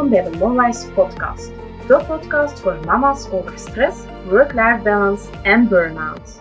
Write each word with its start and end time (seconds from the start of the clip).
Welkom 0.00 0.22
bij 0.22 0.32
de 0.32 0.38
Momwise 0.38 0.90
podcast. 0.92 1.46
De 1.86 2.04
podcast 2.06 2.60
voor 2.60 2.80
mama's 2.84 3.28
over 3.30 3.58
stress, 3.58 4.04
work-life 4.24 4.80
balance 4.82 5.30
en 5.42 5.68
burn-out. 5.68 6.40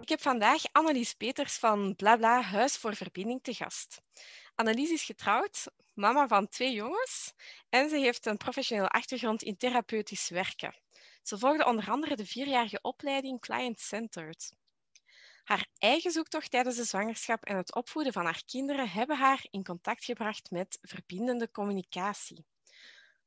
Ik 0.00 0.08
heb 0.08 0.20
vandaag 0.20 0.62
Annelies 0.72 1.14
Peters 1.14 1.58
van 1.58 1.94
Blabla 1.96 2.42
Huis 2.42 2.76
voor 2.76 2.94
Verbinding 2.94 3.42
te 3.42 3.54
gast. 3.54 4.00
Annelies 4.54 4.90
is 4.90 5.04
getrouwd, 5.04 5.66
mama 5.94 6.28
van 6.28 6.48
twee 6.48 6.72
jongens 6.72 7.32
en 7.68 7.88
ze 7.88 7.96
heeft 7.96 8.26
een 8.26 8.36
professionele 8.36 8.88
achtergrond 8.88 9.42
in 9.42 9.56
therapeutisch 9.56 10.28
werken. 10.28 10.74
Ze 11.22 11.38
volgde 11.38 11.66
onder 11.66 11.90
andere 11.90 12.16
de 12.16 12.26
vierjarige 12.26 12.78
opleiding 12.82 13.40
Client 13.40 13.80
Centered. 13.80 14.58
Haar 15.50 15.68
eigen 15.78 16.10
zoektocht 16.10 16.50
tijdens 16.50 16.76
de 16.76 16.84
zwangerschap 16.84 17.44
en 17.44 17.56
het 17.56 17.74
opvoeden 17.74 18.12
van 18.12 18.24
haar 18.24 18.42
kinderen 18.46 18.90
hebben 18.90 19.16
haar 19.16 19.46
in 19.50 19.64
contact 19.64 20.04
gebracht 20.04 20.50
met 20.50 20.78
verbindende 20.82 21.50
communicatie. 21.50 22.46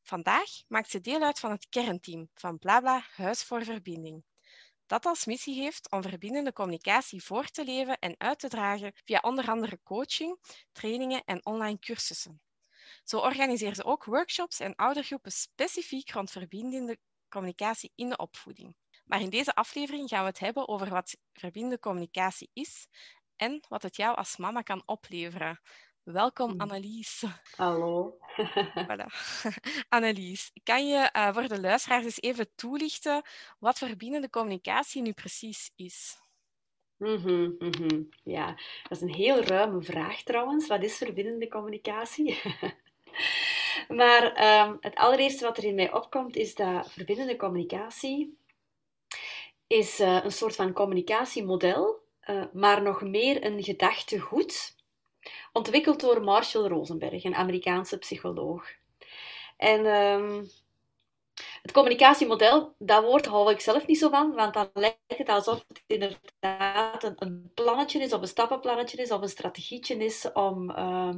Vandaag 0.01 0.49
maakt 0.67 0.89
ze 0.89 1.01
deel 1.01 1.21
uit 1.21 1.39
van 1.39 1.51
het 1.51 1.69
kernteam 1.69 2.29
van 2.33 2.59
Blabla 2.59 3.05
Huis 3.15 3.43
voor 3.43 3.63
Verbinding. 3.63 4.23
Dat 4.85 5.05
als 5.05 5.25
missie 5.25 5.61
heeft 5.61 5.91
om 5.91 6.01
verbindende 6.01 6.53
communicatie 6.53 7.23
voor 7.23 7.47
te 7.47 7.63
leven 7.63 7.99
en 7.99 8.15
uit 8.17 8.39
te 8.39 8.49
dragen 8.49 8.93
via 9.03 9.19
onder 9.19 9.49
andere 9.49 9.79
coaching, 9.83 10.37
trainingen 10.71 11.23
en 11.25 11.45
online 11.45 11.79
cursussen. 11.79 12.41
Zo 13.03 13.17
organiseert 13.17 13.75
ze 13.75 13.83
ook 13.83 14.03
workshops 14.03 14.59
en 14.59 14.75
oudergroepen 14.75 15.31
specifiek 15.31 16.11
rond 16.11 16.31
verbindende 16.31 16.97
communicatie 17.29 17.91
in 17.95 18.09
de 18.09 18.17
opvoeding. 18.17 18.75
Maar 19.03 19.21
in 19.21 19.29
deze 19.29 19.55
aflevering 19.55 20.09
gaan 20.09 20.21
we 20.21 20.29
het 20.29 20.39
hebben 20.39 20.67
over 20.67 20.89
wat 20.89 21.17
verbindende 21.33 21.79
communicatie 21.79 22.49
is 22.53 22.87
en 23.35 23.65
wat 23.69 23.83
het 23.83 23.95
jou 23.95 24.15
als 24.15 24.37
mama 24.37 24.61
kan 24.61 24.83
opleveren. 24.85 25.59
Welkom 26.03 26.49
Hmm. 26.49 26.59
Annelies. 26.59 27.23
Hallo. 27.55 28.17
Voilà. 28.87 29.05
Annelies, 29.89 30.51
kan 30.63 30.87
je 30.87 31.09
uh, 31.15 31.33
voor 31.33 31.47
de 31.47 31.61
luisteraars 31.61 32.03
eens 32.03 32.21
even 32.21 32.55
toelichten 32.55 33.21
wat 33.59 33.77
verbindende 33.77 34.29
communicatie 34.29 35.01
nu 35.01 35.11
precies 35.11 35.71
is? 35.75 36.21
Mm 36.97 37.15
-hmm, 37.15 37.55
mm 37.59 37.71
-hmm. 37.77 38.09
Ja, 38.23 38.45
dat 38.83 38.91
is 38.91 39.01
een 39.01 39.13
heel 39.13 39.43
ruime 39.43 39.81
vraag 39.81 40.23
trouwens. 40.23 40.67
Wat 40.67 40.83
is 40.83 40.97
verbindende 40.97 41.47
communicatie? 41.47 42.41
maar 43.99 44.23
um, 44.67 44.77
het 44.79 44.95
allereerste 44.95 45.45
wat 45.45 45.57
er 45.57 45.63
in 45.63 45.75
mij 45.75 45.93
opkomt 45.93 46.35
is 46.35 46.55
dat 46.55 46.91
verbindende 46.91 47.35
communicatie 47.35 48.37
is 49.73 49.99
uh, 49.99 50.23
een 50.23 50.31
soort 50.31 50.55
van 50.55 50.73
communicatiemodel, 50.73 52.01
uh, 52.29 52.43
maar 52.53 52.81
nog 52.81 53.01
meer 53.01 53.45
een 53.45 53.63
gedachtegoed, 53.63 54.75
ontwikkeld 55.53 55.99
door 55.99 56.23
Marshall 56.23 56.67
Rosenberg, 56.67 57.23
een 57.23 57.35
Amerikaanse 57.35 57.97
psycholoog. 57.97 58.67
En 59.57 59.85
um, 59.85 60.49
het 61.61 61.71
communicatiemodel, 61.71 62.75
dat 62.77 63.03
woord 63.03 63.25
hou 63.25 63.51
ik 63.51 63.59
zelf 63.59 63.87
niet 63.87 63.97
zo 63.97 64.09
van, 64.09 64.33
want 64.33 64.53
dan 64.53 64.69
lijkt 64.73 64.97
het 65.07 65.29
alsof 65.29 65.65
het 65.67 65.83
inderdaad 65.87 67.13
een, 67.15 67.51
plannetje 67.53 67.99
is, 67.99 68.13
of 68.13 68.21
een 68.21 68.27
stappenplannetje 68.27 68.97
is, 68.97 69.11
of 69.11 69.21
een 69.21 69.29
strategietje 69.29 69.95
is 69.95 70.31
om 70.33 70.69
uh, 70.69 71.15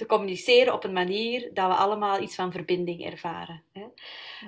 te 0.00 0.06
communiceren 0.06 0.72
op 0.72 0.84
een 0.84 0.92
manier 0.92 1.50
dat 1.54 1.66
we 1.66 1.74
allemaal 1.74 2.20
iets 2.20 2.34
van 2.34 2.52
verbinding 2.52 3.04
ervaren. 3.04 3.62
Hè. 3.72 3.86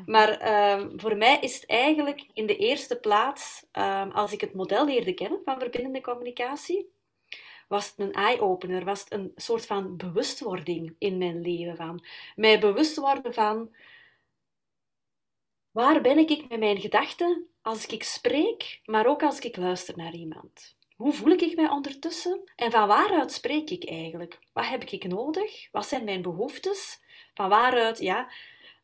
Maar 0.06 0.30
um, 0.78 1.00
voor 1.00 1.16
mij 1.16 1.38
is 1.40 1.54
het 1.54 1.66
eigenlijk 1.66 2.26
in 2.32 2.46
de 2.46 2.56
eerste 2.56 2.96
plaats, 2.96 3.66
um, 3.72 4.10
als 4.10 4.32
ik 4.32 4.40
het 4.40 4.54
model 4.54 4.84
leerde 4.84 5.12
kennen 5.14 5.40
van 5.44 5.58
verbindende 5.58 6.00
communicatie, 6.00 6.90
was 7.68 7.86
het 7.86 7.98
een 7.98 8.12
eye-opener, 8.12 8.84
was 8.84 9.00
het 9.00 9.12
een 9.12 9.32
soort 9.36 9.66
van 9.66 9.96
bewustwording 9.96 10.94
in 10.98 11.18
mijn 11.18 11.40
leven. 11.40 11.76
Van 11.76 12.04
mij 12.36 12.60
bewust 12.60 12.96
worden 12.96 13.34
van 13.34 13.74
waar 15.70 16.00
ben 16.00 16.18
ik 16.18 16.48
met 16.48 16.58
mijn 16.58 16.80
gedachten 16.80 17.46
als 17.62 17.86
ik 17.86 18.02
spreek, 18.02 18.80
maar 18.84 19.06
ook 19.06 19.22
als 19.22 19.38
ik 19.38 19.56
luister 19.56 19.96
naar 19.96 20.14
iemand. 20.14 20.76
Hoe 21.02 21.12
voel 21.12 21.32
ik 21.32 21.56
mij 21.56 21.68
ondertussen? 21.68 22.40
En 22.56 22.70
van 22.70 22.88
waaruit 22.88 23.32
spreek 23.32 23.70
ik 23.70 23.88
eigenlijk? 23.88 24.38
Wat 24.52 24.66
heb 24.66 24.84
ik 24.84 25.04
nodig? 25.04 25.68
Wat 25.72 25.86
zijn 25.86 26.04
mijn 26.04 26.22
behoeftes? 26.22 27.00
Van 27.34 27.48
waaruit, 27.48 27.98
ja, 27.98 28.30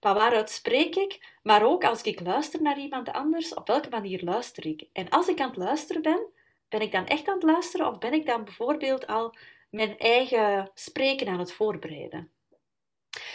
van 0.00 0.14
waaruit 0.14 0.50
spreek 0.50 0.96
ik? 0.96 1.36
Maar 1.42 1.62
ook 1.62 1.84
als 1.84 2.02
ik 2.02 2.20
luister 2.20 2.62
naar 2.62 2.78
iemand 2.78 3.12
anders, 3.12 3.54
op 3.54 3.66
welke 3.66 3.88
manier 3.88 4.22
luister 4.22 4.66
ik? 4.66 4.84
En 4.92 5.08
als 5.08 5.28
ik 5.28 5.40
aan 5.40 5.48
het 5.48 5.56
luisteren 5.56 6.02
ben, 6.02 6.26
ben 6.68 6.80
ik 6.80 6.92
dan 6.92 7.06
echt 7.06 7.28
aan 7.28 7.34
het 7.34 7.42
luisteren 7.42 7.88
of 7.88 7.98
ben 7.98 8.12
ik 8.12 8.26
dan 8.26 8.44
bijvoorbeeld 8.44 9.06
al 9.06 9.34
mijn 9.70 9.98
eigen 9.98 10.70
spreken 10.74 11.28
aan 11.28 11.38
het 11.38 11.52
voorbereiden? 11.52 12.30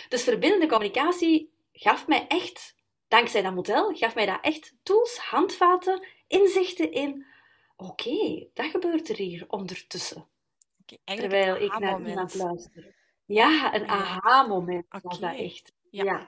Dus 0.10 0.24
verbindende 0.24 0.68
communicatie 0.68 1.52
gaf 1.74 2.08
mij 2.08 2.26
echt, 2.28 2.76
dankzij 3.08 3.42
dat 3.42 3.54
model, 3.54 3.94
gaf 3.96 4.16
mij 4.16 4.26
dat 4.26 4.40
echt 4.42 4.76
tools, 4.84 5.18
handvaten, 5.18 6.08
inzichten 6.28 6.92
in 6.92 7.32
oké, 7.76 8.10
okay, 8.10 8.50
dat 8.54 8.66
gebeurt 8.66 9.10
er 9.10 9.16
hier 9.16 9.46
ondertussen. 9.48 10.28
Okay, 10.82 11.18
Terwijl 11.18 11.56
ik 11.56 11.80
naar 11.80 12.08
iemand 12.08 12.34
luister. 12.34 12.96
Ja, 13.26 13.76
een 13.76 13.88
aha-moment 13.88 14.86
okay. 14.86 15.02
was 15.04 15.20
dat 15.20 15.36
echt. 15.36 15.74
Ja. 15.90 16.04
ja. 16.04 16.28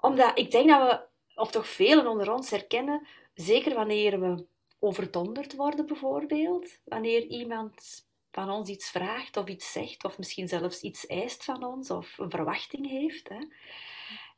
Omdat 0.00 0.38
ik 0.38 0.50
denk 0.50 0.68
dat 0.68 0.90
we, 0.90 1.06
of 1.40 1.50
toch 1.50 1.68
velen 1.68 2.06
onder 2.06 2.32
ons 2.32 2.50
herkennen, 2.50 3.06
zeker 3.34 3.74
wanneer 3.74 4.20
we 4.20 4.46
overdonderd 4.78 5.54
worden 5.54 5.86
bijvoorbeeld, 5.86 6.78
wanneer 6.84 7.22
iemand 7.22 8.06
van 8.30 8.50
ons 8.50 8.68
iets 8.68 8.90
vraagt 8.90 9.36
of 9.36 9.48
iets 9.48 9.72
zegt, 9.72 10.04
of 10.04 10.18
misschien 10.18 10.48
zelfs 10.48 10.80
iets 10.80 11.06
eist 11.06 11.44
van 11.44 11.64
ons, 11.64 11.90
of 11.90 12.18
een 12.18 12.30
verwachting 12.30 12.88
heeft. 12.88 13.28
Hè. 13.28 13.38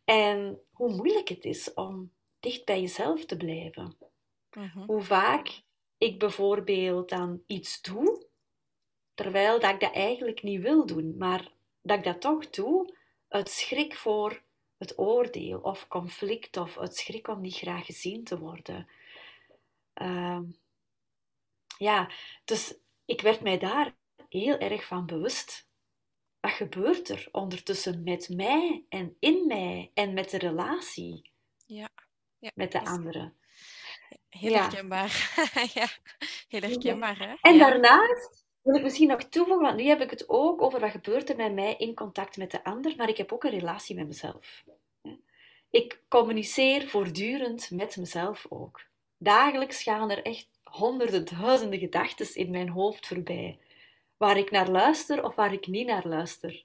En 0.05 0.61
hoe 0.73 0.95
moeilijk 0.95 1.29
het 1.29 1.45
is 1.45 1.75
om 1.75 2.13
dicht 2.41 2.65
bij 2.65 2.81
jezelf 2.81 3.25
te 3.25 3.37
blijven. 3.37 3.97
Uh 4.59 4.75
-huh. 4.75 4.87
Hoe 4.87 5.03
vaak 5.03 5.63
ik 5.99 6.19
bijvoorbeeld 6.19 7.09
dan 7.09 7.43
iets 7.47 7.81
doe, 7.83 8.27
terwijl 9.15 9.61
dat 9.61 9.71
ik 9.71 9.81
dat 9.81 9.93
eigenlijk 9.93 10.43
niet 10.43 10.61
wil 10.61 10.87
doen, 10.87 11.17
maar 11.17 11.53
dat 11.83 11.99
ik 11.99 12.05
dat 12.05 12.21
toch 12.21 12.51
doe 12.51 12.97
uit 13.29 13.49
schrik 13.49 13.95
voor 13.97 14.43
het 14.77 14.99
oordeel 14.99 15.61
of 15.61 15.89
conflict 15.89 16.57
of 16.57 16.79
uit 16.79 16.97
schrik 16.97 17.29
om 17.29 17.41
niet 17.41 17.55
graag 17.55 17.87
gezien 17.87 18.25
te 18.25 18.39
worden. 18.39 18.89
Uh, 19.95 20.41
ja, 21.79 22.11
dus 22.45 22.75
ik 23.05 23.21
werd 23.21 23.41
mij 23.41 23.59
daar 23.59 23.97
heel 24.29 24.59
erg 24.59 24.87
van 24.87 25.07
bewust. 25.07 25.67
Wat 26.41 26.53
gebeurt 26.53 27.09
er 27.09 27.29
ondertussen 27.33 28.03
met 28.03 28.29
mij 28.29 28.85
en 28.89 29.17
in 29.19 29.47
mij 29.47 29.91
en 29.95 30.15
met 30.15 30.31
de 30.31 30.39
relatie 30.39 31.31
ja. 31.67 31.89
Ja, 32.39 32.51
met 32.55 32.73
de 32.73 32.85
anderen? 32.85 33.37
Heel 34.29 34.51
ja. 34.51 34.61
herkenbaar. 34.61 35.33
ja, 35.75 35.87
heel 36.49 36.61
herkenbaar. 36.61 37.19
Hè? 37.19 37.35
En 37.41 37.59
daarnaast 37.59 38.45
wil 38.63 38.75
ik 38.75 38.83
misschien 38.83 39.09
nog 39.09 39.23
toevoegen, 39.23 39.65
want 39.65 39.77
nu 39.77 39.85
heb 39.85 40.01
ik 40.01 40.11
het 40.11 40.29
ook 40.29 40.63
over 40.63 40.81
wat 40.81 40.91
gebeurt 40.91 41.31
er 41.31 41.37
met 41.37 41.55
mij 41.55 41.75
in 41.79 41.95
contact 41.95 42.37
met 42.37 42.51
de 42.51 42.65
ander, 42.65 42.97
maar 42.97 43.09
ik 43.09 43.17
heb 43.17 43.33
ook 43.33 43.45
een 43.45 43.51
relatie 43.51 43.97
met 43.97 44.07
mezelf. 44.07 44.65
Ik 45.71 46.03
communiceer 46.09 46.89
voortdurend 46.89 47.71
met 47.71 47.97
mezelf 47.97 48.47
ook. 48.49 48.81
Dagelijks 49.19 49.83
gaan 49.83 50.11
er 50.11 50.23
echt 50.23 50.49
honderden, 50.63 51.25
duizenden 51.25 51.79
gedachten 51.79 52.35
in 52.35 52.51
mijn 52.51 52.69
hoofd 52.69 53.07
voorbij, 53.07 53.59
waar 54.17 54.37
ik 54.37 54.51
naar 54.51 54.69
luister 54.69 55.25
of 55.25 55.35
waar 55.35 55.53
ik 55.53 55.67
niet 55.67 55.87
naar 55.87 56.07
luister. 56.07 56.65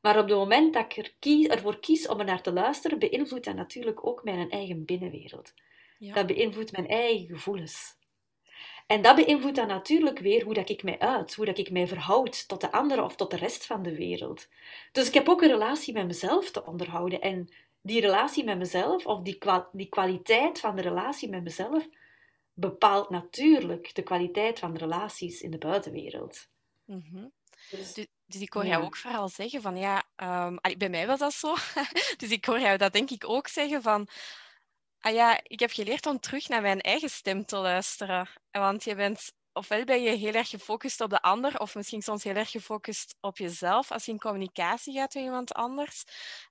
Maar 0.00 0.18
op 0.18 0.28
het 0.28 0.38
moment 0.38 0.74
dat 0.74 0.96
ik 0.96 0.96
er 0.96 1.50
ervoor 1.50 1.80
kies 1.80 2.08
om 2.08 2.18
er 2.18 2.24
naar 2.24 2.42
te 2.42 2.52
luisteren, 2.52 2.98
beïnvloedt 2.98 3.44
dat 3.44 3.54
natuurlijk 3.54 4.06
ook 4.06 4.24
mijn 4.24 4.50
eigen 4.50 4.84
binnenwereld. 4.84 5.52
Ja. 6.00 6.14
Dat 6.14 6.26
beïnvloedt 6.26 6.72
mijn 6.72 6.88
eigen 6.88 7.26
gevoelens. 7.26 7.98
En 8.86 9.02
dat 9.02 9.16
beïnvloedt 9.16 9.56
dan 9.56 9.66
natuurlijk 9.66 10.18
weer 10.18 10.44
hoe 10.44 10.54
dat 10.54 10.68
ik 10.68 10.82
mij 10.82 10.98
uit, 10.98 11.34
hoe 11.34 11.44
dat 11.44 11.58
ik 11.58 11.70
mij 11.70 11.86
verhoud 11.86 12.48
tot 12.48 12.60
de 12.60 12.72
anderen 12.72 13.04
of 13.04 13.16
tot 13.16 13.30
de 13.30 13.36
rest 13.36 13.66
van 13.66 13.82
de 13.82 13.94
wereld. 13.96 14.48
Dus 14.92 15.08
ik 15.08 15.14
heb 15.14 15.28
ook 15.28 15.42
een 15.42 15.48
relatie 15.48 15.94
met 15.94 16.06
mezelf 16.06 16.50
te 16.50 16.64
onderhouden. 16.66 17.20
En 17.20 17.48
die 17.80 18.00
relatie 18.00 18.44
met 18.44 18.58
mezelf, 18.58 19.06
of 19.06 19.22
die, 19.22 19.38
kwa 19.38 19.68
die 19.72 19.88
kwaliteit 19.88 20.60
van 20.60 20.76
de 20.76 20.82
relatie 20.82 21.28
met 21.28 21.42
mezelf, 21.42 21.86
bepaalt 22.54 23.10
natuurlijk 23.10 23.94
de 23.94 24.02
kwaliteit 24.02 24.58
van 24.58 24.72
de 24.72 24.78
relaties 24.78 25.40
in 25.40 25.50
de 25.50 25.58
buitenwereld. 25.58 26.46
Mm 26.84 27.04
-hmm. 27.10 27.32
dus, 27.70 27.92
dus, 27.92 28.06
dus, 28.26 28.40
ik 28.40 28.52
hoor 28.52 28.66
jou 28.66 28.80
ja. 28.80 28.86
ook 28.86 28.96
vooral 28.96 29.28
zeggen 29.28 29.62
van 29.62 29.76
ja, 29.76 30.04
um, 30.16 30.58
bij 30.78 30.90
mij 30.90 31.06
was 31.06 31.18
dat 31.18 31.32
zo. 31.32 31.54
dus 32.20 32.30
ik 32.30 32.44
hoor 32.44 32.60
jou 32.60 32.76
dat 32.76 32.92
denk 32.92 33.10
ik 33.10 33.28
ook 33.28 33.48
zeggen 33.48 33.82
van 33.82 34.08
Ah 35.00 35.12
ja, 35.12 35.40
ik 35.42 35.60
heb 35.60 35.70
geleerd 35.70 36.06
om 36.06 36.20
terug 36.20 36.48
naar 36.48 36.62
mijn 36.62 36.80
eigen 36.80 37.10
stem 37.10 37.44
te 37.44 37.56
luisteren. 37.56 38.28
Want 38.50 38.84
je 38.84 38.94
bent, 38.94 39.32
ofwel 39.52 39.84
ben 39.84 40.02
je 40.02 40.10
heel 40.10 40.32
erg 40.32 40.48
gefocust 40.48 41.00
op 41.00 41.10
de 41.10 41.20
ander, 41.22 41.58
of 41.58 41.74
misschien 41.74 42.02
soms 42.02 42.24
heel 42.24 42.34
erg 42.34 42.50
gefocust 42.50 43.16
op 43.20 43.38
jezelf 43.38 43.92
als 43.92 44.04
je 44.04 44.12
in 44.12 44.18
communicatie 44.18 44.94
gaat 44.94 45.14
met 45.14 45.24
iemand 45.24 45.52
anders. 45.52 46.04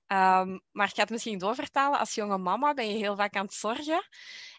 Um, 0.06 0.62
maar 0.72 0.88
ik 0.88 0.94
ga 0.94 1.02
het 1.02 1.10
misschien 1.10 1.38
doorvertalen. 1.38 1.98
Als 1.98 2.14
jonge 2.14 2.38
mama 2.38 2.74
ben 2.74 2.88
je 2.88 2.96
heel 2.96 3.16
vaak 3.16 3.36
aan 3.36 3.44
het 3.44 3.54
zorgen. 3.54 4.08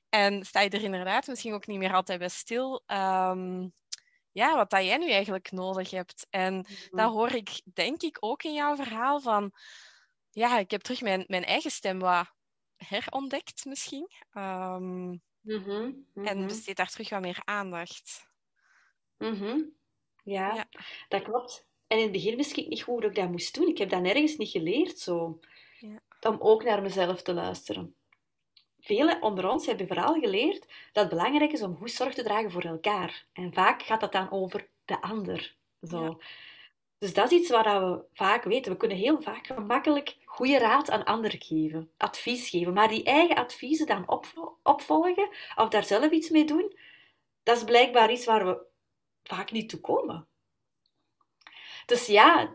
En 0.10 0.46
sta 0.46 0.60
je 0.60 0.70
er 0.70 0.84
inderdaad 0.84 1.28
misschien 1.28 1.54
ook 1.54 1.68
niet 1.68 1.78
meer 1.78 1.94
altijd 1.94 2.20
bij 2.20 2.30
stil. 2.30 2.84
Um, 2.88 3.74
ja, 4.32 4.56
wat 4.56 4.70
dat 4.70 4.84
jij 4.84 4.98
nu 4.98 5.10
eigenlijk 5.10 5.52
nodig 5.52 5.90
hebt. 5.90 6.28
En 6.30 6.54
mm 6.54 6.66
dat 6.92 7.12
hoor 7.12 7.32
ik, 7.32 7.62
denk 7.74 8.02
ik, 8.02 8.18
ook 8.20 8.44
in 8.44 8.54
jouw 8.54 8.76
verhaal 8.76 9.20
van, 9.20 9.52
ja, 10.30 10.58
ik 10.58 10.72
heb 10.72 10.82
terug 10.82 11.02
mijn, 11.02 11.24
mijn 11.28 11.46
eigen 11.46 11.72
stem 11.72 12.00
wat 12.00 12.32
herontdekt 12.88 13.66
misschien. 13.66 14.10
Um, 14.34 15.22
En 16.14 16.48
besteed 16.48 16.76
daar 16.76 16.90
terug 16.90 17.10
wat 17.10 17.22
meer 17.22 17.42
aandacht. 17.46 18.28
Ja, 20.24 20.56
ja, 20.56 20.68
dat 21.08 21.22
klopt. 21.22 21.68
En 21.88 21.98
in 21.98 22.04
het 22.04 22.12
begin 22.12 22.36
wist 22.36 22.58
ik 22.58 22.68
niet 22.68 22.82
goed 22.82 23.02
hoe 23.02 23.10
ik 23.10 23.16
dat 23.16 23.32
moest 23.32 23.54
doen. 23.54 23.68
Ik 23.68 23.78
heb 23.78 23.90
dat 23.90 24.02
nergens 24.02 24.38
niet 24.38 24.50
geleerd 24.50 25.00
zo. 25.00 25.40
Ja. 25.80 26.02
Om 26.30 26.38
ook 26.40 26.64
naar 26.64 26.82
mezelf 26.82 27.22
te 27.22 27.34
luisteren. 27.34 27.96
Velen 28.80 29.22
onder 29.22 29.50
ons 29.50 29.66
hebben 29.66 29.88
vooral 29.88 30.20
geleerd 30.20 30.68
dat 30.92 31.04
het 31.04 31.10
belangrijk 31.10 31.52
is 31.52 31.62
om 31.62 31.76
goed 31.76 31.92
zorg 31.92 32.14
te 32.14 32.24
dragen 32.24 32.52
voor 32.52 32.64
elkaar. 32.64 33.26
En 33.34 33.54
vaak 33.54 33.82
gaat 33.82 34.00
dat 34.00 34.12
dan 34.12 34.32
over 34.32 34.70
de 34.86 35.02
ander. 35.02 35.56
Zo. 35.82 36.22
Dus 36.98 37.14
dat 37.14 37.32
is 37.32 37.40
iets 37.40 37.50
waar 37.50 37.90
we 37.90 38.04
vaak 38.14 38.44
weten. 38.44 38.72
We 38.72 38.78
kunnen 38.78 38.98
heel 38.98 39.22
vaak 39.22 39.48
gemakkelijk 39.48 40.18
goede 40.42 40.60
raad 40.60 40.90
aan 40.90 41.04
anderen 41.04 41.42
geven, 41.42 41.92
advies 41.98 42.50
geven. 42.50 42.74
Maar 42.74 42.88
die 42.88 43.04
eigen 43.04 43.36
adviezen 43.36 43.88
dan 43.88 44.22
opvolgen 44.64 45.30
of 45.56 45.70
daar 45.70 45.84
zelf 45.84 46.12
iets 46.12 46.30
mee 46.30 46.46
doen, 46.46 46.78
dat 47.44 47.58
is 47.58 47.64
blijkbaar 47.64 48.12
iets 48.12 48.26
waar 48.26 48.46
we 48.46 48.58
vaak 49.24 49.52
niet 49.52 49.70
toe 49.70 49.80
komen. 49.80 50.28
Dus 51.86 52.06
ja, 52.06 52.54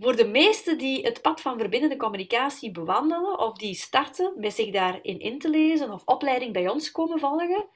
voor 0.00 0.16
de 0.16 0.26
meesten 0.26 0.78
die 0.78 1.04
het 1.04 1.22
pad 1.22 1.40
van 1.40 1.58
verbindende 1.58 1.96
communicatie 1.96 2.70
bewandelen 2.70 3.38
of 3.38 3.56
die 3.56 3.74
starten 3.74 4.32
met 4.36 4.54
zich 4.54 4.70
daarin 4.70 5.18
in 5.18 5.38
te 5.38 5.48
lezen 5.48 5.92
of 5.92 6.02
opleiding 6.04 6.52
bij 6.52 6.68
ons 6.68 6.90
komen 6.90 7.18
volgen, 7.18 7.68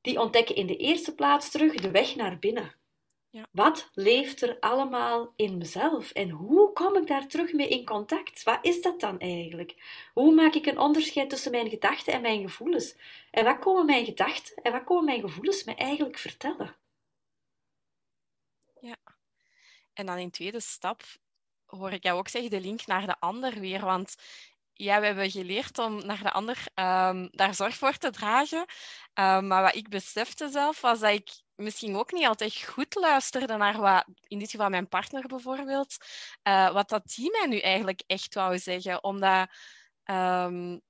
die 0.00 0.20
ontdekken 0.20 0.56
in 0.56 0.66
de 0.66 0.76
eerste 0.76 1.14
plaats 1.14 1.50
terug 1.50 1.74
de 1.74 1.90
weg 1.90 2.16
naar 2.16 2.38
binnen. 2.38 2.81
Ja. 3.32 3.46
Wat 3.50 3.90
leeft 3.94 4.42
er 4.42 4.56
allemaal 4.60 5.32
in 5.36 5.58
mezelf 5.58 6.10
en 6.10 6.30
hoe 6.30 6.72
kom 6.72 6.96
ik 6.96 7.06
daar 7.06 7.26
terug 7.26 7.52
mee 7.52 7.68
in 7.68 7.84
contact? 7.84 8.42
Wat 8.42 8.58
is 8.62 8.82
dat 8.82 9.00
dan 9.00 9.18
eigenlijk? 9.18 9.74
Hoe 10.14 10.34
maak 10.34 10.54
ik 10.54 10.66
een 10.66 10.78
onderscheid 10.78 11.30
tussen 11.30 11.50
mijn 11.50 11.68
gedachten 11.68 12.12
en 12.12 12.20
mijn 12.20 12.42
gevoelens? 12.42 12.96
En 13.30 13.44
wat 13.44 13.58
komen 13.58 13.86
mijn 13.86 14.04
gedachten 14.04 14.56
en 14.62 14.72
wat 14.72 14.84
komen 14.84 15.04
mijn 15.04 15.20
gevoelens 15.20 15.64
me 15.64 15.74
eigenlijk 15.74 16.18
vertellen? 16.18 16.76
Ja. 18.80 18.96
En 19.92 20.06
dan 20.06 20.18
in 20.18 20.30
tweede 20.30 20.60
stap 20.60 21.02
hoor 21.66 21.92
ik 21.92 22.02
jou 22.02 22.18
ook 22.18 22.28
zeggen, 22.28 22.50
de 22.50 22.60
link 22.60 22.86
naar 22.86 23.06
de 23.06 23.20
ander 23.20 23.60
weer. 23.60 23.84
Want 23.84 24.16
ja, 24.82 25.00
we 25.00 25.06
hebben 25.06 25.30
geleerd 25.30 25.78
om 25.78 26.06
naar 26.06 26.22
de 26.22 26.32
ander 26.32 26.56
um, 26.74 27.28
daar 27.30 27.54
zorg 27.54 27.76
voor 27.76 27.96
te 27.96 28.10
dragen. 28.10 28.58
Um, 28.58 29.46
maar 29.46 29.62
wat 29.62 29.74
ik 29.74 29.88
besefte 29.88 30.48
zelf, 30.48 30.80
was 30.80 31.00
dat 31.00 31.12
ik 31.12 31.42
misschien 31.54 31.96
ook 31.96 32.12
niet 32.12 32.26
altijd 32.26 32.64
goed 32.64 32.94
luisterde 32.94 33.56
naar 33.56 33.80
wat, 33.80 34.04
in 34.26 34.38
dit 34.38 34.50
geval 34.50 34.68
mijn 34.68 34.88
partner 34.88 35.26
bijvoorbeeld, 35.26 35.96
uh, 36.48 36.72
wat 36.72 36.88
dat 36.88 37.06
die 37.14 37.30
mij 37.30 37.46
nu 37.46 37.58
eigenlijk 37.58 38.02
echt 38.06 38.34
wou 38.34 38.58
zeggen. 38.58 39.04
Omdat 39.04 39.48
um, 40.04 40.80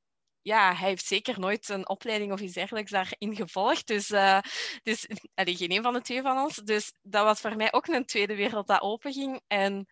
ja, 0.43 0.75
hij 0.75 0.89
heeft 0.89 1.07
zeker 1.07 1.41
nooit 1.41 1.69
een 1.69 1.89
opleiding 1.89 2.33
of 2.33 2.41
iets 2.41 2.55
dergelijks 2.55 2.91
daarin 2.91 3.37
gevolgd. 3.37 3.87
Dus, 3.87 4.11
uh, 4.11 4.41
dus 4.83 5.07
allee, 5.35 5.57
geen 5.57 5.73
een 5.73 5.83
van 5.83 5.93
de 5.93 6.01
twee 6.01 6.23
van 6.23 6.39
ons. 6.39 6.57
Dus 6.57 6.93
dat 7.03 7.25
was 7.25 7.41
voor 7.41 7.57
mij 7.57 7.73
ook 7.73 7.87
een 7.87 8.07
tweede 8.07 8.35
wereld 8.37 8.67
dat 8.67 8.81
openging. 8.81 9.41
En 9.47 9.87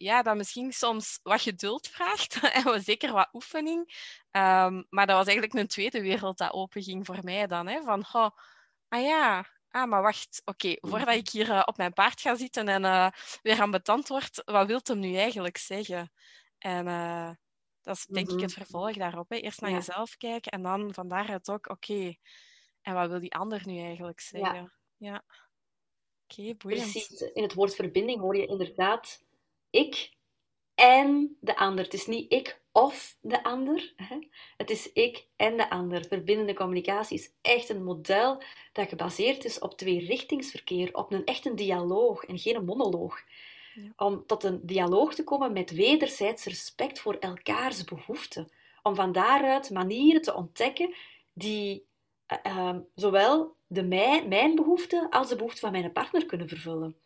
ja, 0.00 0.22
dat 0.22 0.36
misschien 0.36 0.72
soms 0.72 1.20
wat 1.22 1.40
geduld 1.40 1.88
vraagt 1.88 2.40
en 2.64 2.82
zeker 2.82 3.12
wat 3.12 3.28
oefening. 3.32 3.78
Um, 4.30 4.86
maar 4.88 5.06
dat 5.06 5.16
was 5.16 5.26
eigenlijk 5.26 5.54
een 5.54 5.66
tweede 5.66 6.00
wereld 6.00 6.38
dat 6.38 6.52
openging 6.52 7.06
voor 7.06 7.18
mij 7.22 7.46
dan. 7.46 7.66
Hè? 7.66 7.82
Van, 7.82 8.04
oh, 8.12 8.30
ah 8.88 9.02
ja, 9.02 9.46
ah, 9.68 9.88
maar 9.88 10.02
wacht, 10.02 10.42
oké, 10.44 10.76
voordat 10.80 11.14
ik 11.14 11.28
hier 11.28 11.48
uh, 11.48 11.62
op 11.64 11.76
mijn 11.76 11.92
paard 11.92 12.20
ga 12.20 12.34
zitten 12.34 12.68
en 12.68 12.82
uh, 12.82 13.08
weer 13.42 13.60
aan 13.60 13.70
betand 13.70 14.08
word, 14.08 14.42
wat 14.44 14.66
wilt 14.66 14.88
hem 14.88 14.98
nu 14.98 15.16
eigenlijk 15.16 15.56
zeggen? 15.58 16.12
En 16.58 16.86
uh, 16.86 17.30
dat 17.82 17.96
is 17.96 18.06
denk 18.06 18.30
ik 18.30 18.40
het 18.40 18.54
mhm. 18.54 18.62
vervolg 18.62 18.96
daarop. 18.96 19.28
Hè? 19.28 19.36
Eerst 19.36 19.60
naar 19.60 19.70
jezelf 19.70 20.16
kijken 20.16 20.52
en 20.52 20.62
dan 20.62 20.94
van 20.94 21.08
daaruit 21.08 21.50
ook, 21.50 21.68
oké, 21.68 22.14
en 22.82 22.94
wat 22.94 23.08
wil 23.08 23.20
die 23.20 23.34
ander 23.34 23.62
nu 23.64 23.78
eigenlijk 23.78 24.20
zeggen? 24.20 24.72
Ja. 24.96 25.12
ja. 25.12 25.24
Oké, 26.24 26.54
boeiend. 26.54 26.90
Precies, 26.90 27.20
in 27.20 27.42
het 27.42 27.54
woord 27.54 27.74
verbinding 27.74 28.20
hoor 28.20 28.36
je 28.36 28.46
inderdaad 28.46 29.28
ik 29.70 30.12
en 30.74 31.36
de 31.40 31.56
ander. 31.56 31.84
Het 31.84 31.94
is 31.94 32.06
niet 32.06 32.32
ik 32.32 32.60
of 32.72 33.16
de 33.20 33.44
ander. 33.44 33.92
Hè? 33.96 34.18
Het 34.56 34.70
is 34.70 34.92
ik 34.92 35.26
en 35.36 35.56
de 35.56 35.70
ander. 35.70 36.06
Verbindende 36.06 36.54
communicatie 36.54 37.18
is 37.18 37.32
echt 37.40 37.68
een 37.68 37.84
model 37.84 38.42
dat 38.72 38.88
gebaseerd 38.88 39.44
is 39.44 39.58
op 39.58 39.76
tweerichtingsverkeer, 39.76 40.94
op 40.94 41.12
een 41.12 41.24
echte 41.24 41.54
dialoog 41.54 42.24
en 42.24 42.38
geen 42.38 42.64
monoloog 42.64 43.22
om 43.96 44.26
tot 44.26 44.44
een 44.44 44.60
dialoog 44.62 45.14
te 45.14 45.24
komen 45.24 45.52
met 45.52 45.70
wederzijds 45.70 46.44
respect 46.44 47.00
voor 47.00 47.14
elkaars 47.14 47.84
behoeften. 47.84 48.48
Om 48.82 48.94
van 48.94 49.12
daaruit 49.12 49.70
manieren 49.70 50.22
te 50.22 50.34
ontdekken 50.34 50.94
die 51.32 51.86
uh, 52.46 52.52
uh, 52.52 52.76
zowel 52.94 53.56
de 53.66 53.82
mij, 53.82 54.26
mijn 54.28 54.54
behoeften 54.54 55.10
als 55.10 55.28
de 55.28 55.36
behoeften 55.36 55.60
van 55.60 55.72
mijn 55.72 55.92
partner 55.92 56.26
kunnen 56.26 56.48
vervullen. 56.48 56.96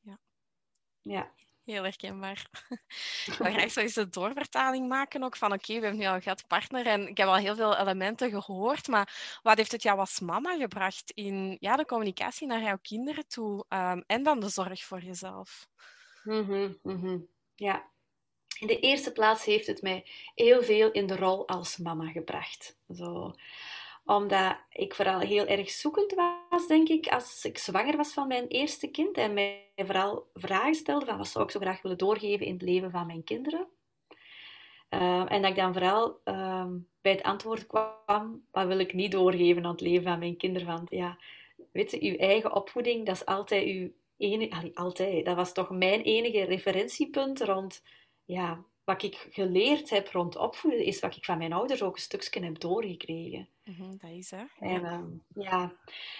Ja. 0.00 0.18
ja. 1.00 1.32
Heel 1.70 1.82
herkenbaar. 1.82 2.50
Ik 3.26 3.32
wil 3.38 3.52
graag 3.52 3.70
zo 3.70 3.80
eens 3.80 3.94
de 3.94 4.08
doorvertaling 4.08 4.88
maken 4.88 5.22
ook 5.22 5.36
van 5.36 5.52
oké, 5.52 5.74
we 5.74 5.80
hebben 5.80 5.98
nu 5.98 6.06
al 6.06 6.20
gehad 6.20 6.46
partner 6.46 6.86
en 6.86 7.08
ik 7.08 7.16
heb 7.16 7.28
al 7.28 7.36
heel 7.36 7.54
veel 7.54 7.76
elementen 7.76 8.30
gehoord, 8.30 8.88
maar 8.88 9.38
wat 9.42 9.56
heeft 9.56 9.72
het 9.72 9.82
jou 9.82 9.98
als 9.98 10.20
mama 10.20 10.56
gebracht 10.56 11.10
in 11.10 11.56
ja, 11.60 11.76
de 11.76 11.84
communicatie 11.84 12.46
naar 12.46 12.62
jouw 12.62 12.78
kinderen 12.82 13.26
toe 13.28 13.64
um, 13.68 14.04
en 14.06 14.22
dan 14.22 14.40
de 14.40 14.48
zorg 14.48 14.84
voor 14.84 15.00
jezelf? 15.00 15.68
Mm 16.22 16.78
-hmm, 16.82 17.28
Ja, 17.54 17.90
in 18.58 18.66
de 18.66 18.80
eerste 18.80 19.12
plaats 19.12 19.44
heeft 19.44 19.66
het 19.66 19.82
mij 19.82 20.06
heel 20.34 20.62
veel 20.62 20.90
in 20.90 21.06
de 21.06 21.16
rol 21.16 21.48
als 21.48 21.76
mama 21.76 22.10
gebracht. 22.10 22.76
Zo 22.88 23.34
omdat 24.04 24.56
ik 24.70 24.94
vooral 24.94 25.18
heel 25.18 25.46
erg 25.46 25.70
zoekend 25.70 26.12
was, 26.12 26.49
denk 26.66 26.88
ik, 26.88 27.06
als 27.06 27.44
ik 27.44 27.58
zwanger 27.58 27.96
was 27.96 28.12
van 28.12 28.28
mijn 28.28 28.46
eerste 28.46 28.88
kind. 28.88 29.16
En 29.16 29.34
mij 29.34 29.72
vooral 29.76 30.30
vragen 30.34 30.74
stelde 30.74 31.04
van 31.04 31.16
wat 31.16 31.28
zou 31.28 31.44
ik 31.44 31.50
zo 31.50 31.60
graag 31.60 31.82
willen 31.82 31.98
doorgeven 31.98 32.46
in 32.46 32.52
het 32.52 32.62
leven 32.62 32.90
van 32.90 33.06
mijn 33.06 33.24
kinderen. 33.24 33.66
Uh, 34.90 35.32
en 35.32 35.42
dat 35.42 35.50
ik 35.50 35.56
dan 35.56 35.72
vooral 35.72 36.20
uh, 36.24 36.66
bij 37.00 37.12
het 37.12 37.22
antwoord 37.22 37.66
kwam, 37.66 38.44
wat 38.50 38.66
wil 38.66 38.78
ik 38.78 38.92
niet 38.92 39.12
doorgeven 39.12 39.64
aan 39.64 39.70
het 39.70 39.80
leven 39.80 40.02
van 40.02 40.18
mijn 40.18 40.36
kinderen? 40.36 40.68
Want 40.68 40.90
ja, 40.90 41.18
weet 41.72 41.90
je, 41.90 42.00
uw 42.00 42.16
eigen 42.16 42.54
opvoeding, 42.54 43.06
dat 43.06 43.14
is 43.14 43.24
altijd 43.24 43.66
uw 43.66 43.90
enige... 44.16 44.70
altijd, 44.74 45.24
dat 45.24 45.36
was 45.36 45.52
toch 45.52 45.70
mijn 45.70 46.02
enige 46.02 46.44
referentiepunt 46.44 47.40
rond... 47.40 47.82
Ja, 48.24 48.64
wat 48.90 49.02
ik 49.02 49.26
geleerd 49.30 49.90
heb 49.90 50.08
rond 50.08 50.36
opvoeden, 50.36 50.84
is 50.84 51.00
wat 51.00 51.16
ik 51.16 51.24
van 51.24 51.38
mijn 51.38 51.52
ouders 51.52 51.82
ook 51.82 51.94
een 51.94 52.00
stukje 52.02 52.44
heb 52.44 52.60
doorgekregen. 52.60 53.48
Mm 53.64 53.98
dat 54.00 54.10
is 54.10 54.30
hè. 54.30 54.42
En, 54.60 54.82
uh, 54.82 55.44
ja. 55.44 55.72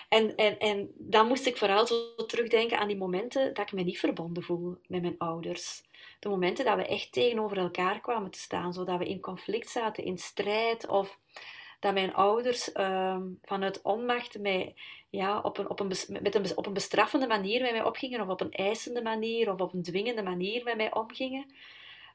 En, 0.08 0.36
en, 0.36 0.58
en 0.58 0.90
dan 0.98 1.26
moest 1.26 1.46
ik 1.46 1.56
vooral 1.56 1.86
zo 1.86 2.14
terugdenken 2.26 2.78
aan 2.78 2.88
die 2.88 2.96
momenten 2.96 3.54
dat 3.54 3.66
ik 3.66 3.72
me 3.72 3.82
niet 3.82 3.98
verbonden 3.98 4.42
voel 4.42 4.76
met 4.86 5.02
mijn 5.02 5.18
ouders. 5.18 5.82
De 6.18 6.28
momenten 6.28 6.64
dat 6.64 6.76
we 6.76 6.86
echt 6.86 7.12
tegenover 7.12 7.58
elkaar 7.58 8.00
kwamen 8.00 8.30
te 8.30 8.38
staan, 8.38 8.72
zodat 8.72 8.98
we 8.98 9.08
in 9.08 9.20
conflict 9.20 9.70
zaten, 9.70 10.04
in 10.04 10.18
strijd, 10.18 10.88
of 10.88 11.18
dat 11.80 11.94
mijn 11.94 12.14
ouders 12.14 12.74
uh, 12.74 13.20
vanuit 13.42 13.82
onmacht 13.82 14.38
mij 14.38 14.74
ja, 15.10 15.40
op, 15.40 15.58
een, 15.58 15.70
op, 15.70 15.80
een, 15.80 15.92
met 16.22 16.34
een, 16.34 16.56
op 16.56 16.66
een 16.66 16.72
bestraffende 16.72 17.26
manier 17.26 17.62
met 17.62 17.72
mij 17.72 17.84
opgingen, 17.84 18.20
of 18.20 18.28
op 18.28 18.40
een 18.40 18.52
eisende 18.52 19.02
manier, 19.02 19.52
of 19.52 19.60
op 19.60 19.72
een 19.72 19.82
dwingende 19.82 20.22
manier 20.22 20.64
met 20.64 20.76
mij 20.76 20.94
omgingen. 20.94 21.46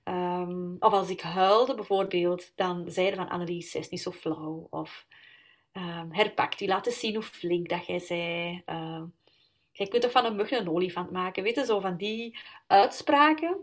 Um, 0.07 0.75
of 0.79 0.93
als 0.93 1.09
ik 1.09 1.21
huilde 1.21 1.75
bijvoorbeeld, 1.75 2.51
dan 2.55 2.91
zeiden 2.91 3.17
van 3.17 3.29
Annelies, 3.29 3.71
zij 3.71 3.79
is 3.79 3.89
niet 3.89 4.01
zo 4.01 4.11
flauw. 4.11 4.67
Of 4.69 5.07
um, 5.73 6.11
herpakt 6.11 6.61
u, 6.61 6.65
laat 6.65 6.85
eens 6.85 6.99
zien 6.99 7.13
hoe 7.13 7.23
flink 7.23 7.69
dat 7.69 7.85
jij 7.85 7.99
zei. 7.99 8.61
Uh, 8.65 9.03
jij 9.71 9.87
kunt 9.87 10.01
toch 10.01 10.11
van 10.11 10.25
een 10.25 10.35
mug 10.35 10.51
een 10.51 10.69
olifant 10.69 11.11
maken. 11.11 11.43
Weet 11.43 11.55
je, 11.55 11.65
zo 11.65 11.79
van 11.79 11.97
die 11.97 12.37
uitspraken. 12.67 13.57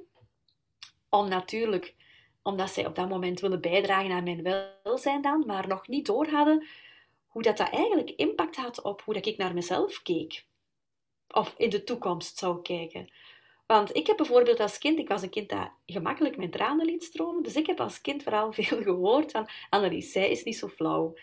Om 1.09 1.29
natuurlijk, 1.29 1.95
omdat 2.43 2.71
zij 2.71 2.87
op 2.87 2.95
dat 2.95 3.09
moment 3.09 3.41
willen 3.41 3.61
bijdragen 3.61 4.11
aan 4.13 4.25
mijn 4.25 4.73
welzijn 4.83 5.23
dan, 5.23 5.45
maar 5.47 5.69
nog 5.69 5.89
niet 5.89 6.07
door 6.07 6.27
hadden 6.27 6.67
hoe 7.27 7.43
dat, 7.43 7.57
dat 7.57 7.71
eigenlijk 7.71 8.11
impact 8.11 8.57
had 8.57 8.83
op 8.83 9.03
hoe 9.03 9.15
dat 9.15 9.27
ik 9.27 9.37
naar 9.37 9.55
mezelf 9.55 10.03
keek. 10.03 10.45
Of 11.29 11.55
in 11.57 11.71
de 11.71 11.85
toekomst 11.85 12.39
zou 12.39 12.63
kijken. 12.63 13.13
Want 13.73 13.97
ik 13.97 14.07
heb 14.07 14.17
bijvoorbeeld 14.17 14.61
als 14.61 14.79
kind, 14.79 14.99
ik 14.99 15.09
was 15.09 15.23
een 15.23 15.31
kind 15.31 15.49
dat 15.49 15.71
gemakkelijk 15.87 16.37
mijn 16.37 16.51
tranen 16.51 16.87
liet 16.87 17.05
stromen, 17.05 17.43
dus 17.43 17.57
ik 17.57 17.67
heb 17.67 17.81
als 17.81 18.01
kind 18.01 18.23
vooral 18.23 18.53
veel 18.63 18.83
gehoord 18.83 19.31
van 19.31 19.49
Annelies, 19.71 20.13
zij 20.13 20.31
is 20.31 20.43
niet 20.43 20.57
zo 20.57 20.69
flauw. 20.69 21.15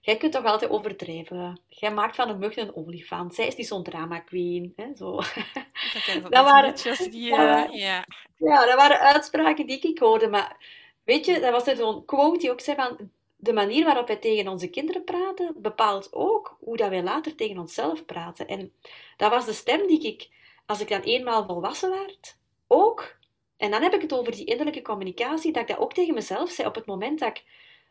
Jij 0.00 0.16
kunt 0.16 0.32
toch 0.32 0.44
altijd 0.44 0.70
overdrijven. 0.70 1.60
Jij 1.68 1.92
maakt 1.92 2.16
van 2.16 2.28
een 2.28 2.38
mug 2.38 2.56
een 2.56 2.76
olifant. 2.76 3.34
Zij 3.34 3.46
is 3.46 3.56
niet 3.56 3.66
zo'n 3.66 3.82
drama 3.82 4.18
queen. 4.18 4.72
Hè? 4.76 4.84
Zo. 4.96 5.16
Dat, 5.16 6.22
dat 6.30 6.44
waren, 6.44 6.74
die, 7.10 7.30
uh, 7.30 7.64
ja. 7.70 8.04
ja, 8.36 8.66
dat 8.66 8.74
waren 8.74 9.00
uitspraken 9.00 9.66
die 9.66 9.80
ik 9.80 9.98
hoorde. 9.98 10.28
Maar 10.28 10.56
weet 11.04 11.26
je, 11.26 11.40
dat 11.40 11.64
was 11.64 11.76
zo'n 11.76 12.04
quote 12.04 12.38
die 12.38 12.50
ook 12.50 12.60
zei 12.60 12.76
van... 12.76 13.10
de 13.36 13.52
manier 13.52 13.84
waarop 13.84 14.06
wij 14.06 14.16
tegen 14.16 14.48
onze 14.48 14.68
kinderen 14.68 15.04
praten, 15.04 15.54
bepaalt 15.56 16.08
ook 16.12 16.56
hoe 16.60 16.76
dat 16.76 16.88
wij 16.88 17.02
later 17.02 17.34
tegen 17.34 17.58
onszelf 17.58 18.04
praten. 18.04 18.46
En 18.46 18.72
dat 19.16 19.30
was 19.30 19.46
de 19.46 19.52
stem 19.52 19.86
die 19.86 20.06
ik, 20.06 20.28
als 20.66 20.80
ik 20.80 20.88
dan 20.88 21.00
eenmaal 21.00 21.46
volwassen 21.46 21.90
werd, 21.90 22.36
ook, 22.66 23.16
en 23.56 23.70
dan 23.70 23.82
heb 23.82 23.94
ik 23.94 24.00
het 24.02 24.12
over 24.12 24.32
die 24.32 24.44
innerlijke 24.44 24.82
communicatie, 24.82 25.52
dat 25.52 25.62
ik 25.62 25.68
dat 25.68 25.78
ook 25.78 25.92
tegen 25.92 26.14
mezelf 26.14 26.50
zei 26.50 26.68
op 26.68 26.74
het 26.74 26.86
moment 26.86 27.18
dat 27.18 27.28
ik, 27.28 27.44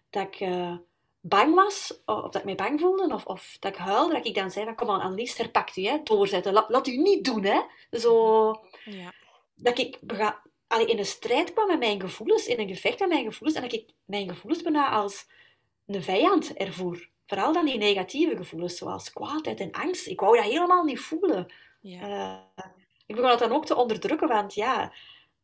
dat 0.10 0.24
ik 0.24 0.40
uh, 0.40 0.78
bang 1.20 1.56
was, 1.56 2.02
of 2.06 2.22
dat 2.22 2.36
ik 2.36 2.44
mij 2.44 2.56
bang 2.56 2.80
voelde, 2.80 3.14
of, 3.14 3.26
of 3.26 3.58
dat 3.60 3.72
ik 3.72 3.78
huilde, 3.78 4.14
dat 4.14 4.26
ik 4.26 4.36
dan 4.36 4.52
zei 4.52 4.66
van, 4.66 4.76
kom 4.76 4.90
aan, 4.90 5.02
Annelies, 5.02 5.38
herpakt 5.38 5.78
u, 5.78 5.86
hè, 5.86 6.00
doorzetten, 6.04 6.54
laat, 6.54 6.70
laat 6.70 6.88
u 6.88 6.98
niet 6.98 7.26
doen, 7.26 7.44
hè. 7.44 7.62
Zo, 8.00 8.48
ja. 8.86 9.14
dat 9.56 9.78
ik 9.78 10.00
allee, 10.68 10.88
in 10.88 10.98
een 10.98 11.06
strijd 11.06 11.54
kwam 11.54 11.68
met 11.68 11.80
mijn 11.80 12.02
gevoelens, 12.02 12.48
in 12.48 12.60
een 12.60 12.68
gevecht 12.68 13.00
met 13.00 13.10
mijn 13.10 13.26
gevoelens, 13.26 13.58
en 13.58 13.64
dat 13.64 13.74
ik 13.74 13.90
mijn 14.06 14.30
gevoelens 14.30 14.64
bijna 14.64 14.90
als 14.90 15.28
een 15.88 16.04
vijand 16.04 16.54
ervoer. 16.54 17.10
Vooral 17.26 17.54
dan 17.54 17.66
die 17.66 17.78
negatieve 17.78 18.36
gevoelens, 18.36 18.78
zoals 18.78 19.14
kwaadheid 19.14 19.60
en 19.60 19.72
angst. 19.72 20.08
Ik 20.08 20.20
wou 20.20 20.36
dat 20.36 20.46
helemaal 20.46 20.84
niet 20.84 21.00
voelen. 21.00 21.54
Ja. 21.88 22.08
Uh, 22.56 22.66
ik 23.06 23.16
begon 23.16 23.30
dat 23.30 23.40
dan 23.40 23.52
ook 23.52 23.66
te 23.66 23.76
onderdrukken, 23.76 24.28
want 24.28 24.54
ja, 24.54 24.94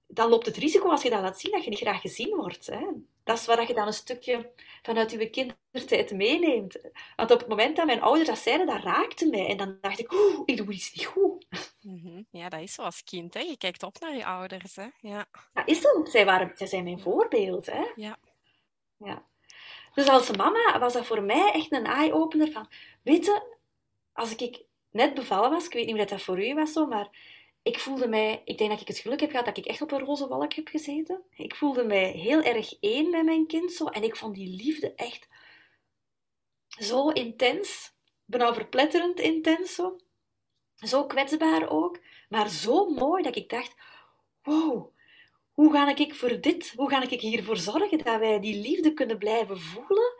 dan 0.07 0.29
loopt 0.29 0.45
het 0.45 0.57
risico 0.57 0.89
als 0.89 1.01
je 1.01 1.10
dat 1.10 1.21
laat 1.21 1.39
zien, 1.39 1.51
dat 1.51 1.63
je 1.63 1.69
niet 1.69 1.79
graag 1.79 2.01
gezien 2.01 2.36
wordt. 2.36 2.65
Hè. 2.65 2.88
Dat 3.24 3.38
is 3.38 3.45
waar 3.45 3.67
je 3.67 3.74
dan 3.74 3.88
een 3.88 3.93
stukje 3.93 4.51
vanuit 4.81 5.12
je 5.12 5.29
kindertijd 5.29 6.12
meeneemt. 6.12 6.79
Want 7.15 7.31
op 7.31 7.39
het 7.39 7.48
moment 7.48 7.75
dat 7.75 7.86
mijn 7.86 8.01
ouders 8.01 8.27
dat 8.27 8.38
zeiden, 8.38 8.67
dat 8.67 8.83
raakte 8.83 9.29
mij. 9.29 9.48
En 9.48 9.57
dan 9.57 9.77
dacht 9.81 10.00
ik, 10.00 10.13
oeh, 10.13 10.41
ik 10.45 10.57
doe 10.57 10.71
iets 10.71 10.93
niet 10.93 11.05
goed. 11.05 11.45
Mhm. 11.81 12.21
Ja, 12.29 12.50
dat 12.50 12.62
is 12.62 12.74
zoals 12.74 13.03
kind. 13.03 13.33
Hè? 13.33 13.39
Je 13.39 13.57
kijkt 13.57 13.83
op 13.83 14.00
naar 14.00 14.15
je 14.15 14.25
ouders. 14.25 14.75
Hè? 14.75 14.88
Ja. 15.00 15.25
Dat 15.53 15.67
is 15.67 15.81
dat. 15.81 16.10
Zij, 16.10 16.25
waren, 16.25 16.51
zij 16.55 16.67
zijn 16.67 16.83
mijn 16.83 17.00
voorbeeld. 17.00 17.65
Hè? 17.65 17.83
Ja. 17.95 18.17
ja. 18.98 19.25
Dus 19.93 20.07
als 20.07 20.36
mama 20.38 20.79
was 20.79 20.93
dat 20.93 21.05
voor 21.05 21.24
mij 21.24 21.51
echt 21.51 21.71
een 21.71 21.86
eye-opener 21.86 22.51
van... 22.51 22.71
Weet 23.01 23.25
je, 23.25 23.57
als 24.13 24.36
ik 24.36 24.62
net 24.91 25.13
bevallen 25.13 25.50
was, 25.50 25.65
ik 25.65 25.74
weet 25.74 25.86
niet 25.86 26.00
of 26.00 26.05
dat 26.05 26.21
voor 26.21 26.45
u 26.45 26.53
was 26.53 26.71
zo, 26.71 26.86
maar 26.86 27.10
ik 27.63 27.79
voelde 27.79 28.07
mij... 28.07 28.41
Ik 28.45 28.57
denk 28.57 28.69
dat 28.69 28.81
ik 28.81 28.88
het 28.88 28.98
geluk 28.98 29.19
heb 29.19 29.29
gehad 29.29 29.45
dat 29.45 29.57
ik 29.57 29.65
echt 29.65 29.81
op 29.81 29.91
een 29.91 30.00
roze 30.00 30.27
wolk 30.27 30.53
heb 30.53 30.67
gezeten. 30.67 31.24
Ik 31.36 31.55
voelde 31.55 31.83
mij 31.83 32.12
heel 32.12 32.41
erg 32.41 32.79
één 32.79 33.10
met 33.10 33.25
mijn 33.25 33.48
kind 33.48 33.71
zo. 33.71 33.86
En 33.86 34.03
ik 34.03 34.15
vond 34.15 34.36
die 34.36 34.55
liefde 34.55 34.93
echt 34.95 35.27
zo 36.67 37.10
intens. 37.10 37.93
Bijna 38.25 38.53
verpletterend 38.53 39.19
intens 39.19 39.75
zo. 39.75 39.95
Zo 40.75 41.05
kwetsbaar 41.05 41.69
ook. 41.69 42.00
Maar 42.29 42.50
zo 42.50 42.89
mooi 42.89 43.24
dat 43.24 43.36
ik 43.36 43.50
dacht... 43.50 43.75
Wow, 44.43 44.93
hoe 45.51 45.71
ga 45.71 45.95
ik 45.95 46.15
voor 46.15 46.41
dit, 46.41 46.74
hoe 46.75 46.89
ga 46.89 47.01
ik 47.10 47.21
hiervoor 47.21 47.57
zorgen 47.57 47.98
dat 47.98 48.19
wij 48.19 48.39
die 48.39 48.62
liefde 48.62 48.93
kunnen 48.93 49.17
blijven 49.17 49.60
voelen 49.60 50.10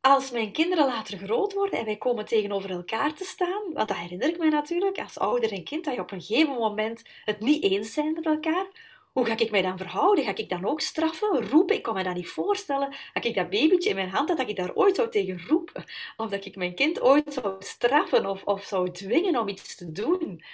als 0.00 0.30
mijn 0.30 0.52
kinderen 0.52 0.86
later 0.86 1.18
groot 1.18 1.52
worden 1.52 1.78
en 1.78 1.84
wij 1.84 1.96
komen 1.96 2.24
tegenover 2.24 2.70
elkaar 2.70 3.14
te 3.14 3.24
staan, 3.24 3.62
want 3.72 3.88
dat 3.88 3.96
herinner 3.96 4.28
ik 4.28 4.38
me 4.38 4.48
natuurlijk, 4.48 4.98
als 4.98 5.18
ouder 5.18 5.52
en 5.52 5.64
kind, 5.64 5.84
dat 5.84 5.94
je 5.94 6.00
op 6.00 6.10
een 6.10 6.22
gegeven 6.22 6.54
moment 6.54 7.02
het 7.24 7.40
niet 7.40 7.62
eens 7.62 7.92
zijn 7.92 8.12
met 8.12 8.26
elkaar, 8.26 8.66
hoe 9.12 9.26
ga 9.26 9.38
ik 9.38 9.50
mij 9.50 9.62
dan 9.62 9.78
verhouden? 9.78 10.24
Ga 10.24 10.34
ik 10.34 10.48
dan 10.48 10.66
ook 10.66 10.80
straffen, 10.80 11.48
roepen? 11.50 11.76
Ik 11.76 11.82
kan 11.82 11.94
me 11.94 12.02
dat 12.02 12.14
niet 12.14 12.28
voorstellen. 12.28 12.96
Dat 13.12 13.24
ik 13.24 13.34
dat 13.34 13.50
babytje 13.50 13.88
in 13.88 13.94
mijn 13.94 14.08
hand 14.08 14.28
had, 14.28 14.38
dat 14.38 14.48
ik 14.48 14.56
daar 14.56 14.74
ooit 14.74 14.96
zou 14.96 15.10
tegen 15.10 15.40
roepen. 15.46 15.84
Of 16.16 16.30
dat 16.30 16.44
ik 16.44 16.56
mijn 16.56 16.74
kind 16.74 17.00
ooit 17.00 17.32
zou 17.32 17.54
straffen 17.58 18.26
of, 18.26 18.44
of 18.44 18.64
zou 18.64 18.90
dwingen 18.90 19.40
om 19.40 19.48
iets 19.48 19.76
te 19.76 19.92
doen. 19.92 20.44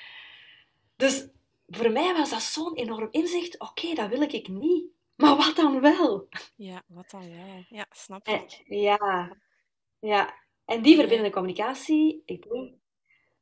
Dus 0.97 1.27
voor 1.69 1.91
mij 1.91 2.15
was 2.15 2.31
dat 2.31 2.43
zo'n 2.43 2.75
enorm 2.75 3.09
inzicht. 3.11 3.61
Oké, 3.61 3.95
dat 3.95 4.09
wil 4.09 4.21
ik 4.21 4.49
niet. 4.49 4.94
Maar 5.17 5.37
wat 5.37 5.57
dan 5.57 5.81
wel? 5.81 6.29
Ja, 6.57 6.83
wat 6.87 7.11
dan 7.11 7.31
wel? 7.31 7.65
Ja, 7.69 7.87
snap 7.91 8.29
ik. 8.29 8.63
ja, 8.67 9.37
ja. 9.99 10.43
En 10.65 10.83
die 10.83 10.97
verbindende 10.97 11.31
communicatie, 11.31 12.23
ik 12.25 12.49
denk, 12.49 12.75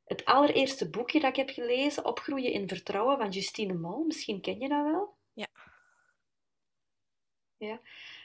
het 0.05 0.25
allereerste 0.25 0.91
boekje 0.91 1.21
dat 1.21 1.31
ik 1.31 1.37
heb 1.37 1.51
gelezen, 1.51 2.05
Opgroeien 2.05 2.53
in 2.53 2.69
Vertrouwen, 2.69 3.19
van 3.19 3.31
Justine 3.31 3.75
Mol. 3.75 4.05
Misschien 4.05 4.41
ken 4.41 4.59
je 4.59 4.69
dat 4.69 4.83
wel? 4.85 5.17
Ja. 5.33 5.49
Ja. 7.57 7.81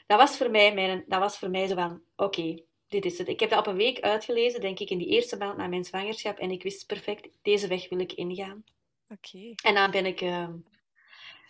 Dat 0.06 0.18
was 0.18 0.36
voor 0.36 0.50
mij, 0.50 0.74
mijn, 0.74 1.04
dat 1.06 1.20
was 1.20 1.38
voor 1.38 1.50
mij 1.50 1.66
zo 1.66 1.74
van, 1.74 2.02
oké, 2.16 2.62
dit 2.88 3.04
is 3.04 3.18
het. 3.18 3.28
Ik 3.28 3.40
heb 3.40 3.50
dat 3.50 3.58
op 3.58 3.66
een 3.66 3.76
week 3.76 4.00
uitgelezen, 4.00 4.60
denk 4.60 4.78
ik, 4.78 4.90
in 4.90 4.98
die 4.98 5.08
eerste 5.08 5.36
maand 5.36 5.56
na 5.56 5.66
mijn 5.66 5.84
zwangerschap. 5.84 6.38
En 6.38 6.50
ik 6.50 6.62
wist 6.62 6.86
perfect, 6.86 7.28
deze 7.42 7.68
weg 7.68 7.88
wil 7.88 7.98
ik 7.98 8.12
ingaan. 8.12 8.64
Oké. 9.08 9.52
En 9.62 9.74
dan 9.74 9.90
ben 9.90 10.06
ik, 10.06 10.20
uh, 10.20 10.48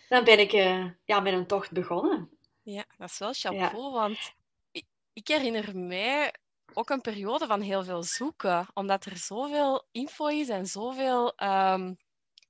dan 0.09 0.25
ben 0.25 0.39
ik 0.39 0.53
uh, 0.53 0.91
ja, 1.05 1.21
met 1.21 1.33
een 1.33 1.47
tocht 1.47 1.73
begonnen. 1.73 2.39
Ja, 2.63 2.85
dat 2.97 3.11
is 3.11 3.19
wel 3.19 3.33
chapeau, 3.33 3.93
want 3.93 4.33
ik, 4.71 4.85
ik 5.13 5.29
herinner 5.29 5.77
mij 5.77 6.35
ook 6.73 6.91
een 6.91 7.01
periode 7.01 7.47
van 7.47 7.61
heel 7.61 7.85
veel 7.85 8.03
zoeken, 8.03 8.67
omdat 8.75 9.05
er 9.05 9.17
zoveel 9.17 9.87
info 9.93 10.27
is 10.27 10.49
en 10.49 10.67
zoveel 10.67 11.33
um, 11.43 11.97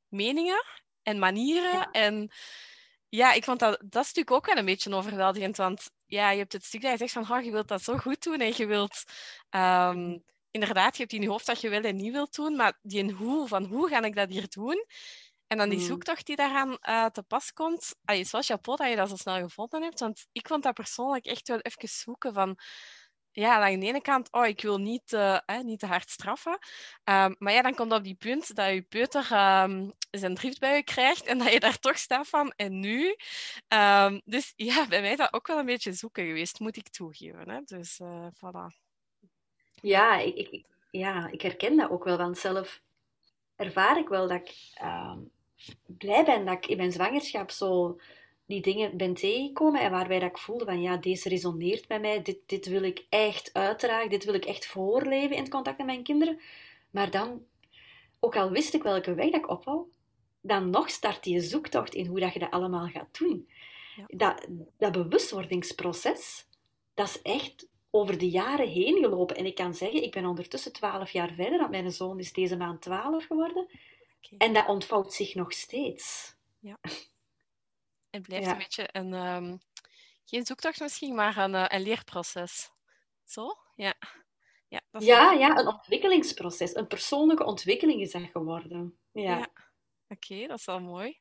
meningen 0.08 0.64
en 1.02 1.18
manieren. 1.18 1.72
Ja. 1.72 1.90
En 1.90 2.30
ja, 3.08 3.32
ik 3.32 3.44
vond 3.44 3.58
dat, 3.58 3.82
dat 3.84 4.06
stuk 4.06 4.30
ook 4.30 4.46
wel 4.46 4.56
een 4.56 4.64
beetje 4.64 4.94
overweldigend, 4.94 5.56
want 5.56 5.90
ja, 6.06 6.30
je 6.30 6.38
hebt 6.38 6.52
het 6.52 6.64
stuk 6.64 6.82
dat 6.82 6.90
je 6.90 6.96
zegt 6.98 7.12
van, 7.12 7.36
oh, 7.36 7.44
je 7.44 7.50
wilt 7.50 7.68
dat 7.68 7.82
zo 7.82 7.96
goed 7.96 8.22
doen 8.22 8.40
en 8.40 8.52
je 8.56 8.66
wilt... 8.66 9.04
Um, 9.50 10.24
inderdaad, 10.50 10.96
je 10.96 11.02
hebt 11.02 11.14
in 11.14 11.22
je 11.22 11.28
hoofd 11.28 11.46
dat 11.46 11.60
je 11.60 11.68
wil 11.68 11.82
en 11.82 11.96
niet 11.96 12.12
wilt 12.12 12.34
doen, 12.34 12.56
maar 12.56 12.78
die 12.82 13.02
een 13.02 13.10
hoe, 13.10 13.48
van 13.48 13.64
hoe 13.64 13.88
ga 13.88 14.02
ik 14.02 14.14
dat 14.14 14.30
hier 14.30 14.48
doen? 14.48 14.86
En 15.48 15.58
dan 15.58 15.68
die 15.68 15.78
mm. 15.78 15.84
zoektocht 15.84 16.26
die 16.26 16.36
daaraan 16.36 16.78
uh, 16.88 17.06
te 17.06 17.22
pas 17.22 17.52
komt. 17.52 17.94
Is 18.04 18.30
wel 18.30 18.42
chapeau 18.42 18.78
dat 18.78 18.88
je 18.88 18.96
dat 18.96 19.08
zo 19.08 19.16
snel 19.16 19.38
gevonden 19.40 19.82
hebt, 19.82 20.00
want 20.00 20.26
ik 20.32 20.46
vond 20.46 20.62
dat 20.62 20.74
persoonlijk 20.74 21.26
echt 21.26 21.48
wel 21.48 21.58
even 21.58 21.88
zoeken 21.88 22.34
van... 22.34 22.58
Ja, 23.30 23.70
aan 23.70 23.80
de 23.80 23.86
ene 23.86 24.00
kant, 24.00 24.32
oh, 24.32 24.46
ik 24.46 24.60
wil 24.60 24.78
niet, 24.78 25.12
uh, 25.12 25.38
niet 25.62 25.78
te 25.78 25.86
hard 25.86 26.10
straffen. 26.10 26.52
Um, 26.52 27.34
maar 27.38 27.52
ja, 27.52 27.62
dan 27.62 27.74
komt 27.74 27.92
op 27.92 28.04
die 28.04 28.14
punt 28.14 28.54
dat 28.54 28.68
je 28.68 28.82
peuter 28.82 29.32
um, 29.62 29.92
zijn 30.10 30.34
drift 30.34 30.58
bij 30.58 30.76
je 30.76 30.82
krijgt 30.82 31.26
en 31.26 31.38
dat 31.38 31.52
je 31.52 31.60
daar 31.60 31.78
toch 31.78 31.98
staat 31.98 32.28
van, 32.28 32.52
en 32.56 32.80
nu? 32.80 33.16
Um, 33.68 34.20
dus 34.24 34.52
ja, 34.56 34.86
bij 34.86 35.00
mij 35.00 35.10
is 35.10 35.16
dat 35.16 35.32
ook 35.32 35.46
wel 35.46 35.58
een 35.58 35.66
beetje 35.66 35.92
zoeken 35.92 36.26
geweest, 36.26 36.60
moet 36.60 36.76
ik 36.76 36.88
toegeven. 36.88 37.50
Hè? 37.50 37.60
Dus 37.64 37.98
uh, 37.98 38.26
voilà. 38.26 38.76
Ja 39.74 40.16
ik, 40.16 40.36
ik, 40.36 40.66
ja, 40.90 41.28
ik 41.30 41.42
herken 41.42 41.76
dat 41.76 41.90
ook 41.90 42.04
wel, 42.04 42.16
want 42.16 42.38
zelf 42.38 42.80
ervaar 43.56 43.98
ik 43.98 44.08
wel 44.08 44.28
dat 44.28 44.40
ik 44.40 44.54
blij 45.86 46.24
ben 46.24 46.44
dat 46.44 46.54
ik 46.54 46.66
in 46.66 46.76
mijn 46.76 46.92
zwangerschap 46.92 47.50
zo 47.50 47.98
die 48.46 48.60
dingen 48.60 48.96
ben 48.96 49.14
tegengekomen 49.14 49.80
en 49.80 49.90
waarbij 49.90 50.18
dat 50.18 50.30
ik 50.30 50.38
voelde 50.38 50.64
van 50.64 50.80
ja, 50.80 50.96
deze 50.96 51.28
resoneert 51.28 51.88
met 51.88 52.00
mij, 52.00 52.22
dit, 52.22 52.38
dit 52.46 52.66
wil 52.66 52.82
ik 52.82 53.06
echt 53.08 53.50
uitdragen, 53.52 54.10
dit 54.10 54.24
wil 54.24 54.34
ik 54.34 54.44
echt 54.44 54.66
voorleven 54.66 55.36
in 55.36 55.42
het 55.42 55.50
contact 55.50 55.76
met 55.76 55.86
mijn 55.86 56.02
kinderen. 56.02 56.40
Maar 56.90 57.10
dan, 57.10 57.44
ook 58.20 58.36
al 58.36 58.50
wist 58.50 58.74
ik 58.74 58.82
welke 58.82 59.14
weg 59.14 59.30
dat 59.30 59.40
ik 59.40 59.48
op 59.48 59.64
wou, 59.64 59.82
dan 60.40 60.70
nog 60.70 60.90
start 60.90 61.24
die 61.24 61.40
zoektocht 61.40 61.94
in 61.94 62.06
hoe 62.06 62.20
dat 62.20 62.32
je 62.32 62.38
dat 62.38 62.50
allemaal 62.50 62.86
gaat 62.86 63.18
doen. 63.18 63.48
Ja. 63.96 64.04
Dat, 64.06 64.46
dat 64.78 64.92
bewustwordingsproces, 64.92 66.46
dat 66.94 67.08
is 67.08 67.22
echt 67.22 67.68
over 67.90 68.18
de 68.18 68.30
jaren 68.30 68.68
heen 68.68 69.02
gelopen. 69.02 69.36
En 69.36 69.46
ik 69.46 69.54
kan 69.54 69.74
zeggen, 69.74 70.02
ik 70.02 70.12
ben 70.12 70.26
ondertussen 70.26 70.72
twaalf 70.72 71.10
jaar 71.10 71.32
verder, 71.32 71.58
want 71.58 71.70
mijn 71.70 71.92
zoon 71.92 72.18
is 72.18 72.32
deze 72.32 72.56
maand 72.56 72.80
twaalf 72.80 73.26
geworden. 73.26 73.66
En 74.38 74.52
dat 74.52 74.66
ontvouwt 74.66 75.12
zich 75.12 75.34
nog 75.34 75.52
steeds. 75.52 76.34
Ja. 76.58 76.78
Het 78.10 78.22
blijft 78.22 78.46
een 78.46 78.58
beetje 78.58 78.88
een, 78.92 79.12
um, 79.12 79.60
geen 80.24 80.46
zoektocht 80.46 80.80
misschien, 80.80 81.14
maar 81.14 81.36
een, 81.36 81.54
uh, 81.54 81.64
een 81.68 81.82
leerproces. 81.82 82.70
Zo? 83.24 83.56
Ja. 83.74 83.94
Ja, 84.68 84.80
dat 84.90 85.04
ja, 85.04 85.32
ja, 85.32 85.56
een 85.56 85.66
ontwikkelingsproces. 85.66 86.74
Een 86.74 86.86
persoonlijke 86.86 87.44
ontwikkeling 87.44 88.00
is 88.00 88.10
dat 88.10 88.22
geworden. 88.32 88.98
Ja. 89.12 89.22
ja. 89.22 89.48
Oké, 90.08 90.46
dat 90.46 90.58
is 90.58 90.64
wel 90.64 90.80
mooi. 90.80 91.20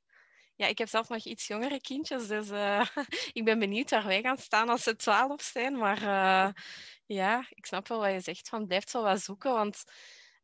Ja, 0.56 0.68
ik 0.68 0.78
heb 0.78 0.88
zelf 0.88 1.10
nog 1.10 1.24
iets 1.24 1.48
jongere 1.48 1.82
kindjes, 1.82 2.28
dus 2.28 2.50
uh, 2.50 2.86
ik 3.34 3.46
ben 3.46 3.60
benieuwd 3.60 3.90
waar 3.90 4.06
wij 4.06 4.22
gaan 4.22 4.38
staan 4.38 4.70
als 4.70 4.84
ze 4.84 4.96
twaalf 4.96 5.42
zijn. 5.42 5.78
Maar 5.78 6.02
uh, 6.02 6.54
ja, 7.06 7.46
ik 7.50 7.66
snap 7.66 7.88
wel 7.88 8.00
wat 8.00 8.12
je 8.12 8.20
zegt, 8.20 8.50
van 8.50 8.68
blijft 8.68 8.90
zo 8.90 9.02
wat 9.02 9.22
zoeken, 9.22 9.54
want 9.54 9.84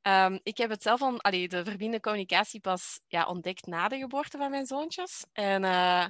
um, 0.04 0.40
ik 0.44 0.58
heb 0.58 0.70
het 0.70 0.82
zelf 0.82 1.02
al, 1.02 1.18
de 1.18 1.48
verbindende 1.50 2.00
communicatie 2.00 2.60
pas 2.60 3.00
ja, 3.08 3.26
ontdekt 3.26 3.66
na 3.66 3.88
de 3.88 3.98
geboorte 3.98 4.38
van 4.38 4.50
mijn 4.50 4.66
zoontjes. 4.66 5.26
En 5.32 5.64
uh, 5.64 6.06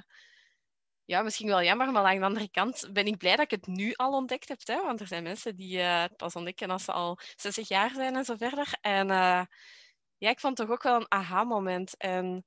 ja, 1.04 1.22
misschien 1.22 1.48
wel 1.48 1.62
jammer, 1.62 1.92
maar 1.92 2.04
aan 2.04 2.18
de 2.18 2.24
andere 2.24 2.50
kant 2.50 2.88
ben 2.92 3.06
ik 3.06 3.16
blij 3.16 3.36
dat 3.36 3.44
ik 3.44 3.50
het 3.50 3.66
nu 3.66 3.92
al 3.94 4.12
ontdekt 4.12 4.48
heb. 4.48 4.60
Hè? 4.64 4.82
Want 4.82 5.00
er 5.00 5.06
zijn 5.06 5.22
mensen 5.22 5.56
die 5.56 5.78
het 5.78 6.16
pas 6.16 6.36
ontdekken 6.36 6.70
als 6.70 6.84
ze 6.84 6.92
al 6.92 7.18
60 7.36 7.68
jaar 7.68 7.90
zijn 7.90 8.16
en 8.16 8.24
zo 8.24 8.36
verder. 8.36 8.78
En 8.80 9.06
ja, 10.18 10.30
ik 10.30 10.40
vond 10.40 10.58
het 10.58 10.66
toch 10.66 10.76
ook 10.76 10.82
wel 10.82 10.96
een 10.96 11.10
aha-moment. 11.10 11.96
En 11.96 12.46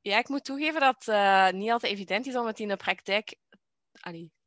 ja, 0.00 0.18
ik 0.18 0.28
moet 0.28 0.44
toegeven 0.44 0.80
dat 0.80 1.04
het 1.04 1.54
niet 1.54 1.70
altijd 1.70 1.92
evident 1.92 2.26
is 2.26 2.36
om 2.36 2.46
het 2.46 2.60
in 2.60 2.68
de 2.68 2.76
praktijk 2.76 3.36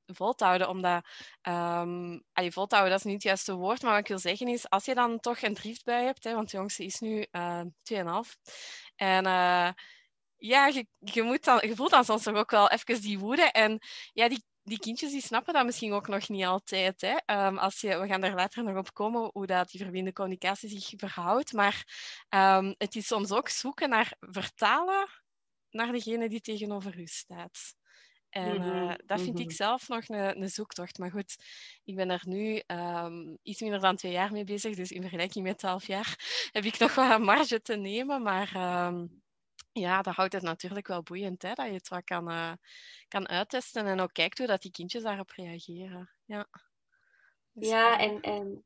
vol 0.05 0.33
te 0.33 0.43
houden. 0.43 0.69
Omdat, 0.69 1.05
um, 1.41 2.23
allee, 2.33 2.51
dat 2.51 2.91
is 2.91 3.03
niet 3.03 3.13
het 3.13 3.23
juiste 3.23 3.55
woord. 3.55 3.81
Maar 3.81 3.91
wat 3.91 3.99
ik 3.99 4.07
wil 4.07 4.19
zeggen 4.19 4.47
is, 4.47 4.69
als 4.69 4.85
je 4.85 4.95
dan 4.95 5.19
toch 5.19 5.41
een 5.41 5.53
driftbui 5.53 6.05
hebt, 6.05 6.23
hè, 6.23 6.33
want 6.33 6.51
de 6.51 6.57
jongste 6.57 6.83
is 6.83 6.99
nu 6.99 7.25
uh, 7.31 7.59
eh, 7.59 7.65
2,5. 8.25 8.35
En 8.95 9.25
uh, 9.25 9.69
ja, 10.37 10.67
je, 10.67 10.87
je, 10.99 11.23
moet 11.23 11.43
dan, 11.43 11.59
je 11.67 11.75
voelt 11.75 11.91
dan 11.91 12.05
soms 12.05 12.23
toch 12.23 12.35
ook 12.35 12.51
wel 12.51 12.69
even 12.69 13.01
die 13.01 13.19
woede. 13.19 13.51
En 13.51 13.79
ja, 14.13 14.27
die, 14.27 14.43
die 14.63 14.79
kindjes 14.79 15.11
die 15.11 15.21
snappen 15.21 15.53
dat 15.53 15.65
misschien 15.65 15.93
ook 15.93 16.07
nog 16.07 16.29
niet 16.29 16.45
altijd. 16.45 17.01
Hè? 17.01 17.15
Ehm, 17.25 17.57
als 17.57 17.81
je, 17.81 17.99
we 17.99 18.07
gaan 18.07 18.21
daar 18.21 18.35
later 18.35 18.63
nog 18.63 18.77
op 18.77 18.93
komen 18.93 19.29
hoe 19.33 19.45
dat 19.45 19.69
die 19.69 19.79
verbindende 19.79 20.15
communicatie 20.15 20.69
zich 20.69 20.99
verhoudt. 20.99 21.53
Maar 21.53 21.85
um, 22.29 22.75
het 22.77 22.95
is 22.95 23.07
soms 23.07 23.31
ook 23.31 23.49
zoeken 23.49 23.89
naar 23.89 24.15
vertalen 24.19 25.07
naar 25.69 25.91
degene 25.91 26.29
die 26.29 26.41
tegenover 26.41 26.99
u 26.99 27.05
staat. 27.05 27.75
En 28.35 28.61
uh, 28.61 28.93
dat 29.05 29.21
vind 29.21 29.39
ik 29.39 29.45
mhm. 29.45 29.55
zelf 29.55 29.87
nog 29.87 30.07
een, 30.07 30.41
een, 30.41 30.49
zoektocht. 30.49 30.97
Maar 30.97 31.11
goed, 31.11 31.35
ik 31.83 31.95
ben 31.95 32.09
er 32.09 32.21
nu 32.25 32.61
um, 32.67 33.37
iets 33.43 33.61
minder 33.61 33.79
dan 33.79 33.95
twee 33.95 34.11
jaar 34.11 34.31
mee 34.31 34.43
bezig. 34.43 34.75
Dus 34.75 34.91
in 34.91 35.01
vergelijking 35.01 35.45
met 35.45 35.57
twaalf 35.57 35.87
jaar 35.87 36.15
heb 36.51 36.63
ik 36.63 36.79
nog 36.79 36.95
wel 36.95 37.11
een 37.11 37.21
marge 37.21 37.61
te 37.61 37.75
nemen. 37.75 38.21
Maar 38.21 38.51
ja, 39.79 40.01
dat 40.01 40.15
houdt 40.15 40.33
het 40.33 40.43
natuurlijk 40.43 40.87
wel 40.87 41.03
boeiend, 41.03 41.41
hè, 41.41 41.53
dat 41.53 41.65
je 41.65 41.73
het 41.73 41.87
wat 41.87 42.03
kan, 42.03 42.31
uh, 42.31 42.51
kan 43.07 43.27
uittesten 43.27 43.85
en 43.85 43.99
ook 43.99 44.13
kijkt 44.13 44.37
hoe 44.37 44.47
dat 44.47 44.61
die 44.61 44.71
kindjes 44.71 45.03
daarop 45.03 45.29
reageren. 45.29 46.09
Ja, 46.25 46.47
dus, 47.51 47.69
ja 47.69 47.99
en, 47.99 48.21
en 48.21 48.63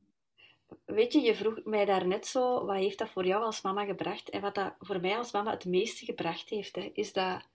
weet 0.85 1.13
je, 1.13 1.19
je 1.19 1.35
vroeg 1.35 1.63
mij 1.63 1.85
daarnet 1.85 2.27
zo, 2.27 2.65
wat 2.65 2.75
heeft 2.75 2.97
dat 2.97 3.09
voor 3.09 3.25
jou 3.25 3.43
als 3.43 3.61
mama 3.61 3.85
gebracht? 3.85 4.29
En 4.29 4.41
wat 4.41 4.55
dat 4.55 4.75
voor 4.79 5.01
mij 5.01 5.17
als 5.17 5.31
mama 5.31 5.51
het 5.51 5.65
meeste 5.65 6.05
gebracht 6.05 6.49
heeft, 6.49 6.75
hè, 6.75 6.89
is 6.93 7.13
dat, 7.13 7.47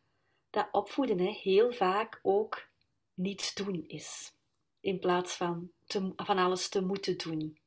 dat 0.54 0.68
opvoeden 0.72 1.18
hè, 1.18 1.30
heel 1.30 1.72
vaak 1.72 2.20
ook 2.22 2.68
niets 3.14 3.54
doen 3.54 3.84
is. 3.86 4.32
In 4.80 4.98
plaats 4.98 5.34
van, 5.36 5.70
te, 5.86 6.12
van 6.16 6.38
alles 6.38 6.68
te 6.68 6.82
moeten 6.82 7.18
doen 7.18 7.58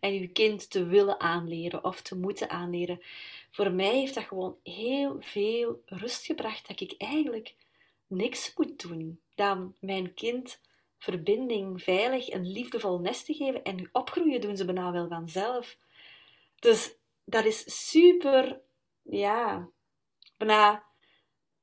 en 0.00 0.14
je 0.14 0.28
kind 0.28 0.70
te 0.70 0.86
willen 0.86 1.20
aanleren 1.20 1.84
of 1.84 2.02
te 2.02 2.16
moeten 2.16 2.50
aanleren. 2.50 3.02
Voor 3.50 3.72
mij 3.72 3.94
heeft 3.94 4.14
dat 4.14 4.24
gewoon 4.24 4.56
heel 4.62 5.16
veel 5.20 5.82
rust 5.86 6.24
gebracht 6.24 6.68
dat 6.68 6.80
ik 6.80 6.94
eigenlijk 6.98 7.54
niks 8.06 8.52
moet 8.56 8.82
doen 8.82 9.20
dan 9.34 9.74
mijn 9.80 10.14
kind 10.14 10.60
verbinding, 10.98 11.82
veilig 11.82 12.28
en 12.28 12.52
liefdevol 12.52 12.98
nest 12.98 13.26
te 13.26 13.34
geven 13.34 13.62
en 13.62 13.88
opgroeien 13.92 14.40
doen 14.40 14.56
ze 14.56 14.64
bijna 14.64 14.92
wel 14.92 15.08
vanzelf. 15.08 15.76
Dus 16.58 16.94
dat 17.24 17.44
is 17.44 17.88
super, 17.88 18.60
ja, 19.02 19.68
bijna 20.36 20.84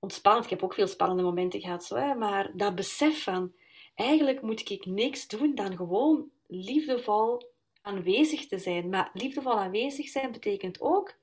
ontspannend. 0.01 0.43
Ik 0.43 0.49
heb 0.51 0.63
ook 0.63 0.73
veel 0.73 0.87
spannende 0.87 1.23
momenten 1.23 1.61
gehad, 1.61 1.85
zo, 1.85 1.95
hè, 1.95 2.15
maar 2.15 2.51
dat 2.53 2.75
besef 2.75 3.23
van, 3.23 3.53
eigenlijk 3.95 4.41
moet 4.41 4.69
ik 4.69 4.85
niks 4.85 5.27
doen 5.27 5.55
dan 5.55 5.75
gewoon 5.75 6.29
liefdevol 6.47 7.51
aanwezig 7.81 8.47
te 8.47 8.57
zijn. 8.57 8.89
Maar 8.89 9.09
liefdevol 9.13 9.59
aanwezig 9.59 10.07
zijn 10.07 10.31
betekent 10.31 10.81
ook 10.81 11.15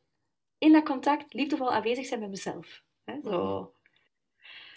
in 0.58 0.72
dat 0.72 0.84
contact 0.84 1.32
liefdevol 1.32 1.72
aanwezig 1.72 2.06
zijn 2.06 2.20
met 2.20 2.30
mezelf. 2.30 2.82
Hè? 3.04 3.14
Zo. 3.24 3.72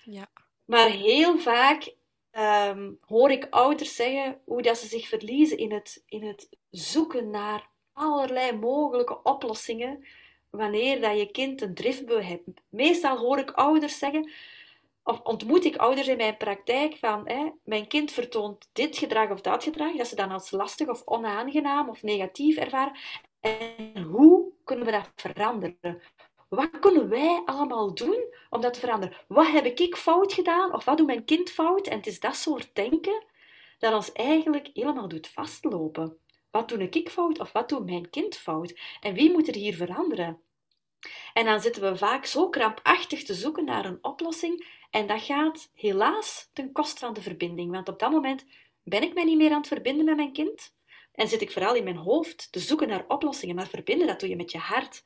Ja. 0.03 0.29
Maar 0.65 0.89
heel 0.89 1.39
vaak 1.39 1.93
um, 2.31 2.97
hoor 3.05 3.31
ik 3.31 3.47
ouders 3.49 3.95
zeggen 3.95 4.41
hoe 4.45 4.61
dat 4.61 4.77
ze 4.77 4.87
zich 4.87 5.07
verliezen 5.07 5.57
in 5.57 5.71
het, 5.71 6.03
in 6.05 6.23
het 6.23 6.49
zoeken 6.69 7.29
naar 7.29 7.69
allerlei 7.93 8.57
mogelijke 8.57 9.23
oplossingen 9.23 10.05
wanneer 10.51 11.01
dat 11.01 11.17
je 11.17 11.31
kind 11.31 11.61
een 11.61 11.73
driftbui 11.73 12.23
hebt. 12.23 12.43
Meestal 12.69 13.17
hoor 13.17 13.37
ik 13.37 13.51
ouders 13.51 13.97
zeggen, 13.97 14.31
of 15.03 15.19
ontmoet 15.23 15.65
ik 15.65 15.75
ouders 15.75 16.07
in 16.07 16.17
mijn 16.17 16.37
praktijk 16.37 16.97
van 16.97 17.27
hè, 17.27 17.49
mijn 17.63 17.87
kind 17.87 18.11
vertoont 18.11 18.69
dit 18.73 18.97
gedrag 18.97 19.29
of 19.29 19.41
dat 19.41 19.63
gedrag, 19.63 19.95
dat 19.95 20.07
ze 20.07 20.15
dan 20.15 20.31
als 20.31 20.51
lastig 20.51 20.87
of 20.87 21.01
onaangenaam 21.05 21.89
of 21.89 22.03
negatief 22.03 22.57
ervaren. 22.57 22.97
En 23.39 24.01
hoe 24.01 24.51
kunnen 24.63 24.85
we 24.85 24.91
dat 24.91 25.11
veranderen? 25.15 26.01
Wat 26.49 26.79
kunnen 26.79 27.09
wij 27.09 27.41
allemaal 27.45 27.93
doen 27.93 28.33
om 28.49 28.61
dat 28.61 28.73
te 28.73 28.79
veranderen? 28.79 29.17
Wat 29.27 29.47
heb 29.47 29.65
ik 29.65 29.95
fout 29.95 30.33
gedaan 30.33 30.73
of 30.73 30.85
wat 30.85 30.97
doet 30.97 31.07
mijn 31.07 31.25
kind 31.25 31.49
fout? 31.49 31.87
En 31.87 31.97
het 31.97 32.07
is 32.07 32.19
dat 32.19 32.35
soort 32.35 32.69
denken 32.73 33.23
dat 33.79 33.93
ons 33.93 34.11
eigenlijk 34.11 34.69
helemaal 34.73 35.07
doet 35.07 35.27
vastlopen. 35.27 36.17
Wat 36.51 36.69
doe 36.69 36.89
ik 36.89 37.09
fout 37.09 37.39
of 37.39 37.51
wat 37.51 37.69
doet 37.69 37.85
mijn 37.85 38.09
kind 38.09 38.37
fout? 38.37 38.79
En 38.99 39.13
wie 39.13 39.31
moet 39.31 39.47
er 39.47 39.55
hier 39.55 39.75
veranderen? 39.75 40.41
En 41.33 41.45
dan 41.45 41.61
zitten 41.61 41.81
we 41.81 41.97
vaak 41.97 42.25
zo 42.25 42.49
krampachtig 42.49 43.23
te 43.23 43.33
zoeken 43.33 43.65
naar 43.65 43.85
een 43.85 44.03
oplossing 44.03 44.79
en 44.89 45.07
dat 45.07 45.21
gaat 45.21 45.69
helaas 45.73 46.49
ten 46.53 46.71
koste 46.71 46.99
van 46.99 47.13
de 47.13 47.21
verbinding. 47.21 47.71
Want 47.71 47.89
op 47.89 47.99
dat 47.99 48.11
moment 48.11 48.45
ben 48.83 49.03
ik 49.03 49.13
mij 49.13 49.23
niet 49.23 49.37
meer 49.37 49.51
aan 49.51 49.57
het 49.57 49.67
verbinden 49.67 50.05
met 50.05 50.15
mijn 50.15 50.33
kind 50.33 50.73
en 51.11 51.27
zit 51.27 51.41
ik 51.41 51.51
vooral 51.51 51.75
in 51.75 51.83
mijn 51.83 51.95
hoofd 51.95 52.51
te 52.51 52.59
zoeken 52.59 52.87
naar 52.87 53.05
oplossingen. 53.07 53.55
Maar 53.55 53.67
verbinden, 53.67 54.07
dat 54.07 54.19
doe 54.19 54.29
je 54.29 54.35
met 54.35 54.51
je 54.51 54.57
hart. 54.57 55.03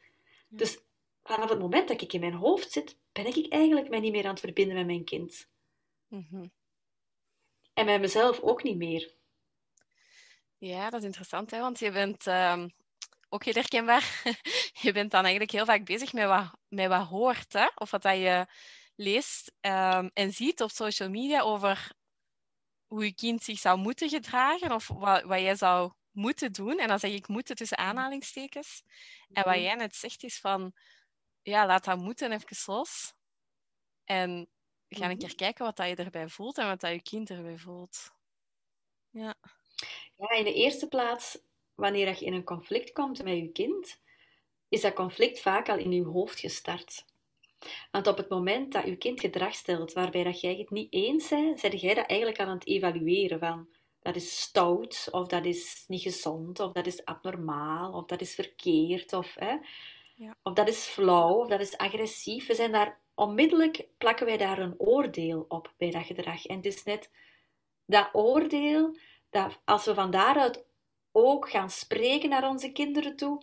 Dus 0.47 0.79
vanaf 1.23 1.49
het 1.49 1.60
moment 1.60 1.88
dat 1.88 2.01
ik 2.01 2.13
in 2.13 2.19
mijn 2.19 2.34
hoofd 2.34 2.71
zit, 2.71 2.97
ben 3.12 3.25
ik 3.25 3.53
eigenlijk 3.53 3.89
mij 3.89 3.99
niet 3.99 4.12
meer 4.12 4.23
aan 4.23 4.29
het 4.29 4.39
verbinden 4.39 4.75
met 4.75 4.86
mijn 4.86 5.03
kind. 5.03 5.49
Mhm. 6.08 6.47
En 7.73 7.86
met 7.86 8.01
mezelf 8.01 8.39
ook 8.39 8.63
niet 8.63 8.77
meer. 8.77 9.13
Ja, 10.65 10.89
dat 10.89 10.99
is 10.99 11.06
interessant, 11.06 11.51
hè? 11.51 11.60
want 11.60 11.80
je 11.80 11.91
bent 11.91 12.28
ehm, 12.28 12.69
ook 13.30 13.43
heel 13.43 13.54
herkenbaar. 13.54 14.21
je 14.86 14.91
bent 14.91 15.12
dan 15.12 15.21
eigenlijk 15.21 15.51
heel 15.51 15.65
vaak 15.65 15.86
bezig 15.86 16.13
met 16.13 16.25
wat, 16.25 16.58
met 16.67 16.88
wat 16.88 17.08
hoort, 17.08 17.54
hè? 17.54 17.67
of 17.75 17.91
wat 17.91 18.01
dat 18.01 18.17
je 18.17 18.47
leest 18.95 19.51
ehm, 19.60 20.10
en 20.13 20.34
ziet 20.34 20.62
op 20.62 20.71
social 20.71 21.10
media 21.10 21.41
over 21.41 21.91
hoe 22.88 23.06
je 23.06 23.13
kind 23.13 23.43
zich 23.43 23.60
zou 23.60 23.78
moeten 23.78 24.10
gedragen 24.10 24.71
of 24.71 24.88
wat, 24.88 25.23
wat 25.23 25.39
jij 25.39 25.56
zou 25.56 25.93
moeten 26.12 26.51
doen. 26.51 26.80
En 26.80 26.88
dan 26.88 26.99
zeg 26.99 27.12
ik 27.12 27.28
moeten 27.28 27.56
tussen 27.56 27.78
aanhalingstekens. 27.78 28.84
En 29.32 29.43
wat 29.43 29.54
mhm. 29.54 29.63
jij 29.63 29.75
net 29.75 29.95
zegt 29.95 30.23
is 30.23 30.39
van, 30.39 30.73
ja, 31.41 31.65
laat 31.65 31.84
dat 31.84 31.97
moeten 31.97 32.32
even 32.32 32.58
los. 32.65 33.13
En 34.04 34.49
ga 34.88 35.04
een 35.04 35.10
mhm. 35.10 35.19
keer 35.19 35.36
kijken 35.36 35.65
wat 35.65 35.75
dat 35.75 35.88
je 35.88 35.95
erbij 35.95 36.30
voelt 36.30 36.58
en 36.58 36.67
wat 36.67 36.80
dat 36.80 36.91
je 36.91 37.01
kind 37.01 37.30
erbij 37.30 37.58
voelt. 37.58 38.12
Ja. 39.10 39.36
Ja, 40.17 40.30
in 40.30 40.43
de 40.43 40.54
eerste 40.54 40.88
plaats, 40.88 41.39
wanneer 41.75 42.08
je 42.08 42.25
in 42.25 42.34
een 42.34 42.43
conflict 42.43 42.91
komt 42.91 43.23
met 43.23 43.38
je 43.38 43.51
kind, 43.51 44.01
is 44.69 44.82
dat 44.82 44.93
conflict 44.93 45.39
vaak 45.39 45.69
al 45.69 45.78
in 45.78 45.91
je 45.91 46.04
hoofd 46.04 46.39
gestart. 46.39 47.06
Want 47.91 48.08
op 48.08 48.17
het 48.17 48.30
moment 48.30 48.71
dat 48.71 48.86
je 48.86 48.95
kind 48.95 49.19
gedrag 49.19 49.56
stelt 49.56 49.93
waarbij 49.93 50.23
dat 50.23 50.41
jij 50.41 50.56
het 50.56 50.69
niet 50.69 50.93
eens 50.93 51.28
bent, 51.28 51.60
zet 51.60 51.82
jij 51.82 51.93
dat 51.93 52.06
eigenlijk 52.06 52.39
aan 52.39 52.49
het 52.49 52.67
evalueren 52.67 53.39
van 53.39 53.67
dat 54.06 54.15
is 54.15 54.41
stout, 54.41 55.08
of 55.12 55.28
dat 55.28 55.45
is 55.45 55.84
niet 55.88 56.01
gezond, 56.01 56.60
of 56.60 56.71
dat 56.71 56.86
is 56.86 57.06
abnormaal, 57.06 57.93
of 57.93 58.06
dat 58.06 58.21
is 58.21 58.36
verkeerd, 58.36 59.13
of, 59.13 59.36
hè, 59.39 59.56
ja. 60.15 60.36
of 60.43 60.54
dat 60.54 60.67
is 60.67 60.86
flauw, 60.86 61.34
of 61.34 61.47
dat 61.47 61.60
is 61.60 61.78
agressief. 61.78 62.47
We 62.47 62.56
zijn 62.56 62.71
daar 62.71 62.99
onmiddellijk 63.13 63.88
plakken 63.97 64.25
wij 64.25 64.38
daar 64.38 64.60
een 64.60 64.75
oordeel 64.78 65.45
op 65.47 65.73
bij 65.78 65.91
dat 65.91 66.06
gedrag. 66.06 66.45
En 66.45 66.56
het 66.56 66.65
is 66.65 66.84
net 66.84 67.10
dat 67.86 68.10
oordeel 68.13 68.97
dat 69.36 69.62
als 69.65 69.86
we 69.86 69.93
van 69.93 70.12
daaruit 70.12 70.65
ook 71.12 71.50
gaan 71.50 71.69
spreken 71.69 72.30
naar 72.30 72.50
onze 72.50 72.71
kinderen 72.71 73.15
toe, 73.15 73.41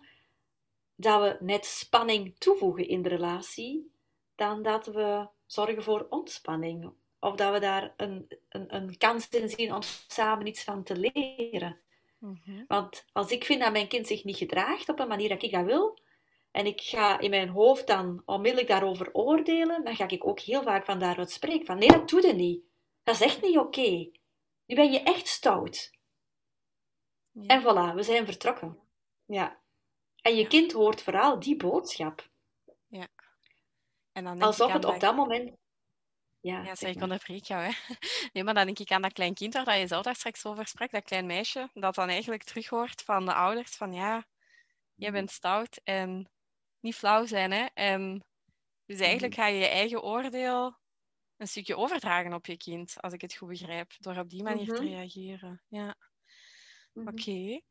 dat 0.95 1.21
we 1.21 1.45
net 1.45 1.65
spanning 1.65 2.39
toevoegen 2.39 2.89
in 2.89 3.03
de 3.03 3.09
relatie, 3.09 3.93
dan 4.35 4.63
dat 4.63 4.87
we 4.87 5.27
zorgen 5.47 5.83
voor 5.83 6.07
ontspanning. 6.11 6.93
Of 7.21 7.35
dat 7.35 7.53
we 7.53 7.61
daar 7.61 7.95
een, 7.97 8.39
een, 8.49 8.75
een 8.75 8.99
kans 8.99 9.29
in 9.29 9.49
zien 9.49 9.75
om 9.75 9.81
samen 10.09 10.47
iets 10.47 10.65
van 10.65 10.83
te 10.83 10.97
leren. 10.97 11.81
Mhm. 12.19 12.65
Want 12.69 13.05
als 13.13 13.31
ik 13.31 13.45
vind 13.45 13.61
dat 13.61 13.73
mijn 13.73 13.89
kind 13.89 14.07
zich 14.07 14.25
niet 14.25 14.37
gedraagt 14.37 14.89
op 14.89 14.99
een 14.99 15.09
manier 15.09 15.29
dat 15.29 15.43
ik 15.43 15.53
dat 15.53 15.65
wil, 15.65 15.99
en 16.51 16.67
ik 16.67 16.81
ga 16.81 17.19
in 17.19 17.31
mijn 17.31 17.49
hoofd 17.49 17.87
dan 17.87 18.23
onmiddellijk 18.25 18.69
daarover 18.69 19.09
oordelen, 19.13 19.85
dan 19.85 19.97
ga 19.97 20.09
ik 20.09 20.27
ook 20.27 20.41
heel 20.41 20.63
vaak 20.63 20.85
van 20.85 20.99
daaruit 20.99 21.31
spreken. 21.31 21.67
Van 21.67 21.79
nee, 21.79 21.89
dat 21.89 22.09
doe 22.09 22.27
je 22.27 22.33
niet. 22.33 22.65
Dat 23.03 23.15
is 23.15 23.21
echt 23.21 23.43
niet 23.43 23.59
oké. 23.59 24.11
Nu 24.73 24.79
ben 24.79 24.93
je 24.93 25.03
echt 25.03 25.27
stout. 25.27 25.91
Ja. 27.31 27.47
En 27.47 27.63
voilà, 27.63 27.95
we 27.95 28.03
zijn 28.03 28.25
vertrokken. 28.25 28.79
Ja. 29.25 29.61
En 30.23 30.37
je 30.37 30.47
kind 30.47 30.73
hoort 30.73 31.03
vooral 31.03 31.39
die 31.39 31.57
boodschap. 31.57 32.31
Ja. 32.87 33.09
En 34.13 34.25
dan 34.25 34.43
Alsof 34.43 34.73
het 34.73 34.85
op 34.85 35.01
dat 35.01 35.17
moment... 35.17 35.57
Ja, 36.41 36.63
ja 36.63 36.75
zeg, 36.75 36.95
ik 36.95 37.03
onderbreek 37.03 37.45
jou. 37.45 37.63
Hè. 37.63 37.71
Nee, 38.33 38.45
maar 38.45 38.55
dan 38.55 38.65
denk 38.65 38.79
ik 38.79 38.91
aan 38.91 39.03
dat 39.03 39.13
klein 39.13 39.35
kind 39.35 39.55
waar 39.55 39.79
je 39.79 39.87
zelf 39.87 40.03
daar 40.03 40.15
straks 40.15 40.47
over 40.47 40.67
sprak, 40.67 40.91
dat 40.91 41.05
klein 41.05 41.27
meisje, 41.27 41.71
dat 41.75 41.95
dan 41.95 42.09
eigenlijk 42.09 42.43
terug 42.43 42.69
hoort 42.69 43.03
van 43.03 43.25
de 43.25 43.35
ouders 43.35 43.77
van 43.77 43.93
ja, 43.93 44.27
jij 44.95 45.09
mhm. 45.09 45.19
bent 45.19 45.31
stout 45.31 45.81
en 45.85 46.31
niet 46.81 46.95
flauw 46.95 47.27
zijn. 47.27 47.51
Hè? 47.51 47.67
En 47.75 48.25
dus 48.87 49.01
eigenlijk 49.01 49.35
mhm. 49.35 49.43
ga 49.43 49.49
je 49.49 49.59
je 49.59 49.69
eigen 49.69 50.03
oordeel 50.03 50.81
een 51.43 51.49
stukje 51.49 51.77
overdragen 51.77 52.33
op 52.33 52.47
je 52.47 52.57
kind, 52.57 52.95
als 53.01 53.13
ik 53.13 53.21
het 53.21 53.35
goed 53.35 53.49
begrijp, 53.49 53.93
door 53.99 54.17
op 54.17 54.31
die 54.31 54.43
manier 54.43 54.67
te 54.67 54.83
mhm. 54.83 54.93
reageren. 54.93 55.63
Ja. 55.69 55.97
Oké. 56.95 57.09
Okay. 57.09 57.65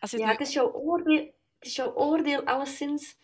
Ja, 0.00 0.28
het 0.28 0.40
is 0.40 0.52
jouw 0.52 0.72
oordeel, 0.72 1.24
het 1.58 1.68
is 1.68 1.76
jouw 1.76 1.94
oordeel 1.94 2.42
alleszins 2.42 3.16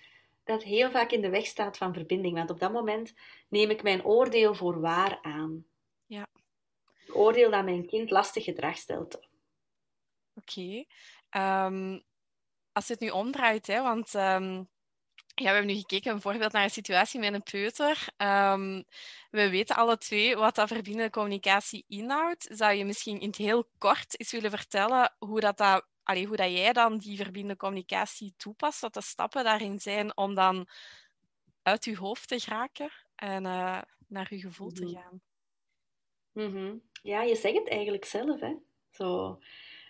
dat 0.44 0.62
heel 0.62 0.90
vaak 0.90 1.10
in 1.10 1.20
de 1.20 1.28
weg 1.28 1.46
staat 1.46 1.76
van 1.76 1.94
verbinding. 1.94 2.34
Want 2.34 2.50
op 2.50 2.60
dat 2.60 2.72
moment 2.72 3.14
neem 3.48 3.70
ik 3.70 3.82
mijn 3.82 4.04
oordeel 4.04 4.54
voor 4.54 4.80
waar 4.80 5.18
aan. 5.22 5.66
Ja. 6.06 6.26
Ik 7.06 7.16
oordeel 7.16 7.50
dat 7.50 7.64
mijn 7.64 7.86
kind 7.86 8.10
lastig 8.10 8.44
gedrag 8.44 8.76
stelt. 8.76 9.28
Oké. 10.34 10.84
Ehm, 11.28 12.00
als 12.72 12.86
je 12.86 12.92
het 12.92 13.02
nu 13.02 13.10
omdraait, 13.10 13.66
hè, 13.66 13.82
want 13.82 14.14
ehm, 14.14 14.64
ja, 15.38 15.44
we 15.44 15.56
hebben 15.56 15.66
nu 15.66 15.80
gekeken 15.80 16.12
bijvoorbeeld 16.12 16.52
naar 16.52 16.64
een 16.64 16.70
situatie 16.70 17.20
met 17.20 17.34
een 17.34 17.42
peuter. 17.42 18.08
Um, 18.16 18.84
we 19.30 19.50
weten 19.50 19.76
alle 19.76 19.98
twee 19.98 20.36
wat 20.36 20.54
dat 20.54 20.68
verbindende 20.68 21.10
communicatie 21.10 21.84
inhoudt. 21.88 22.48
Zou 22.50 22.72
je 22.72 22.84
misschien 22.84 23.20
in 23.20 23.26
het 23.26 23.36
heel 23.36 23.68
kort 23.78 24.20
eens 24.20 24.32
willen 24.32 24.50
vertellen 24.50 25.14
hoe, 25.18 25.40
dat 25.40 25.56
dat, 25.56 25.86
allee, 26.02 26.26
hoe 26.26 26.36
dat 26.36 26.50
jij 26.50 26.72
dan 26.72 26.98
die 26.98 27.16
verbindende 27.16 27.56
communicatie 27.56 28.34
toepast? 28.36 28.80
Wat 28.80 28.94
de 28.94 29.00
stappen 29.00 29.44
daarin 29.44 29.78
zijn 29.80 30.16
om 30.16 30.34
dan 30.34 30.68
uit 31.62 31.84
je 31.84 31.96
hoofd 31.96 32.28
te 32.28 32.40
geraken 32.40 32.90
en 33.14 33.44
uh, 33.44 33.82
naar 34.06 34.26
je 34.30 34.40
gevoel 34.40 34.70
te 34.70 34.84
mhm. 34.84 34.94
gaan? 34.94 35.20
Mm 36.32 36.52
-hmm. 36.52 36.82
Ja, 37.02 37.22
je 37.22 37.36
zegt 37.36 37.58
het 37.58 37.68
eigenlijk 37.68 38.04
zelf. 38.04 38.40
Hè? 38.40 38.54
Zo, 38.90 39.38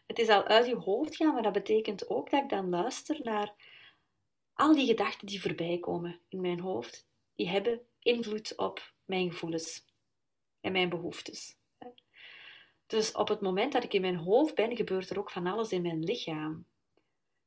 het 0.07 0.19
is 0.19 0.29
al 0.29 0.45
uit 0.45 0.67
je 0.67 0.77
hoofd 0.77 1.17
gaan, 1.17 1.33
maar 1.35 1.43
dat 1.43 1.53
betekent 1.53 2.11
ook 2.11 2.31
dat 2.31 2.43
ik 2.43 2.49
dan 2.49 2.69
luister 2.69 3.21
naar 3.23 3.55
al 4.59 4.75
die 4.75 4.87
gedachten 4.87 5.27
die 5.27 5.41
voorbij 5.41 5.79
komen 5.79 6.21
in 6.29 6.41
mijn 6.41 6.61
hoofd. 6.61 7.07
Die 7.35 7.49
hebben 7.49 7.81
invloed 7.99 8.57
op 8.57 8.93
mijn 9.05 9.31
gevoelens 9.31 9.85
en 10.61 10.73
mijn 10.73 10.89
behoeftes. 10.89 11.57
Dus 12.87 13.13
op 13.13 13.29
het 13.29 13.41
moment 13.41 13.73
dat 13.73 13.85
ik 13.85 13.93
in 13.93 14.01
mijn 14.01 14.17
hoofd 14.17 14.55
ben, 14.55 14.77
gebeurt 14.77 15.11
er 15.11 15.19
ook 15.19 15.31
van 15.31 15.47
alles 15.47 15.73
in 15.73 15.83
mijn 15.83 16.05
lichaam. 16.05 16.67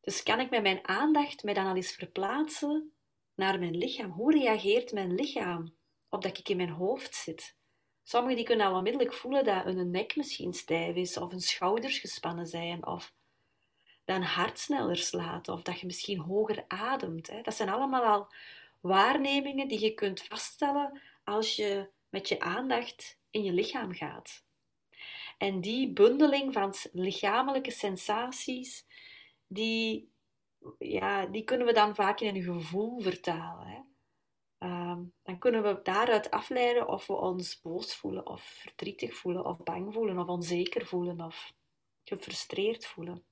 Dus 0.01 0.23
kan 0.23 0.39
ik 0.39 0.49
met 0.49 0.61
mijn 0.61 0.87
aandacht 0.87 1.43
mij 1.43 1.53
dan 1.53 1.65
al 1.65 1.75
eens 1.75 1.91
verplaatsen 1.91 2.91
naar 3.35 3.59
mijn 3.59 3.77
lichaam? 3.77 4.11
Hoe 4.11 4.31
reageert 4.31 4.91
mijn 4.91 5.15
lichaam 5.15 5.73
op 6.09 6.21
dat 6.21 6.37
ik 6.37 6.49
in 6.49 6.57
mijn 6.57 6.69
hoofd 6.69 7.15
zit? 7.15 7.55
Sommigen 8.03 8.35
die 8.35 8.45
kunnen 8.45 8.65
al 8.65 8.75
onmiddellijk 8.75 9.13
voelen 9.13 9.43
dat 9.43 9.63
hun 9.63 9.91
nek 9.91 10.15
misschien 10.15 10.53
stijf 10.53 10.95
is, 10.95 11.17
of 11.17 11.31
hun 11.31 11.41
schouders 11.41 11.99
gespannen 11.99 12.47
zijn, 12.47 12.85
of 12.85 13.13
dat 14.05 14.15
een 14.15 14.23
hart 14.23 14.59
sneller 14.59 14.97
slaat, 14.97 15.47
of 15.47 15.61
dat 15.61 15.79
je 15.79 15.85
misschien 15.85 16.19
hoger 16.19 16.65
ademt. 16.67 17.27
Hè. 17.27 17.41
Dat 17.41 17.55
zijn 17.55 17.69
allemaal 17.69 18.03
al 18.03 18.33
waarnemingen 18.79 19.67
die 19.67 19.79
je 19.79 19.93
kunt 19.93 20.21
vaststellen 20.21 21.01
als 21.23 21.55
je 21.55 21.89
met 22.09 22.27
je 22.27 22.39
aandacht 22.39 23.19
in 23.29 23.43
je 23.43 23.51
lichaam 23.51 23.93
gaat. 23.93 24.43
En 25.37 25.61
die 25.61 25.93
bundeling 25.93 26.53
van 26.53 26.73
lichamelijke 26.91 27.71
sensaties, 27.71 28.85
die, 29.47 30.11
ja, 30.77 31.25
die 31.25 31.43
kunnen 31.43 31.67
we 31.67 31.73
dan 31.73 31.95
vaak 31.95 32.19
in 32.19 32.35
een 32.35 32.43
gevoel 32.43 32.99
vertalen. 32.99 33.67
Hè. 33.67 33.79
Ehm, 34.57 35.03
dan 35.23 35.37
kunnen 35.39 35.63
we 35.63 35.79
daaruit 35.83 36.31
afleiden 36.31 36.87
of 36.87 37.07
we 37.07 37.13
ons 37.13 37.61
boos 37.61 37.95
voelen, 37.95 38.27
of 38.27 38.41
verdrietig 38.41 39.15
voelen, 39.15 39.45
of 39.45 39.57
bang 39.57 39.93
voelen, 39.93 40.19
of 40.19 40.27
onzeker 40.27 40.85
voelen, 40.85 41.21
of 41.21 41.53
gefrustreerd 42.03 42.85
voelen. 42.85 43.23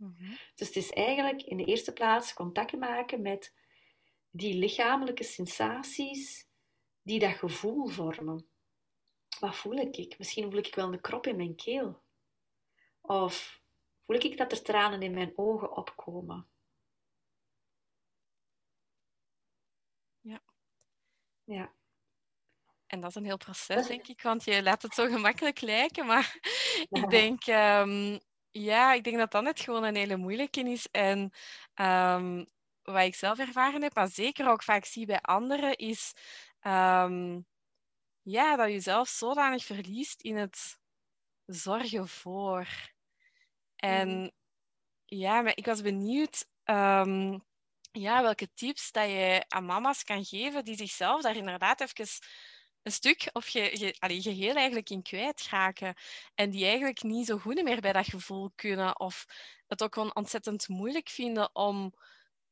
Mhm. 0.00 0.34
Dus 0.54 0.66
het 0.66 0.76
is 0.76 0.90
eigenlijk 0.90 1.42
in 1.42 1.56
de 1.56 1.64
eerste 1.64 1.92
plaats 1.92 2.34
contact 2.34 2.76
maken 2.76 3.22
met 3.22 3.54
die 4.30 4.54
lichamelijke 4.54 5.24
sensaties 5.24 6.48
die 7.02 7.18
dat 7.18 7.34
gevoel 7.34 7.86
vormen. 7.86 8.48
Wat 9.40 9.56
voel 9.56 9.76
ik? 9.76 10.18
Misschien 10.18 10.50
voel 10.50 10.58
ik 10.58 10.74
wel 10.74 10.92
een 10.92 11.00
krop 11.00 11.26
in 11.26 11.36
mijn 11.36 11.54
keel. 11.54 12.02
Of 13.00 13.62
voel 14.04 14.16
ik 14.16 14.36
dat 14.36 14.52
er 14.52 14.62
tranen 14.62 15.02
in 15.02 15.14
mijn 15.14 15.32
ogen 15.36 15.76
opkomen. 15.76 16.48
Ja. 20.20 20.42
Ja. 21.44 21.72
En 22.86 23.00
dat 23.00 23.10
is 23.10 23.16
een 23.16 23.24
heel 23.24 23.36
proces, 23.36 23.86
denk 23.86 24.06
ik, 24.06 24.22
want 24.22 24.44
je 24.44 24.62
laat 24.62 24.82
het 24.82 24.94
zo 24.94 25.06
gemakkelijk 25.06 25.60
lijken. 25.60 26.06
Maar 26.06 26.38
ik 26.90 27.10
denk, 27.10 27.44
ehm, 27.44 28.18
ja, 28.50 28.92
ik 28.92 29.04
denk 29.04 29.16
dat 29.16 29.30
dat 29.30 29.42
net 29.42 29.60
gewoon 29.60 29.84
een 29.84 29.96
hele 29.96 30.16
moeilijke 30.16 30.60
is. 30.60 30.88
En 30.90 31.32
um, 31.74 32.46
wat 32.82 33.02
ik 33.02 33.14
zelf 33.14 33.38
ervaren 33.38 33.82
heb, 33.82 33.94
maar 33.94 34.08
zeker 34.08 34.48
ook 34.48 34.62
vaak 34.62 34.84
zie 34.84 35.06
bij 35.06 35.20
anderen, 35.20 35.76
is 35.76 36.12
um, 36.62 37.46
ja, 38.22 38.56
dat 38.56 38.70
je 38.70 38.80
zelf 38.80 39.08
zodanig 39.08 39.64
verliest 39.64 40.20
in 40.20 40.36
het 40.36 40.78
zorgen 41.46 42.08
voor. 42.08 42.66
En 43.76 44.08
mm. 44.08 44.30
ja, 45.04 45.40
maar 45.40 45.56
ik 45.56 45.66
was 45.66 45.82
benieuwd 45.82 46.46
um, 46.64 47.44
ja, 47.92 48.22
welke 48.22 48.52
tips 48.54 48.92
dat 48.92 49.08
je 49.08 49.44
aan 49.48 49.64
mama's 49.64 50.04
kan 50.04 50.24
geven 50.24 50.64
die 50.64 50.76
zichzelf 50.76 51.22
daar 51.22 51.36
inderdaad 51.36 51.80
even 51.80 52.06
een 52.90 52.96
stuk 52.96 53.30
of 53.32 53.48
je, 53.48 53.78
je 53.78 53.96
allee, 53.98 54.22
geheel 54.22 54.54
eigenlijk 54.54 54.90
in 54.90 55.02
kwijtraken. 55.02 55.94
En 56.34 56.50
die 56.50 56.64
eigenlijk 56.64 57.02
niet 57.02 57.26
zo 57.26 57.38
goed 57.38 57.62
meer 57.62 57.80
bij 57.80 57.92
dat 57.92 58.06
gevoel 58.06 58.50
kunnen. 58.54 59.00
Of 59.00 59.26
het 59.66 59.82
ook 59.82 59.94
gewoon 59.94 60.14
ontzettend 60.14 60.68
moeilijk 60.68 61.08
vinden 61.08 61.54
om 61.54 61.76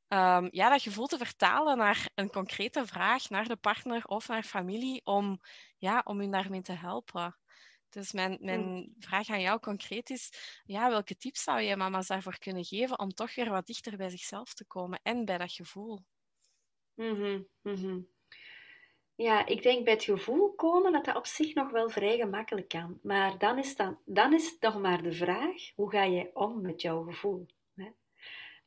um, 0.08 0.48
ja, 0.50 0.70
dat 0.70 0.82
gevoel 0.82 1.06
te 1.06 1.18
vertalen 1.18 1.76
naar 1.76 2.10
een 2.14 2.30
concrete 2.30 2.86
vraag, 2.86 3.28
naar 3.28 3.48
de 3.48 3.56
partner 3.56 4.04
of 4.04 4.28
naar 4.28 4.42
familie, 4.42 5.00
om, 5.04 5.40
ja, 5.78 6.00
om 6.04 6.18
hun 6.18 6.30
daarmee 6.30 6.62
te 6.62 6.72
helpen. 6.72 7.36
Dus 7.88 8.12
mijn, 8.12 8.38
mijn 8.40 8.94
vraag 8.98 9.28
aan 9.28 9.40
jou 9.40 9.60
concreet 9.60 10.10
is, 10.10 10.30
ja, 10.64 10.90
welke 10.90 11.16
tips 11.16 11.42
zou 11.42 11.60
je 11.60 11.76
mama's 11.76 12.06
daarvoor 12.06 12.38
kunnen 12.38 12.64
geven 12.64 12.98
om 12.98 13.10
toch 13.10 13.34
weer 13.34 13.50
wat 13.50 13.66
dichter 13.66 13.96
bij 13.96 14.08
zichzelf 14.08 14.54
te 14.54 14.64
komen 14.66 15.00
en 15.02 15.24
bij 15.24 15.38
dat 15.38 15.52
gevoel? 15.52 16.00
Mm 16.94 17.48
-hmm, 17.62 18.08
Ja, 19.18 19.46
ik 19.46 19.62
denk 19.62 19.84
bij 19.84 19.92
het 19.92 20.04
gevoel 20.04 20.52
komen 20.54 20.92
dat 20.92 21.04
dat 21.04 21.16
op 21.16 21.26
zich 21.26 21.54
nog 21.54 21.70
wel 21.70 21.90
vrij 21.90 22.16
gemakkelijk 22.16 22.68
kan. 22.68 22.98
Maar 23.02 23.38
dan 23.38 23.58
is, 23.58 23.76
dan, 23.76 23.98
dan 24.04 24.32
is 24.32 24.56
nog 24.60 24.80
maar 24.80 25.02
de 25.02 25.12
vraag, 25.12 25.70
hoe 25.74 25.90
ga 25.90 26.02
je 26.02 26.30
om 26.34 26.60
met 26.60 26.82
jouw 26.82 27.02
gevoel? 27.02 27.46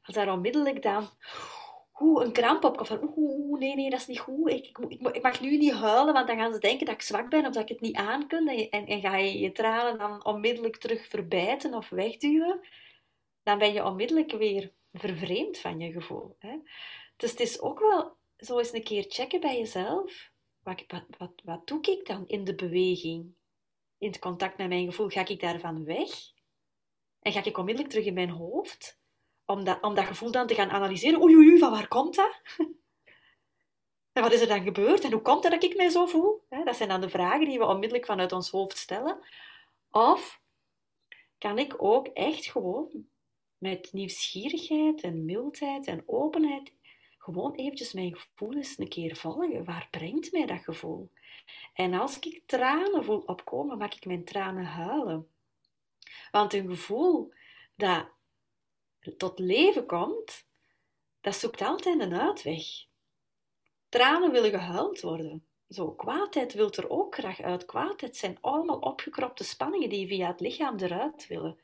Als 0.02 0.16
daar 0.16 0.32
onmiddellijk 0.32 0.82
dan 0.82 1.10
hoe 1.92 2.24
een 2.24 2.32
kramp 2.32 2.64
opkomt 2.64 2.88
van 2.88 3.14
oeh, 3.16 3.60
nee, 3.60 3.76
nee, 3.76 3.90
dat 3.90 4.00
is 4.00 4.08
niet 4.08 4.20
goed. 4.20 4.50
Ik, 4.50 4.78
ik, 4.88 5.08
ik, 5.08 5.22
mag 5.22 5.42
nu 5.42 5.58
niet 5.58 5.74
huilen, 5.74 6.14
want 6.14 6.28
dan 6.28 6.38
gaan 6.38 6.54
ze 6.54 6.60
denken 6.60 6.86
dat 6.86 6.96
ik 6.96 7.02
zwak 7.02 7.30
ben 7.30 7.46
of 7.46 7.54
dat 7.54 7.62
ik 7.62 7.70
het 7.70 7.82
niet 7.82 7.96
aan 7.96 8.28
kan. 8.28 8.48
En, 8.48 8.86
en, 8.86 9.02
ga 9.02 9.18
je 9.18 9.40
je 9.40 9.52
tranen 9.52 9.98
dan 9.98 10.26
onmiddellijk 10.26 10.78
terug 10.78 11.08
verbijten 11.08 11.74
of 11.74 11.90
wegduwen, 11.90 12.60
dan 13.44 13.58
ben 13.58 13.74
je 13.74 13.86
onmiddellijk 13.86 14.32
weer 14.32 14.72
vervreemd 14.92 15.58
van 15.58 15.80
je 15.80 15.92
gevoel. 15.92 16.36
Hè? 16.40 16.58
Dus 17.16 17.32
het 17.32 17.40
is 17.40 17.62
ook 17.62 17.80
wel 17.80 18.16
zo 18.38 18.58
eens 18.58 18.74
een 18.74 18.84
keer 18.84 19.06
checken 19.08 19.40
bij 19.40 19.58
jezelf. 19.58 20.31
Wat, 20.64 20.84
wat, 21.18 21.32
wat, 21.44 21.68
doe 21.68 21.82
ik 21.82 22.06
dan 22.06 22.28
in 22.28 22.44
de 22.44 22.56
beweging? 22.56 23.34
In 23.98 24.08
het 24.08 24.20
contact 24.20 24.58
met 24.58 24.68
mijn 24.68 24.86
gevoel, 24.86 25.10
ga 25.10 25.28
ik 25.28 25.40
daarvan 25.40 25.86
weg? 25.86 26.10
En 27.20 27.32
ga 27.32 27.44
ik 27.44 27.58
onmiddellijk 27.58 27.94
terug 27.94 28.08
in 28.08 28.14
mijn 28.14 28.30
hoofd? 28.30 29.02
om 29.52 29.64
dat, 29.64 29.82
om 29.82 29.96
dat 29.96 30.06
gevoel 30.06 30.32
dan 30.32 30.48
te 30.48 30.56
gaan 30.56 30.70
analyseren. 30.70 31.22
Oei, 31.22 31.36
oei, 31.36 31.58
van 31.58 31.72
waar 31.72 31.88
komt 31.88 32.16
dat? 32.16 32.42
En 34.14 34.22
wat 34.22 34.32
is 34.32 34.42
er 34.42 34.48
dan 34.48 34.64
gebeurd? 34.64 35.04
En 35.04 35.12
hoe 35.12 35.22
komt 35.22 35.44
het 35.44 35.52
dat 35.52 35.64
ik 35.64 35.76
mij 35.76 35.90
zo 35.90 36.06
voel? 36.06 36.44
Dat 36.64 36.76
zijn 36.76 36.90
dan 36.90 37.02
de 37.02 37.10
vragen 37.10 37.46
die 37.46 37.58
we 37.58 37.66
onmiddellijk 37.66 38.06
vanuit 38.06 38.32
ons 38.32 38.50
hoofd 38.50 38.78
stellen. 38.78 39.20
Of 39.92 40.42
kan 41.38 41.58
ik 41.58 41.84
ook 41.84 42.08
echt 42.08 42.46
gewoon 42.46 43.08
met 43.58 43.94
nieuwsgierigheid 43.94 45.02
en 45.02 45.26
mildheid 45.26 45.88
en 45.88 46.04
openheid 46.06 46.74
gewoon 47.22 47.56
eventjes 47.56 47.94
mijn 47.94 48.18
gevoel 48.18 48.56
eens 48.56 48.78
een 48.78 48.88
keer 48.88 49.16
volgen. 49.16 49.66
Waar 49.66 49.88
brengt 49.92 50.32
mij 50.32 50.46
dat 50.46 50.64
gevoel? 50.64 51.12
En 51.74 51.94
als 51.94 52.20
ik 52.20 52.42
tranen 52.46 53.04
voel 53.04 53.20
opkomen, 53.20 53.78
mag 53.78 53.96
ik 53.96 54.06
mijn 54.06 54.26
tranen 54.26 54.66
huilen. 54.66 55.28
Want 56.32 56.54
een 56.54 56.68
gevoel 56.68 57.34
dat 57.76 58.06
tot 59.18 59.40
leven 59.40 59.86
komt, 59.86 60.46
dat 61.22 61.36
zoekt 61.36 61.62
altijd 61.62 62.00
een 62.00 62.20
uitweg. 62.20 62.64
Tranen 63.90 64.32
willen 64.32 64.52
gehuild 64.52 65.02
worden. 65.02 65.46
Zo, 65.70 65.92
kwaadheid 65.92 66.54
wil 66.54 66.72
er 66.72 66.90
ook 66.90 67.16
graag 67.16 67.42
uit. 67.42 67.66
Kwaadheid 67.66 68.18
zijn 68.18 68.38
allemaal 68.42 68.80
opgekropte 68.80 69.44
spanningen 69.44 69.90
die 69.90 70.08
via 70.08 70.28
het 70.28 70.40
lichaam 70.40 70.78
eruit 70.78 71.28
willen. 71.28 71.60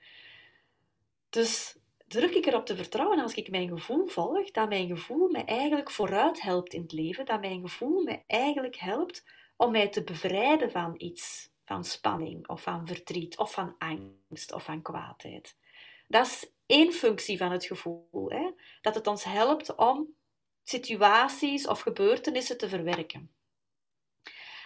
Dus 1.29 1.77
druk 2.07 2.35
ik 2.35 2.45
erop 2.45 2.65
te 2.65 2.75
vertrouwen 2.75 3.19
als 3.19 3.33
ik 3.33 3.49
mijn 3.49 3.67
gevoel 3.67 4.07
volg, 4.07 4.51
dat 4.51 4.69
mijn 4.69 4.87
gevoel 4.87 5.29
mij 5.29 5.45
eigenlijk 5.45 5.91
vooruit 5.91 6.41
helpt 6.41 6.73
in 6.73 6.81
het 6.81 6.91
leven, 6.91 7.25
dat 7.25 7.39
mijn 7.39 7.61
gevoel 7.61 8.03
mij 8.03 8.23
eigenlijk 8.27 8.75
helpt 8.75 9.25
om 9.57 9.71
mij 9.71 9.89
te 9.89 10.03
bevrijden 10.03 10.71
van 10.71 10.93
iets, 10.97 11.49
van 11.65 11.83
spanning 11.83 12.47
of 12.47 12.61
van 12.61 12.87
verdriet 12.87 13.37
of 13.37 13.51
van 13.51 13.75
angst 13.77 14.53
of 14.53 14.63
van 14.63 14.81
kwaadheid. 14.81 15.55
Dat 16.07 16.25
is 16.25 16.51
één 16.65 16.93
functie 16.93 17.37
van 17.37 17.51
het 17.51 17.65
gevoel. 17.65 18.29
Hè? 18.29 18.51
Dat 18.81 18.95
het 18.95 19.07
ons 19.07 19.23
helpt 19.23 19.75
om 19.75 20.15
situaties 20.63 21.67
of 21.67 21.79
gebeurtenissen 21.79 22.57
te 22.57 22.69
verwerken. 22.69 23.31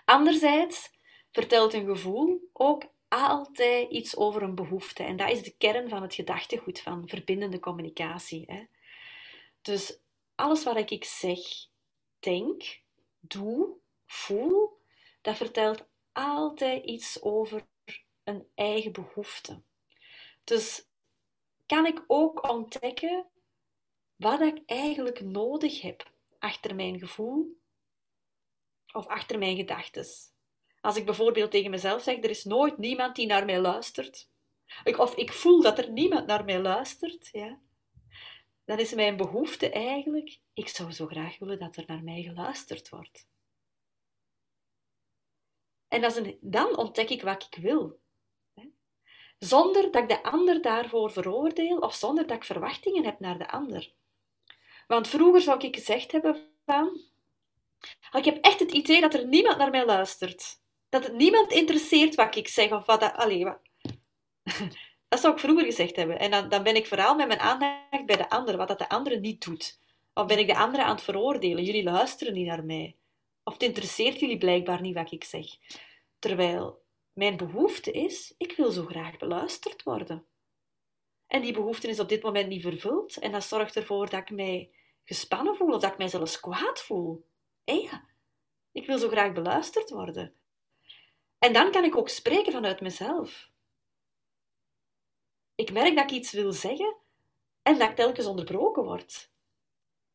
Anderzijds 0.06 0.92
vertelt 1.32 1.74
een 1.74 1.86
gevoel 1.86 2.50
ook 2.54 2.91
altijd 3.12 3.92
iets 3.92 4.18
over 4.18 4.42
een 4.42 4.56
behoefte. 4.56 5.04
En 5.04 5.18
dat 5.18 5.30
is 5.30 5.44
de 5.44 5.56
kern 5.58 5.90
van 5.90 6.02
het 6.02 6.14
gedachtegoed 6.14 6.80
van 6.80 7.08
verbindende 7.08 7.60
communicatie. 7.60 8.44
Hè? 8.48 8.66
Dus 9.62 10.00
alles 10.36 10.64
wat 10.64 10.92
ik 10.92 11.04
zeg, 11.04 11.40
denk, 12.20 12.82
doe, 13.20 13.70
voel, 14.06 14.80
dat 15.22 15.38
vertelt 15.38 15.86
altijd 16.12 16.86
iets 16.86 17.22
over 17.22 17.66
een 18.24 18.48
eigen 18.56 18.92
behoefte. 18.92 19.62
Dus 20.44 20.88
kan 21.66 21.86
ik 21.86 22.04
ook 22.08 22.50
ontdekken 22.50 23.26
wat 24.16 24.42
ik 24.42 24.62
eigenlijk 24.66 25.22
nodig 25.22 25.82
heb 25.82 26.12
achter 26.40 26.76
mijn 26.76 27.00
gevoel 27.00 27.60
of 28.94 29.08
achter 29.08 29.38
mijn 29.38 29.56
gedachten. 29.56 30.06
Als 30.82 30.96
ik 30.96 31.06
bijvoorbeeld 31.06 31.52
tegen 31.52 31.72
mezelf 31.72 32.02
zeg: 32.02 32.18
er 32.18 32.30
is 32.30 32.44
nooit 32.44 32.78
niemand 32.78 33.16
die 33.16 33.28
naar 33.28 33.46
mij 33.46 33.60
luistert, 33.60 34.30
of 34.98 35.16
ik 35.16 35.32
voel 35.34 35.62
dat 35.62 35.78
er 35.78 35.92
niemand 35.92 36.26
naar 36.26 36.46
mij 36.46 36.62
luistert, 36.62 37.30
ja, 37.32 37.60
dan 38.66 38.80
is 38.80 38.94
mijn 38.94 39.18
behoefte 39.18 39.70
eigenlijk: 39.70 40.40
ik 40.54 40.68
zou 40.68 40.92
zo 40.92 41.08
graag 41.08 41.40
willen 41.40 41.60
dat 41.60 41.76
er 41.76 41.84
naar 41.88 42.04
mij 42.04 42.22
geluisterd 42.22 42.90
wordt. 42.90 43.30
En 45.88 46.38
dan 46.42 46.78
ontdek 46.78 47.10
ik 47.10 47.22
wat 47.22 47.48
ik 47.52 47.62
wil. 47.62 48.00
Zonder 49.40 49.92
dat 49.92 50.02
ik 50.02 50.08
de 50.08 50.24
ander 50.24 50.62
daarvoor 50.62 51.12
veroordeel 51.12 51.78
of 51.78 51.96
zonder 51.96 52.28
dat 52.28 52.38
ik 52.38 52.44
verwachtingen 52.44 53.06
heb 53.06 53.20
naar 53.20 53.38
de 53.38 53.52
ander. 53.52 53.94
Want 54.88 55.08
vroeger 55.08 55.42
zou 55.42 55.60
ik 55.60 55.76
gezegd 55.76 56.12
hebben 56.12 56.50
van... 56.66 57.02
Ik 58.12 58.26
heb 58.26 58.38
echt 58.44 58.60
het 58.60 58.72
idee 58.72 59.02
dat 59.02 59.14
er 59.14 59.28
niemand 59.28 59.58
naar 59.58 59.70
mij 59.70 59.86
luistert. 59.86 60.61
Dat 60.92 61.04
het 61.04 61.14
niemand 61.14 61.52
interesseert 61.52 62.16
wat 62.16 62.36
ik 62.36 62.48
zeg 62.48 62.72
of 62.72 62.86
wat... 62.86 63.00
Dat, 63.00 63.16
wat. 63.16 63.60
dat 65.10 65.20
zou 65.20 65.34
ik 65.34 65.40
vroeger 65.40 65.66
gezegd 65.66 65.96
hebben. 65.96 66.20
En 66.20 66.32
dan, 66.32 66.50
dan 66.50 66.64
ben 66.64 66.76
ik 66.76 66.88
vooral 66.88 67.16
met 67.16 67.28
mijn 67.28 67.40
aandacht 67.40 68.06
bij 68.06 68.18
de 68.18 68.30
ander, 68.30 68.58
wat 68.58 68.68
dat 68.68 68.80
de 68.80 68.90
andere 68.90 69.20
niet 69.20 69.46
doet. 69.46 69.80
Of 70.14 70.26
ben 70.26 70.40
ik 70.40 70.48
de 70.48 70.58
andere 70.58 70.84
aan 70.84 70.96
het 70.96 71.04
veroordelen? 71.04 71.64
Jullie 71.64 71.84
luisteren 71.84 72.34
niet 72.34 72.48
naar 72.48 72.64
mij. 72.64 72.96
Of 73.44 73.54
het 73.54 73.64
interesseert 73.64 74.20
jullie 74.20 74.38
blijkbaar 74.38 74.82
niet 74.82 74.96
wat 74.96 75.12
ik 75.12 75.24
zeg. 75.24 75.46
Terwijl 76.20 76.82
mijn 77.14 77.38
behoefte 77.38 77.92
is, 77.92 78.34
ik 78.38 78.54
wil 78.58 78.72
zo 78.72 78.86
graag 78.86 79.18
beluisterd 79.18 79.84
worden. 79.84 80.26
En 81.28 81.42
die 81.42 81.54
behoefte 81.54 81.88
is 81.88 82.00
op 82.00 82.10
dit 82.10 82.24
moment 82.24 82.48
niet 82.48 82.62
vervuld. 82.62 83.18
En 83.18 83.32
dat 83.32 83.44
zorgt 83.44 83.76
ervoor 83.76 84.10
dat 84.10 84.22
ik 84.22 84.30
mij 84.30 84.72
gespannen 85.04 85.56
voel 85.56 85.74
of 85.74 85.82
dat 85.82 85.92
ik 85.92 85.98
mij 85.98 86.08
zelfs 86.08 86.40
kwaad 86.40 86.82
voel. 86.82 87.26
En 87.64 87.78
ja, 87.78 88.06
ik 88.72 88.86
wil 88.86 88.98
zo 88.98 89.10
graag 89.10 89.34
beluisterd 89.34 89.90
worden. 89.90 90.36
En 91.42 91.54
dan 91.54 91.72
kan 91.72 91.84
ik 91.84 91.98
ook 91.98 92.10
spreken 92.10 92.52
vanuit 92.52 92.82
mezelf. 92.82 93.52
Ik 95.56 95.72
merk 95.72 95.96
dat 95.96 96.04
ik 96.04 96.18
iets 96.18 96.32
wil 96.32 96.52
zeggen 96.52 96.96
en 97.62 97.80
dat 97.80 97.90
ik 97.90 97.96
telkens 97.96 98.26
onderbroken 98.26 98.84
word. 98.84 99.32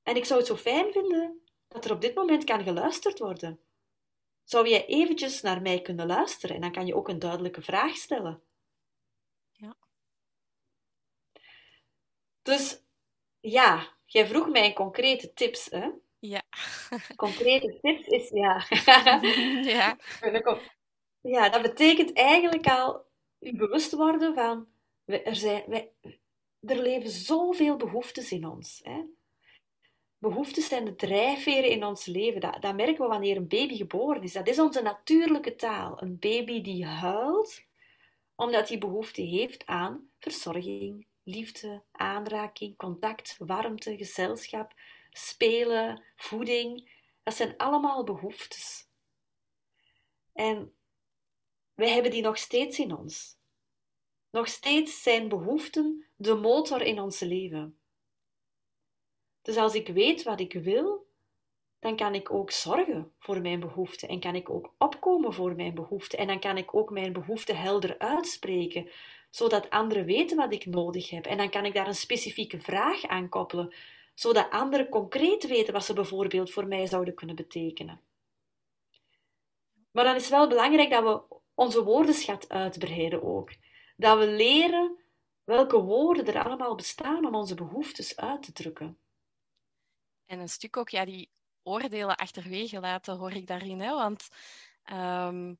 En 0.02 0.16
ik 0.16 0.24
zou 0.24 0.38
het 0.38 0.48
zo 0.48 0.56
fijn 0.56 0.92
vinden 0.92 1.42
dat 1.68 1.84
er 1.84 1.92
op 1.92 2.00
dit 2.00 2.14
moment 2.14 2.44
kan 2.44 2.62
geluisterd 2.62 3.18
worden. 3.18 3.60
Zou 4.44 4.68
jij 4.68 4.86
eventjes 4.86 5.40
naar 5.40 5.62
mij 5.62 5.82
kunnen 5.82 6.06
luisteren 6.06 6.56
en 6.56 6.62
dan 6.62 6.72
kan 6.72 6.86
je 6.86 6.96
ook 6.96 7.08
een 7.08 7.18
duidelijke 7.18 7.62
vraag 7.62 7.96
stellen. 7.96 8.42
Ja. 9.52 9.76
Dus 12.42 12.82
ja, 13.40 13.96
jij 14.04 14.26
vroeg 14.26 14.48
mij 14.48 14.72
concrete 14.72 15.32
tips, 15.32 15.70
hè? 15.70 15.90
Ja. 16.18 16.42
Concrete 17.16 17.78
tips 17.80 18.06
is 18.06 18.28
ja. 18.28 18.66
ja. 19.76 19.96
Ja, 21.26 21.48
dat 21.48 21.62
betekent 21.62 22.12
eigenlijk 22.12 22.66
al 22.66 23.04
je 23.38 23.56
bewust 23.56 23.92
worden 23.92 24.34
van 24.34 24.66
er, 25.04 25.36
zijn, 25.36 25.62
wij, 25.66 25.92
er 26.60 26.82
leven 26.82 27.10
zoveel 27.10 27.76
behoeftes 27.76 28.32
in 28.32 28.46
ons. 28.46 28.80
Hè? 28.82 29.02
Behoeftes 30.18 30.68
zijn 30.68 30.84
de 30.84 30.94
drijfveren 30.94 31.70
in 31.70 31.84
ons 31.84 32.06
leven. 32.06 32.40
Dat, 32.40 32.62
dat 32.62 32.74
merken 32.74 33.02
we 33.02 33.08
wanneer 33.08 33.36
een 33.36 33.48
baby 33.48 33.76
geboren 33.76 34.22
is. 34.22 34.32
Dat 34.32 34.48
is 34.48 34.58
onze 34.58 34.82
natuurlijke 34.82 35.56
taal. 35.56 36.02
Een 36.02 36.18
baby 36.18 36.60
die 36.60 36.84
huilt 36.84 37.64
omdat 38.34 38.68
hij 38.68 38.78
behoefte 38.78 39.22
heeft 39.22 39.66
aan 39.66 40.10
verzorging, 40.18 41.06
liefde, 41.22 41.82
aanraking, 41.92 42.76
contact, 42.76 43.36
warmte, 43.38 43.96
gezelschap, 43.96 44.74
spelen, 45.10 46.02
voeding. 46.16 46.90
Dat 47.22 47.34
zijn 47.34 47.56
allemaal 47.56 48.04
behoeftes. 48.04 48.88
En 50.32 50.75
wij 51.76 51.90
hebben 51.90 52.10
die 52.10 52.22
nog 52.22 52.38
steeds 52.38 52.78
in 52.78 52.96
ons. 52.96 53.38
Nog 54.30 54.48
steeds 54.48 55.02
zijn 55.02 55.28
behoeften 55.28 56.06
de 56.16 56.34
motor 56.34 56.82
in 56.82 57.00
ons 57.00 57.20
leven. 57.20 57.78
Dus 59.42 59.56
als 59.56 59.74
ik 59.74 59.88
weet 59.88 60.22
wat 60.22 60.40
ik 60.40 60.52
wil, 60.52 61.06
dan 61.78 61.96
kan 61.96 62.14
ik 62.14 62.32
ook 62.32 62.50
zorgen 62.50 63.12
voor 63.18 63.40
mijn 63.40 63.60
behoeften 63.60 64.08
en 64.08 64.20
kan 64.20 64.34
ik 64.34 64.50
ook 64.50 64.74
opkomen 64.78 65.32
voor 65.32 65.54
mijn 65.54 65.74
behoeften 65.74 66.18
en 66.18 66.26
dan 66.26 66.40
kan 66.40 66.56
ik 66.56 66.74
ook 66.74 66.90
mijn 66.90 67.12
behoeften 67.12 67.58
helder 67.58 67.98
uitspreken, 67.98 68.90
zodat 69.30 69.70
anderen 69.70 70.04
weten 70.04 70.36
wat 70.36 70.52
ik 70.52 70.66
nodig 70.66 71.10
heb 71.10 71.26
en 71.26 71.36
dan 71.36 71.50
kan 71.50 71.64
ik 71.64 71.74
daar 71.74 71.86
een 71.86 71.94
specifieke 71.94 72.60
vraag 72.60 73.06
aan 73.06 73.28
koppelen, 73.28 73.74
zodat 74.14 74.50
anderen 74.50 74.88
concreet 74.88 75.46
weten 75.46 75.72
wat 75.72 75.84
ze 75.84 75.92
bijvoorbeeld 75.92 76.50
voor 76.50 76.66
mij 76.66 76.86
zouden 76.86 77.14
kunnen 77.14 77.36
betekenen. 77.36 78.00
Maar 79.90 80.04
dan 80.04 80.14
is 80.14 80.22
het 80.22 80.30
wel 80.30 80.48
belangrijk 80.48 80.90
dat 80.90 81.02
we 81.02 81.36
onze 81.56 81.84
woordenschat 81.84 82.48
uitbreiden 82.48 83.22
ook. 83.22 83.50
Dat 83.96 84.18
we 84.18 84.26
leren 84.26 84.98
welke 85.44 85.80
woorden 85.80 86.26
er 86.26 86.44
allemaal 86.44 86.74
bestaan 86.74 87.26
om 87.26 87.34
onze 87.34 87.54
behoeftes 87.54 88.16
uit 88.16 88.42
te 88.42 88.52
drukken. 88.52 88.98
En 90.26 90.38
een 90.38 90.48
stuk 90.48 90.76
ook 90.76 90.88
ja, 90.88 91.04
die 91.04 91.30
oordelen 91.62 92.16
achterwege 92.16 92.80
laten, 92.80 93.16
hoor 93.16 93.32
ik 93.32 93.46
daarin. 93.46 93.80
Hè? 93.80 93.92
Want 93.92 94.28
ehm, 94.82 95.54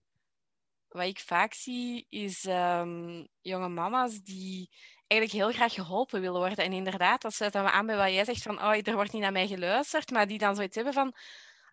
wat 0.89 1.07
ik 1.07 1.19
vaak 1.19 1.55
zie, 1.55 2.07
is 2.09 2.45
um, 2.45 3.29
jonge 3.41 3.69
mama's 3.69 4.23
die 4.23 4.71
eigenlijk 5.07 5.43
heel 5.43 5.57
graag 5.57 5.73
geholpen 5.73 6.21
willen 6.21 6.41
worden. 6.41 6.65
En 6.65 6.73
inderdaad, 6.73 7.23
dat 7.23 7.35
sluit 7.35 7.53
dan 7.53 7.67
aan 7.67 7.87
bij 7.87 7.97
wat 7.97 8.13
jij 8.13 8.25
zegt 8.25 8.43
van, 8.43 8.63
oh, 8.63 8.77
er 8.83 8.95
wordt 8.95 9.13
niet 9.13 9.23
naar 9.23 9.33
mij 9.33 9.47
geluisterd, 9.47 10.11
maar 10.11 10.27
die 10.27 10.39
dan 10.39 10.55
zoiets 10.55 10.77
hebben 10.77 10.95
van, 10.95 11.15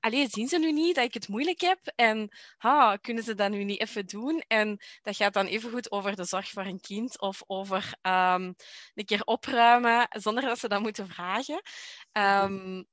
allee, 0.04 0.28
zien 0.30 0.48
ze 0.48 0.60
nu 0.60 0.72
niet 0.72 0.96
dat 0.96 1.04
ik 1.04 1.14
het 1.14 1.28
moeilijk 1.28 1.62
heb? 1.62 1.80
En 1.96 2.38
ha, 2.58 2.96
kunnen 2.96 3.24
ze 3.24 3.36
dat 3.36 3.50
nu 3.50 3.64
niet 3.64 3.80
even 3.80 4.06
doen? 4.06 4.44
En 4.48 4.80
dat 5.02 5.16
gaat 5.16 5.34
dan 5.34 5.46
evengoed 5.46 5.92
over 5.92 6.16
de 6.16 6.24
zorg 6.24 6.50
voor 6.50 6.66
een 6.66 6.80
kind 6.80 7.20
of 7.20 7.44
over 7.48 7.94
um, 8.02 8.56
een 8.94 9.06
keer 9.06 9.24
opruimen 9.24 10.08
zonder 10.10 10.44
dat 10.44 10.60
ze 10.60 10.68
dat 10.68 10.82
moeten 10.82 11.08
vragen. 11.08 11.62
Um, 12.12 12.86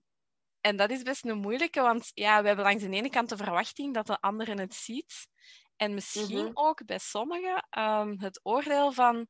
en 0.61 0.77
dat 0.77 0.91
is 0.91 1.03
best 1.03 1.25
een 1.25 1.39
moeilijke, 1.39 1.81
want 1.81 2.11
ja, 2.15 2.41
we 2.41 2.47
hebben 2.47 2.65
langs 2.65 2.83
de 2.83 2.91
ene 2.91 3.11
kant 3.11 3.29
de 3.29 3.37
verwachting 3.37 3.95
dat 3.95 4.07
de 4.07 4.21
anderen 4.21 4.59
het 4.59 4.75
ziet. 4.75 5.29
En 5.77 5.95
misschien 5.95 6.45
mhm. 6.45 6.51
ook 6.55 6.85
bij 6.85 6.99
sommigen 6.99 7.67
um, 7.79 8.21
het 8.21 8.41
oordeel 8.43 8.93
van, 8.93 9.27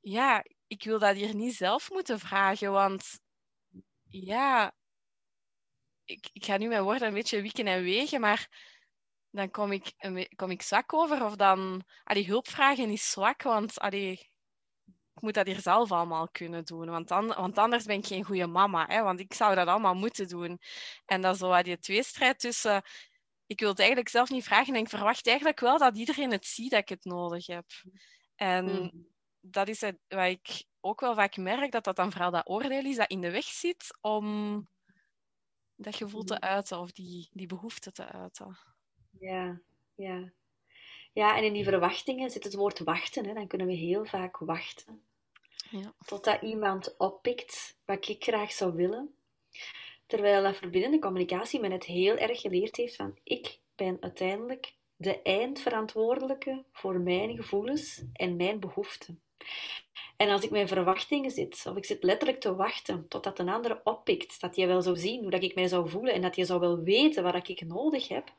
ja, 0.00 0.44
ik 0.66 0.84
wil 0.84 0.98
dat 0.98 1.16
hier 1.16 1.34
niet 1.34 1.54
zelf 1.54 1.90
moeten 1.90 2.18
vragen, 2.18 2.72
want 2.72 3.20
ja, 4.08 4.74
ik, 6.04 6.28
ik 6.32 6.44
ga 6.44 6.56
nu 6.56 6.68
mijn 6.68 6.82
woorden 6.82 7.08
een 7.08 7.14
beetje 7.14 7.42
wikken 7.42 7.66
en 7.66 7.82
wegen, 7.82 8.20
maar 8.20 8.48
dan 9.30 9.50
kom 9.50 9.72
ik, 9.72 9.92
kom 10.36 10.50
ik 10.50 10.62
zwak 10.62 10.92
over. 10.92 11.24
Of 11.24 11.36
dan, 11.36 11.84
die 12.04 12.26
hulpvragen 12.26 12.90
is 12.90 13.10
zwak, 13.10 13.42
want 13.42 13.78
allee, 13.78 14.30
ik 15.14 15.20
moet 15.20 15.34
dat 15.34 15.46
hier 15.46 15.60
zelf 15.60 15.92
allemaal 15.92 16.28
kunnen 16.28 16.64
doen. 16.64 16.90
Want, 16.90 17.08
dan, 17.08 17.26
want 17.26 17.58
anders 17.58 17.84
ben 17.84 17.98
ik 17.98 18.06
geen 18.06 18.24
goede 18.24 18.46
mama. 18.46 18.86
Hè? 18.86 19.02
Want 19.02 19.20
ik 19.20 19.34
zou 19.34 19.54
dat 19.54 19.66
allemaal 19.66 19.94
moeten 19.94 20.28
doen. 20.28 20.58
En 21.06 21.20
dat 21.20 21.34
is 21.34 21.40
zo 21.40 21.62
die 21.62 21.78
tweestrijd 21.78 22.38
tussen... 22.38 22.82
Ik 23.46 23.60
wil 23.60 23.68
het 23.68 23.78
eigenlijk 23.78 24.08
zelf 24.08 24.30
niet 24.30 24.44
vragen 24.44 24.74
en 24.74 24.80
ik 24.80 24.88
verwacht 24.88 25.26
eigenlijk 25.26 25.60
wel 25.60 25.78
dat 25.78 25.96
iedereen 25.96 26.30
het 26.30 26.46
ziet 26.46 26.70
dat 26.70 26.80
ik 26.80 26.88
het 26.88 27.04
nodig 27.04 27.46
heb. 27.46 27.64
En 28.34 28.68
hmm. 28.68 29.06
dat 29.40 29.68
is 29.68 29.80
het, 29.80 29.98
wat 30.08 30.26
ik 30.26 30.64
ook 30.80 31.00
wel 31.00 31.14
vaak 31.14 31.36
merk, 31.36 31.72
dat 31.72 31.84
dat 31.84 31.96
dan 31.96 32.12
vooral 32.12 32.30
dat 32.30 32.48
oordeel 32.48 32.84
is 32.84 32.96
dat 32.96 33.10
in 33.10 33.20
de 33.20 33.30
weg 33.30 33.44
zit 33.44 33.98
om 34.00 34.68
dat 35.76 35.96
gevoel 35.96 36.24
te 36.24 36.40
uiten 36.40 36.78
of 36.78 36.92
die, 36.92 37.28
die 37.32 37.46
behoefte 37.46 37.92
te 37.92 38.06
uiten. 38.06 38.58
Ja, 39.18 39.60
ja. 39.94 40.32
Ja, 41.12 41.36
en 41.36 41.44
in 41.44 41.52
die 41.52 41.64
verwachtingen 41.64 42.30
zit 42.30 42.44
het 42.44 42.54
woord 42.54 42.78
wachten. 42.78 43.26
Hè. 43.26 43.34
Dan 43.34 43.46
kunnen 43.46 43.66
we 43.66 43.72
heel 43.72 44.04
vaak 44.04 44.38
wachten. 44.38 45.02
Ja. 45.70 45.94
Totdat 46.06 46.42
iemand 46.42 46.94
oppikt 46.98 47.78
wat 47.84 48.08
ik 48.08 48.22
graag 48.22 48.52
zou 48.52 48.74
willen. 48.74 49.14
Terwijl 50.06 50.42
dat 50.42 50.56
verbindende 50.56 50.98
communicatie 50.98 51.60
me 51.60 51.68
net 51.68 51.84
heel 51.84 52.16
erg 52.16 52.40
geleerd 52.40 52.76
heeft 52.76 52.96
van 52.96 53.18
ik 53.22 53.58
ben 53.74 53.96
uiteindelijk 54.00 54.74
de 54.96 55.22
eindverantwoordelijke 55.22 56.64
voor 56.72 57.00
mijn 57.00 57.36
gevoelens 57.36 58.02
en 58.12 58.36
mijn 58.36 58.60
behoeften. 58.60 59.22
En 60.16 60.30
als 60.30 60.44
ik 60.44 60.50
mijn 60.50 60.68
verwachtingen 60.68 61.30
zit, 61.30 61.64
of 61.68 61.76
ik 61.76 61.84
zit 61.84 62.02
letterlijk 62.02 62.40
te 62.40 62.54
wachten 62.54 63.08
totdat 63.08 63.38
een 63.38 63.48
ander 63.48 63.80
oppikt, 63.84 64.40
dat 64.40 64.56
je 64.56 64.66
wel 64.66 64.82
zou 64.82 64.96
zien 64.96 65.20
hoe 65.20 65.30
dat 65.30 65.42
ik 65.42 65.54
mij 65.54 65.68
zou 65.68 65.88
voelen 65.88 66.14
en 66.14 66.22
dat 66.22 66.36
je 66.36 66.44
zou 66.44 66.60
wel 66.60 66.82
weten 66.82 67.22
wat 67.22 67.48
ik 67.48 67.66
nodig 67.66 68.08
heb, 68.08 68.32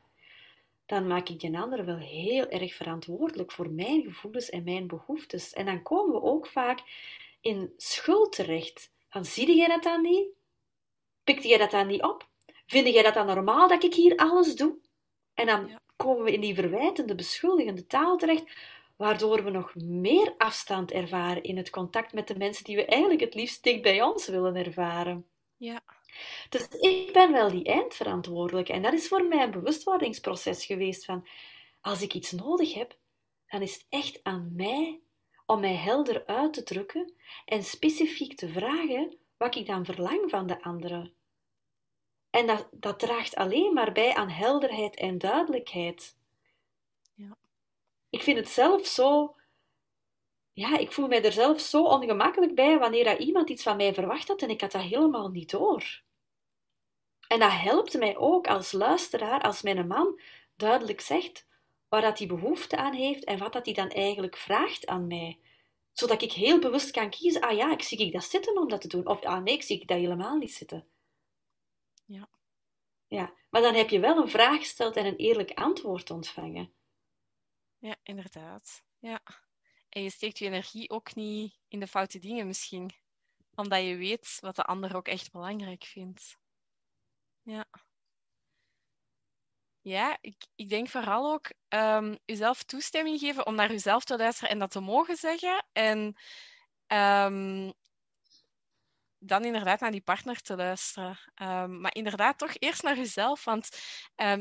dan 0.86 1.06
maak 1.06 1.28
ik 1.28 1.40
die 1.40 1.58
ander 1.58 1.84
wel 1.84 1.98
heel 1.98 2.48
erg 2.48 2.74
verantwoordelijk 2.74 3.52
voor 3.52 3.70
mijn 3.70 4.02
gevoelens 4.02 4.50
en 4.50 4.64
mijn 4.64 4.86
behoeftes. 4.86 5.52
En 5.52 5.66
dan 5.66 5.82
komen 5.82 6.14
we 6.14 6.22
ook 6.22 6.46
vaak 6.46 6.82
in 7.40 7.72
schuld 7.76 8.32
terecht. 8.32 8.92
Van, 9.08 9.24
zie 9.24 9.56
jij 9.56 9.68
dat 9.68 9.82
dan 9.82 10.02
niet? 10.02 10.28
Pikte 11.24 11.48
jij 11.48 11.58
dat 11.58 11.70
dan 11.70 11.86
niet 11.86 12.02
op? 12.02 12.28
Vind 12.66 12.88
jij 12.88 13.02
dat 13.02 13.14
dan 13.14 13.26
normaal 13.26 13.68
dat 13.68 13.84
ik 13.84 13.94
hier 13.94 14.16
alles 14.16 14.54
doe? 14.54 14.76
En 15.34 15.46
dan 15.46 15.78
komen 15.96 16.24
we 16.24 16.32
in 16.32 16.40
die 16.40 16.54
verwijtende, 16.54 17.14
beschuldigende 17.14 17.86
taal 17.86 18.16
terecht, 18.16 18.44
waardoor 18.96 19.44
we 19.44 19.50
nog 19.50 19.74
meer 19.74 20.34
afstand 20.38 20.92
ervaren 20.92 21.42
in 21.42 21.56
het 21.56 21.70
contact 21.70 22.12
met 22.12 22.28
de 22.28 22.36
mensen 22.36 22.64
die 22.64 22.76
we 22.76 22.84
eigenlijk 22.84 23.20
het 23.20 23.34
liefst 23.34 23.62
dicht 23.62 23.82
bij 23.82 24.02
ons 24.02 24.26
willen 24.26 24.54
ervaren. 24.54 25.26
Ja. 25.56 25.82
Dus 26.48 26.68
ik 26.68 27.12
ben 27.12 27.32
wel 27.32 27.50
die 27.50 27.64
eindverantwoordelijke. 27.64 28.72
En 28.72 28.82
dat 28.82 28.92
is 28.92 29.08
voor 29.08 29.24
mij 29.24 29.42
een 29.42 29.50
bewustwordingsproces 29.50 30.64
geweest 30.64 31.04
van, 31.04 31.26
als 31.80 32.02
ik 32.02 32.14
iets 32.14 32.32
nodig 32.32 32.74
heb, 32.74 32.96
dan 33.46 33.62
is 33.62 33.74
het 33.74 33.86
echt 33.88 34.20
aan 34.22 34.52
mij 34.56 35.00
om 35.46 35.60
mij 35.60 35.74
helder 35.74 36.26
uit 36.26 36.52
te 36.52 36.62
drukken 36.62 37.12
en 37.44 37.64
specifiek 37.64 38.36
te 38.36 38.48
vragen 38.48 39.16
wat 39.36 39.54
ik 39.54 39.66
dan 39.66 39.84
verlang 39.84 40.30
van 40.30 40.46
de 40.46 40.62
andere. 40.62 41.12
En 42.30 42.46
dat, 42.46 42.68
dat 42.70 42.98
draagt 42.98 43.34
alleen 43.34 43.72
maar 43.72 43.92
bij 43.92 44.14
aan 44.14 44.28
helderheid 44.28 44.96
en 44.96 45.18
duidelijkheid. 45.18 46.15
Ik 48.16 48.22
vind 48.22 48.36
het 48.38 48.48
zelf 48.48 48.86
zo. 48.86 49.36
Ja, 50.52 50.78
ik 50.78 50.92
voel 50.92 51.08
mij 51.08 51.24
er 51.24 51.32
zelf 51.32 51.60
zo 51.60 51.82
ongemakkelijk 51.82 52.54
bij 52.54 52.78
wanneer 52.78 53.04
dat 53.04 53.18
iemand 53.18 53.50
iets 53.50 53.62
van 53.62 53.76
mij 53.76 53.94
verwacht 53.94 54.28
had 54.28 54.42
en 54.42 54.50
ik 54.50 54.60
had 54.60 54.72
dat 54.72 54.82
helemaal 54.82 55.28
niet 55.28 55.50
door. 55.50 56.02
En 57.28 57.38
dat 57.38 57.52
helpt 57.52 57.98
mij 57.98 58.16
ook 58.16 58.48
als 58.48 58.72
luisteraar, 58.72 59.42
als 59.42 59.62
mijn 59.62 59.86
man 59.86 60.20
duidelijk 60.56 61.00
zegt 61.00 61.46
waar 61.88 62.00
dat 62.00 62.18
hij 62.18 62.26
behoefte 62.26 62.76
aan 62.76 62.92
heeft 62.94 63.24
en 63.24 63.38
wat 63.38 63.52
dat 63.52 63.64
hij 63.64 63.74
dan 63.74 63.88
eigenlijk 63.88 64.36
vraagt 64.36 64.86
aan 64.86 65.06
mij. 65.06 65.38
Zodat 65.92 66.22
ik 66.22 66.32
heel 66.32 66.58
bewust 66.58 66.90
kan 66.90 67.10
kiezen, 67.10 67.40
ah 67.40 67.56
ja, 67.56 67.72
ik 67.72 67.82
zie 67.82 67.98
ik 67.98 68.12
dat 68.12 68.24
zitten 68.24 68.58
om 68.58 68.68
dat 68.68 68.80
te 68.80 68.88
doen. 68.88 69.06
Of 69.06 69.22
ah 69.22 69.42
nee, 69.42 69.54
ik 69.54 69.62
zie 69.62 69.80
ik 69.80 69.88
dat 69.88 69.98
helemaal 69.98 70.36
niet 70.36 70.54
zitten. 70.54 70.86
Ja. 72.04 72.28
Ja, 73.06 73.32
maar 73.50 73.62
dan 73.62 73.74
heb 73.74 73.88
je 73.88 74.00
wel 74.00 74.16
een 74.16 74.28
vraag 74.28 74.58
gesteld 74.58 74.96
en 74.96 75.06
een 75.06 75.16
eerlijk 75.16 75.50
antwoord 75.50 76.10
ontvangen. 76.10 76.75
Ja, 77.86 77.96
inderdaad. 78.02 78.82
Ja. 78.98 79.20
En 79.88 80.02
je 80.02 80.10
steekt 80.10 80.38
je 80.38 80.44
energie 80.44 80.90
ook 80.90 81.14
niet 81.14 81.58
in 81.68 81.80
de 81.80 81.86
foute 81.86 82.18
dingen 82.18 82.46
misschien. 82.46 82.90
Omdat 83.54 83.82
je 83.82 83.96
weet 83.96 84.38
wat 84.40 84.56
de 84.56 84.62
ander 84.62 84.96
ook 84.96 85.08
echt 85.08 85.32
belangrijk 85.32 85.84
vindt. 85.84 86.36
Ja. 87.42 87.66
Ja, 89.80 90.18
ik, 90.20 90.46
ik 90.54 90.68
denk 90.68 90.88
vooral 90.88 91.32
ook 91.32 91.52
um, 91.68 92.18
jezelf 92.24 92.62
toestemming 92.62 93.18
geven 93.18 93.46
om 93.46 93.54
naar 93.54 93.70
jezelf 93.70 94.04
te 94.04 94.16
luisteren 94.16 94.50
en 94.50 94.58
dat 94.58 94.70
te 94.70 94.80
mogen 94.80 95.16
zeggen. 95.16 95.66
En 95.72 96.16
um, 96.86 97.72
dan 99.18 99.44
inderdaad 99.44 99.80
naar 99.80 99.90
die 99.90 100.00
partner 100.00 100.40
te 100.40 100.56
luisteren. 100.56 101.18
Um, 101.42 101.80
maar 101.80 101.94
inderdaad 101.94 102.38
toch 102.38 102.54
eerst 102.58 102.82
naar 102.82 102.96
jezelf. 102.96 103.44
Want 103.44 103.68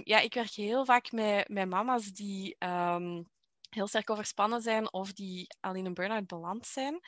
ja, 0.03 0.19
ik 0.19 0.34
werk 0.34 0.51
heel 0.51 0.86
vaak 0.86 1.12
met, 1.12 1.47
met 1.49 1.69
mama's 1.69 2.12
die 2.12 2.55
heel 3.75 3.88
sterk 3.88 4.09
overspannen 4.09 4.61
zijn 4.61 4.93
of 4.93 5.13
die 5.13 5.47
al 5.59 5.73
in 5.73 5.85
een 5.85 5.93
burn-out 5.93 6.27
beland 6.27 6.67
zijn. 6.67 6.99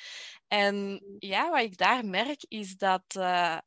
En 0.47 1.03
ja, 1.19 1.49
wat 1.49 1.62
ik 1.62 1.77
daar 1.77 2.06
merk 2.06 2.45
is 2.47 2.77
dat, 2.77 3.15
uh, 3.17 3.58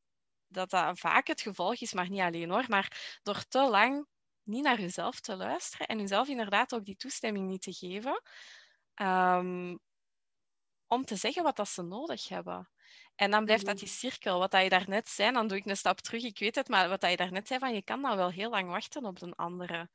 dat 0.48 0.70
dat 0.70 0.98
vaak 0.98 1.26
het 1.26 1.40
gevolg 1.40 1.80
is, 1.80 1.92
maar 1.92 2.10
niet 2.10 2.20
alleen 2.20 2.50
hoor, 2.50 2.64
maar 2.68 3.18
door 3.22 3.44
te 3.48 3.68
lang 3.68 4.06
niet 4.42 4.62
naar 4.62 4.80
jezelf 4.80 5.20
te 5.20 5.36
luisteren 5.36 5.86
en 5.86 5.98
jezelf 5.98 6.28
inderdaad 6.28 6.74
ook 6.74 6.84
die 6.84 6.96
toestemming 6.96 7.48
niet 7.48 7.62
te 7.62 7.72
geven 7.72 8.22
um, 8.94 9.80
om 10.86 11.04
te 11.04 11.16
zeggen 11.16 11.42
wat 11.42 11.56
dat 11.56 11.68
ze 11.68 11.82
nodig 11.82 12.28
hebben. 12.28 12.68
En 13.16 13.30
dan 13.30 13.44
blijft 13.44 13.66
dat 13.66 13.78
die 13.78 13.88
cirkel, 13.88 14.38
wat 14.38 14.50
dat 14.50 14.62
je 14.62 14.68
daarnet 14.68 15.08
zei, 15.08 15.32
dan 15.32 15.46
doe 15.46 15.58
ik 15.58 15.66
een 15.66 15.76
stap 15.76 16.00
terug, 16.00 16.22
ik 16.22 16.38
weet 16.38 16.54
het, 16.54 16.68
maar 16.68 16.88
wat 16.88 17.00
dat 17.00 17.10
je 17.10 17.16
daarnet 17.16 17.46
zei, 17.46 17.60
van 17.60 17.74
je 17.74 17.82
kan 17.82 18.02
dan 18.02 18.16
wel 18.16 18.30
heel 18.30 18.50
lang 18.50 18.68
wachten 18.68 19.04
op 19.04 19.22
een 19.22 19.34
andere. 19.34 19.90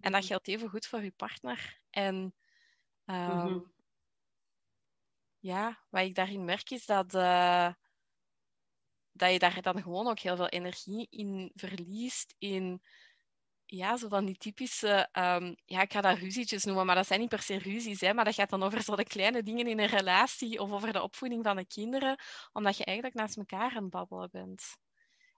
En 0.00 0.12
dat 0.12 0.24
geldt 0.24 0.48
even 0.48 0.68
goed 0.68 0.86
voor 0.86 1.02
je 1.02 1.10
partner. 1.10 1.80
En 1.90 2.34
um, 3.10 3.72
ja, 5.38 5.84
wat 5.90 6.02
ik 6.02 6.14
daarin 6.14 6.44
merk 6.44 6.70
is 6.70 6.86
dat, 6.86 7.14
uh, 7.14 7.72
dat 9.12 9.32
je 9.32 9.38
daar 9.38 9.62
dan 9.62 9.82
gewoon 9.82 10.06
ook 10.06 10.18
heel 10.18 10.36
veel 10.36 10.48
energie 10.48 11.06
in 11.10 11.52
verliest, 11.54 12.34
in 12.38 12.82
ja, 13.64 13.96
zo 13.96 14.08
van 14.08 14.24
die 14.24 14.36
typische, 14.36 15.08
um, 15.12 15.56
ja, 15.64 15.80
ik 15.80 15.92
ga 15.92 16.00
dat 16.00 16.18
ruzietjes 16.18 16.64
noemen, 16.64 16.86
maar 16.86 16.94
dat 16.94 17.06
zijn 17.06 17.20
niet 17.20 17.28
per 17.28 17.42
se 17.42 17.58
ruzies, 17.58 18.00
hè, 18.00 18.14
maar 18.14 18.24
dat 18.24 18.34
gaat 18.34 18.50
dan 18.50 18.62
over 18.62 18.82
zo 18.82 18.96
de 18.96 19.04
kleine 19.04 19.42
dingen 19.42 19.66
in 19.66 19.78
een 19.78 19.86
relatie 19.86 20.60
of 20.60 20.72
over 20.72 20.92
de 20.92 21.02
opvoeding 21.02 21.44
van 21.44 21.56
de 21.56 21.66
kinderen, 21.66 22.18
omdat 22.52 22.76
je 22.76 22.84
eigenlijk 22.84 23.16
naast 23.16 23.36
elkaar 23.36 23.74
aan 23.74 23.82
het 23.82 23.90
babbelen 23.90 24.28
bent. 24.30 24.76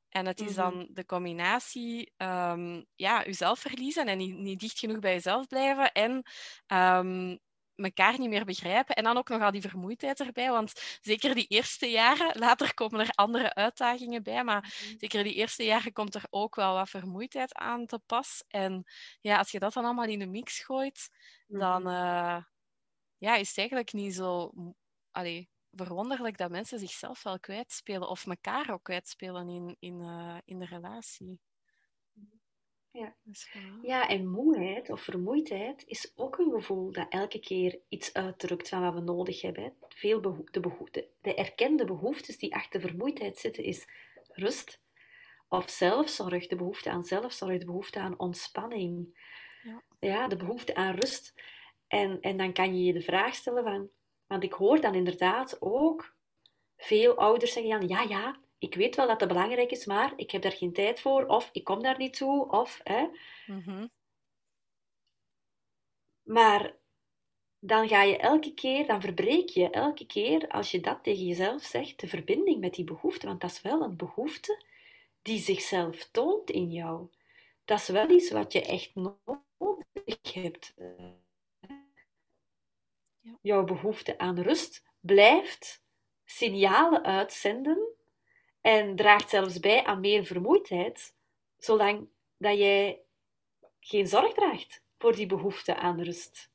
En 0.08 0.26
het 0.26 0.40
is 0.40 0.54
dan 0.54 0.76
mhm. 0.76 0.92
de 0.92 1.04
combinatie, 1.04 2.12
um, 2.16 2.86
ja, 2.94 3.24
jezelf 3.24 3.58
verliezen 3.58 4.06
en 4.06 4.18
niet, 4.18 4.36
niet 4.36 4.60
dicht 4.60 4.78
genoeg 4.78 4.98
bij 4.98 5.12
jezelf 5.12 5.46
blijven 5.46 5.92
en 5.92 6.22
um, 6.66 7.38
elkaar 7.84 8.18
niet 8.18 8.28
meer 8.28 8.44
begrijpen. 8.44 8.94
En 8.94 9.04
dan 9.04 9.16
ook 9.16 9.28
nog 9.28 9.42
al 9.42 9.50
die 9.50 9.60
vermoeidheid 9.60 10.20
erbij. 10.20 10.50
Want 10.50 10.72
zeker 11.00 11.34
die 11.34 11.46
eerste 11.46 11.86
jaren, 11.86 12.38
later 12.38 12.74
komen 12.74 13.00
er 13.00 13.10
andere 13.10 13.54
uitdagingen 13.54 14.22
bij. 14.22 14.44
Maar 14.44 14.60
mhm. 14.60 14.98
zeker 14.98 15.22
die 15.24 15.34
eerste 15.34 15.64
jaren 15.64 15.92
komt 15.92 16.14
er 16.14 16.24
ook 16.30 16.54
wel 16.54 16.74
wat 16.74 16.88
vermoeidheid 16.88 17.54
aan 17.54 17.86
te 17.86 17.98
pas. 18.06 18.44
En 18.48 18.84
ja, 19.20 19.38
als 19.38 19.50
je 19.50 19.58
dat 19.58 19.72
dan 19.72 19.84
allemaal 19.84 20.04
in 20.04 20.18
de 20.18 20.26
mix 20.26 20.58
gooit, 20.58 21.08
dan 21.46 21.88
uh, 21.88 22.42
ja, 23.18 23.34
is 23.36 23.48
het 23.48 23.58
eigenlijk 23.58 23.92
niet 23.92 24.14
zo 24.14 24.52
allee, 25.10 25.48
verwonderlijk 25.70 26.36
dat 26.36 26.50
mensen 26.50 26.78
zichzelf 26.78 27.22
wel 27.22 27.40
kwijtspelen 27.40 28.08
of 28.08 28.26
elkaar 28.26 28.70
ook 28.70 28.82
kwijtspelen 28.82 29.48
in, 29.48 29.76
in, 29.78 30.00
uh, 30.00 30.38
in 30.44 30.58
de 30.58 30.66
relatie. 30.66 31.40
Ja. 32.92 33.14
ja, 33.82 34.08
en 34.08 34.30
moeheid 34.30 34.90
of 34.90 35.00
vermoeidheid 35.00 35.84
is 35.86 36.12
ook 36.16 36.38
een 36.38 36.50
gevoel 36.50 36.92
dat 36.92 37.06
elke 37.08 37.40
keer 37.40 37.78
iets 37.88 38.14
uitdrukt 38.14 38.68
van 38.68 38.80
wat 38.80 38.94
we 38.94 39.00
nodig 39.00 39.42
hebben. 39.42 39.72
Veel 39.88 40.20
de, 40.20 41.08
de 41.20 41.34
erkende 41.34 41.84
behoeftes 41.84 42.38
die 42.38 42.54
achter 42.54 42.80
vermoeidheid 42.80 43.38
zitten, 43.38 43.64
is 43.64 43.86
rust 44.32 44.80
of 45.48 45.70
zelfzorg, 45.70 46.46
de 46.46 46.56
behoefte 46.56 46.90
aan 46.90 47.04
zelfzorg, 47.04 47.58
de 47.58 47.64
behoefte 47.64 47.98
aan 47.98 48.18
ontspanning. 48.18 49.18
Ja, 49.62 49.82
ja 50.00 50.28
de 50.28 50.36
behoefte 50.36 50.74
aan 50.74 50.94
rust. 50.94 51.34
En, 51.86 52.20
en 52.20 52.36
dan 52.36 52.52
kan 52.52 52.76
je 52.76 52.84
je 52.84 52.92
de 52.92 53.02
vraag 53.02 53.34
stellen 53.34 53.64
van, 53.64 53.90
want 54.26 54.42
ik 54.42 54.52
hoor 54.52 54.80
dan 54.80 54.94
inderdaad 54.94 55.56
ook 55.60 56.14
veel 56.76 57.14
ouders 57.14 57.52
zeggen 57.52 57.80
dan, 57.80 57.88
ja, 57.88 58.02
ja, 58.02 58.40
ik 58.60 58.74
weet 58.74 58.96
wel 58.96 59.06
dat 59.06 59.20
het 59.20 59.28
belangrijk 59.28 59.70
is, 59.70 59.86
maar 59.86 60.12
ik 60.16 60.30
heb 60.30 60.42
daar 60.42 60.52
geen 60.52 60.72
tijd 60.72 61.00
voor, 61.00 61.26
of 61.26 61.48
ik 61.52 61.64
kom 61.64 61.82
daar 61.82 61.98
niet 61.98 62.16
toe, 62.16 62.50
of... 62.50 62.80
Hè. 62.84 63.06
Mhm. 63.46 63.86
Maar 66.22 66.76
dan 67.58 67.88
ga 67.88 68.02
je 68.02 68.16
elke 68.16 68.54
keer, 68.54 68.86
dan 68.86 69.00
verbreek 69.00 69.48
je 69.48 69.70
elke 69.70 70.06
keer, 70.06 70.48
als 70.48 70.70
je 70.70 70.80
dat 70.80 71.02
tegen 71.02 71.26
jezelf 71.26 71.62
zegt, 71.62 72.00
de 72.00 72.08
verbinding 72.08 72.60
met 72.60 72.74
die 72.74 72.84
behoefte. 72.84 73.26
Want 73.26 73.40
dat 73.40 73.50
is 73.50 73.62
wel 73.62 73.82
een 73.82 73.96
behoefte 73.96 74.64
die 75.22 75.38
zichzelf 75.38 76.08
toont 76.10 76.50
in 76.50 76.70
jou. 76.70 77.08
Dat 77.64 77.78
is 77.78 77.88
wel 77.88 78.10
iets 78.10 78.30
wat 78.30 78.52
je 78.52 78.62
echt 78.62 78.94
nodig 78.94 80.32
hebt. 80.32 80.74
Jouw 83.40 83.64
behoefte 83.64 84.18
aan 84.18 84.40
rust 84.40 84.82
blijft 85.00 85.82
signalen 86.24 87.04
uitzenden 87.04 87.98
en 88.60 88.96
draagt 88.96 89.30
zelfs 89.30 89.60
bij 89.60 89.84
aan 89.84 90.00
meer 90.00 90.24
vermoeidheid, 90.24 91.14
zolang 91.58 92.08
dat 92.36 92.58
jij 92.58 93.00
geen 93.80 94.06
zorg 94.06 94.32
draagt 94.32 94.82
voor 94.98 95.14
die 95.14 95.26
behoefte 95.26 95.76
aan 95.76 96.02
rust. 96.02 96.50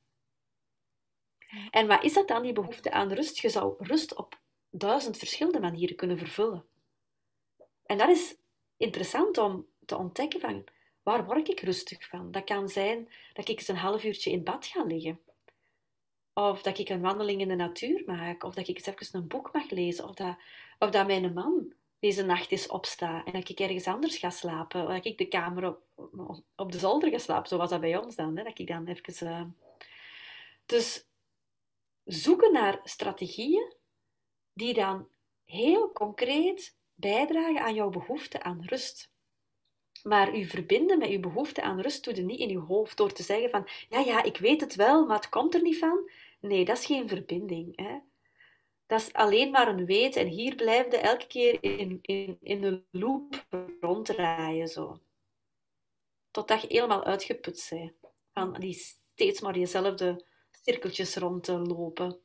En 1.71 1.87
wat 1.87 2.03
is 2.03 2.13
dat 2.13 2.27
dan, 2.27 2.41
die 2.43 2.53
behoefte 2.53 2.91
aan 2.91 3.11
rust? 3.11 3.37
Je 3.39 3.49
zou 3.49 3.75
rust 3.77 4.15
op 4.15 4.39
duizend 4.69 5.17
verschillende 5.17 5.59
manieren 5.59 5.95
kunnen 5.95 6.17
vervullen. 6.17 6.65
En 7.85 7.97
dat 7.97 8.09
is 8.09 8.35
interessant 8.77 9.37
om 9.37 9.67
te 9.85 9.97
ontdekken 9.97 10.39
van, 10.39 10.63
waar 11.03 11.25
word 11.25 11.49
ik 11.49 11.59
rustig 11.59 12.07
van? 12.07 12.31
Dat 12.31 12.43
kan 12.43 12.69
zijn 12.69 13.09
dat 13.33 13.47
ik 13.47 13.57
eens 13.57 13.67
een 13.67 13.75
half 13.75 14.03
uurtje 14.03 14.31
in 14.31 14.43
bad 14.43 14.65
ga 14.65 14.83
liggen. 14.83 15.19
Of 16.33 16.61
dat 16.61 16.77
ik 16.77 16.89
een 16.89 17.01
wandeling 17.01 17.41
in 17.41 17.47
de 17.47 17.55
natuur 17.55 18.03
maak. 18.05 18.43
Of 18.43 18.53
dat 18.53 18.67
ik 18.67 18.75
eens 18.75 18.85
even 18.85 19.19
een 19.19 19.27
boek 19.27 19.53
mag 19.53 19.69
lezen. 19.69 20.03
Of 20.03 20.15
dat, 20.15 20.37
of 20.79 20.89
dat 20.89 21.07
mijn 21.07 21.33
man 21.33 21.73
deze 22.05 22.23
nacht 22.23 22.51
eens 22.51 22.67
opsta 22.67 23.23
en 23.25 23.31
dat 23.31 23.49
ik 23.49 23.59
ergens 23.59 23.87
anders 23.87 24.17
ga 24.17 24.29
slapen. 24.29 24.87
Dat 24.87 25.05
ik 25.05 25.17
de 25.17 25.27
kamer 25.27 25.67
op, 25.67 25.81
op 26.55 26.71
de 26.71 26.77
zolder 26.77 27.09
ga 27.09 27.17
slapen. 27.17 27.47
Zo 27.47 27.57
was 27.57 27.69
dat 27.69 27.81
bij 27.81 27.97
ons 27.97 28.15
dan. 28.15 28.37
Hè? 28.37 28.43
Dat 28.43 28.59
ik 28.59 28.67
dan 28.67 28.87
even... 28.87 29.27
Uh... 29.27 29.41
Dus 30.65 31.07
zoeken 32.03 32.53
naar 32.53 32.79
strategieën 32.83 33.73
die 34.53 34.73
dan 34.73 35.07
heel 35.43 35.91
concreet 35.91 36.77
bijdragen 36.93 37.61
aan 37.61 37.73
jouw 37.73 37.89
behoefte 37.89 38.43
aan 38.43 38.63
rust. 38.65 39.13
Maar 40.03 40.37
u 40.37 40.45
verbinden 40.45 40.97
met 40.97 41.09
uw 41.09 41.19
behoefte 41.19 41.61
aan 41.61 41.81
rust 41.81 42.03
doet 42.03 42.23
niet 42.23 42.39
in 42.39 42.49
uw 42.49 42.65
hoofd 42.65 42.97
door 42.97 43.11
te 43.11 43.23
zeggen 43.23 43.49
van 43.49 43.67
ja, 43.89 43.99
ja, 43.99 44.23
ik 44.23 44.37
weet 44.37 44.61
het 44.61 44.75
wel, 44.75 45.05
maar 45.05 45.15
het 45.15 45.29
komt 45.29 45.55
er 45.55 45.61
niet 45.61 45.77
van. 45.77 46.09
Nee, 46.39 46.65
dat 46.65 46.77
is 46.77 46.85
geen 46.85 47.07
verbinding. 47.07 47.75
Hè? 47.75 47.97
Dat 48.85 49.01
is 49.01 49.13
alleen 49.13 49.51
maar 49.51 49.67
een 49.67 49.85
weet. 49.85 50.15
En 50.15 50.27
hier 50.27 50.55
blijf 50.55 50.87
elke 50.87 51.27
keer 51.27 51.63
in, 51.63 51.99
in, 52.01 52.37
in 52.41 52.63
een 52.63 52.85
loop 52.91 53.45
ronddraaien. 53.79 54.67
Zo. 54.67 54.99
Totdat 56.31 56.61
je 56.61 56.67
helemaal 56.67 57.03
uitgeput 57.03 57.67
bent. 57.69 57.93
Van 58.33 58.53
die 58.53 58.73
steeds 58.73 59.41
maar 59.41 59.57
jezelfde 59.57 60.25
cirkeltjes 60.51 61.15
rond 61.15 61.43
te 61.43 61.57
lopen. 61.57 62.19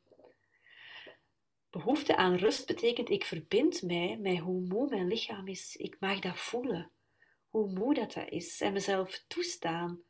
behoefte 1.69 2.15
aan 2.15 2.35
rust 2.35 2.67
betekent, 2.67 3.09
ik 3.09 3.23
verbind 3.23 3.81
mij 3.81 4.17
met 4.17 4.37
hoe 4.37 4.61
moe 4.61 4.89
mijn 4.89 5.07
lichaam 5.07 5.47
is. 5.47 5.75
Ik 5.75 5.97
mag 5.99 6.19
dat 6.19 6.37
voelen, 6.37 6.91
hoe 7.49 7.69
moe 7.69 7.93
dat, 7.93 8.13
dat 8.13 8.29
is. 8.29 8.61
En 8.61 8.73
mezelf 8.73 9.23
toestaan 9.27 10.03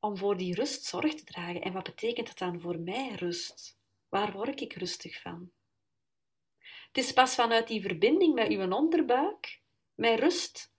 om 0.00 0.16
voor 0.16 0.36
die 0.36 0.54
rust 0.54 0.84
zorg 0.84 1.14
te 1.14 1.24
dragen. 1.24 1.62
En 1.62 1.72
wat 1.72 1.84
betekent 1.84 2.26
dat 2.26 2.38
dan 2.38 2.60
voor 2.60 2.78
mij 2.78 3.14
rust? 3.14 3.78
Waar 4.14 4.32
word 4.32 4.60
ik 4.60 4.72
rustig 4.72 5.20
van? 5.20 5.50
Het 6.86 6.98
is 6.98 7.12
pas 7.12 7.34
vanuit 7.34 7.68
die 7.68 7.82
verbinding 7.82 8.34
met 8.34 8.48
uw 8.48 8.70
onderbuik, 8.70 9.60
met 9.94 10.18
rust, 10.18 10.72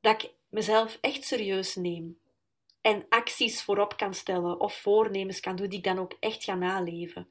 dat 0.00 0.22
ik 0.22 0.34
mezelf 0.48 0.98
echt 1.00 1.24
serieus 1.24 1.74
neem. 1.74 2.20
En 2.80 3.06
acties 3.08 3.62
voorop 3.62 3.96
kan 3.96 4.14
stellen 4.14 4.60
of 4.60 4.74
voornemens 4.74 5.40
kan 5.40 5.56
doen 5.56 5.68
die 5.68 5.78
ik 5.78 5.84
dan 5.84 5.98
ook 5.98 6.16
echt 6.18 6.44
ga 6.44 6.54
naleven. 6.54 7.30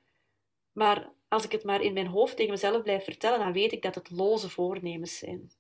Maar 0.72 1.12
als 1.28 1.44
ik 1.44 1.52
het 1.52 1.64
maar 1.64 1.82
in 1.82 1.94
mijn 1.94 2.08
hoofd 2.08 2.36
tegen 2.36 2.52
mezelf 2.52 2.84
blijf 2.84 3.04
vertellen, 3.04 3.40
dan 3.40 3.54
weet 3.54 3.72
ik 3.72 3.82
dat 3.82 3.96
het 3.96 4.10
loze 4.10 4.50
voornemens 4.50 5.18
zijn. 5.18 5.52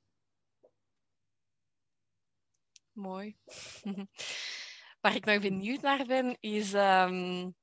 Mooi. 2.92 3.38
Waar 5.02 5.16
ik 5.16 5.26
nog 5.26 5.42
benieuwd 5.42 5.82
naar 5.82 6.06
ben, 6.06 6.38
is. 6.40 6.74
Um, 6.74 7.58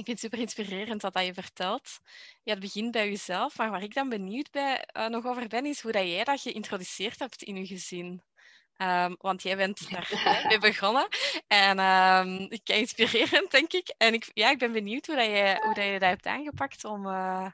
ik 0.00 0.06
vind 0.06 0.20
het 0.20 0.30
super 0.30 0.38
inspirerend 0.38 1.02
wat 1.02 1.24
je 1.24 1.34
vertelt. 1.34 1.98
Ja, 2.42 2.52
het 2.52 2.60
begint 2.60 2.90
bij 2.90 3.08
jezelf, 3.08 3.56
maar 3.56 3.70
waar 3.70 3.82
ik 3.82 3.94
dan 3.94 4.08
benieuwd 4.08 4.50
bij, 4.50 4.88
uh, 4.96 5.06
nog 5.06 5.26
over 5.26 5.48
ben, 5.48 5.66
is 5.66 5.80
hoe 5.80 5.92
dat 5.92 6.02
jij 6.02 6.24
dat 6.24 6.40
geïntroduceerd 6.40 7.18
hebt 7.18 7.42
in 7.42 7.56
je 7.56 7.66
gezin. 7.66 8.22
Um, 8.76 9.16
want 9.18 9.42
jij 9.42 9.56
bent 9.56 9.90
daar 9.90 10.44
mee 10.48 10.58
begonnen. 10.58 11.08
En 11.46 11.78
um, 11.78 12.46
ik 12.50 12.68
inspirerend, 12.84 13.50
denk 13.50 13.72
ik. 13.72 13.94
En 13.98 14.14
ik, 14.14 14.30
ja, 14.34 14.50
ik 14.50 14.58
ben 14.58 14.72
benieuwd 14.72 15.06
hoe, 15.06 15.16
dat 15.16 15.24
je, 15.24 15.58
hoe 15.62 15.74
dat 15.74 15.84
je 15.84 15.98
dat 15.98 16.08
hebt 16.08 16.26
aangepakt 16.26 16.84
om 16.84 17.06
uh, 17.06 17.46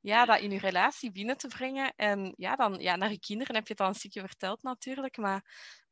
ja, 0.00 0.24
dat 0.24 0.40
in 0.40 0.50
je 0.50 0.58
relatie 0.58 1.12
binnen 1.12 1.36
te 1.36 1.48
brengen. 1.48 1.92
En 1.96 2.34
ja, 2.36 2.56
dan, 2.56 2.74
ja, 2.78 2.96
naar 2.96 3.10
je 3.10 3.20
kinderen 3.20 3.54
heb 3.54 3.66
je 3.66 3.72
het 3.72 3.82
al 3.82 3.88
een 3.88 3.94
stukje 3.94 4.20
verteld 4.20 4.62
natuurlijk. 4.62 5.16
Maar 5.16 5.44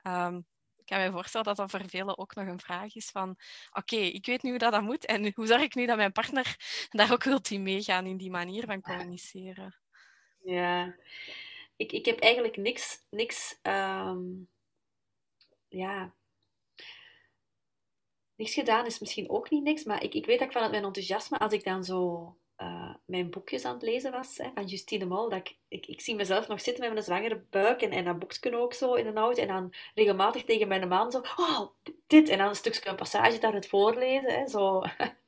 um, 0.03 0.37
ik 0.37 0.45
kan 0.89 1.01
me 1.01 1.11
voorstellen 1.11 1.47
dat 1.47 1.57
dat 1.57 1.71
voor 1.71 1.89
velen 1.89 2.19
ook 2.19 2.35
nog 2.35 2.47
een 2.47 2.61
vraag 2.61 2.95
is 2.95 3.11
van... 3.11 3.31
Oké, 3.71 3.95
okay, 3.95 4.07
ik 4.07 4.27
weet 4.27 4.43
nu 4.43 4.51
hoe 4.51 4.59
dat, 4.59 4.73
dat 4.73 4.83
moet. 4.83 5.05
En 5.07 5.33
hoe 5.35 5.47
zorg 5.47 5.63
ik 5.63 5.75
nu 5.75 5.87
dat 5.87 5.97
mijn 5.97 6.13
partner 6.13 6.57
daar 6.91 7.13
ook 7.13 7.25
wilt 7.25 7.51
in 7.51 7.63
meegaan 7.63 8.07
in 8.07 8.17
die 8.17 8.31
manier 8.31 8.65
van 8.65 8.81
communiceren? 8.81 9.77
Ja, 10.43 10.97
ik, 11.77 11.93
ik 11.93 12.05
heb 12.05 12.19
eigenlijk 12.19 12.57
niks... 12.57 12.99
niks 13.11 13.59
ja, 15.69 16.15
niks 18.35 18.55
gedaan 18.55 18.87
is 18.87 18.99
misschien 18.99 19.31
ook 19.31 19.51
niet 19.51 19.63
niks, 19.63 19.85
maar 19.85 20.03
ik, 20.03 20.15
ik 20.15 20.27
weet 20.27 20.39
dat 20.39 20.47
ik 20.47 20.53
vanuit 20.53 20.71
mijn 20.71 20.85
enthousiasme, 20.85 21.39
als 21.39 21.53
ik 21.53 21.65
dan 21.65 21.85
zo 21.85 22.37
uh, 22.59 22.95
mijn 23.05 23.31
boekjes 23.31 23.65
aan 23.65 23.75
het 23.75 23.83
lezen 23.83 24.13
was, 24.13 24.37
hè, 24.37 24.51
van 24.55 24.65
Justine 24.65 25.05
Mol, 25.05 25.29
dat 25.29 25.39
ik, 25.39 25.57
ik, 25.69 25.87
ik, 25.87 26.01
zie 26.01 26.15
mezelf 26.15 26.49
nog 26.49 26.61
zitten 26.61 26.85
met 26.85 26.93
mijn 26.93 27.05
zwangere 27.05 27.45
buik 27.51 27.83
en, 27.83 27.91
en 27.91 28.05
dat 28.05 28.19
boekje 28.19 28.57
ook 28.57 28.75
zo 28.75 28.95
in 28.95 29.05
de 29.05 29.21
auto 29.21 29.43
en 29.43 29.49
dan 29.49 29.75
regelmatig 29.95 30.45
tegen 30.45 30.69
mijn 30.69 30.89
man 30.89 31.11
zo, 31.11 31.19
oh, 31.37 31.61
dit, 32.07 32.29
en 32.29 32.39
dan 32.39 32.49
een 32.49 32.55
stukje 32.55 32.89
een 32.89 32.97
passage 32.97 33.39
daar 33.39 33.53
het 33.53 33.69
voorlezen, 33.69 34.33
hè, 34.33 34.49
zo. 34.49 34.81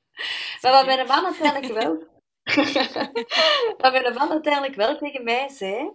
maar 0.61 0.73
wat 0.73 0.87
mijn 0.87 1.07
man 1.07 1.25
uiteindelijk 1.25 1.73
wel... 1.73 2.09
wat 3.79 3.93
mijn 3.93 4.15
man 4.15 4.31
uiteindelijk 4.31 4.75
wel 4.75 4.99
tegen 4.99 5.25
mij 5.25 5.49
zei, 5.49 5.91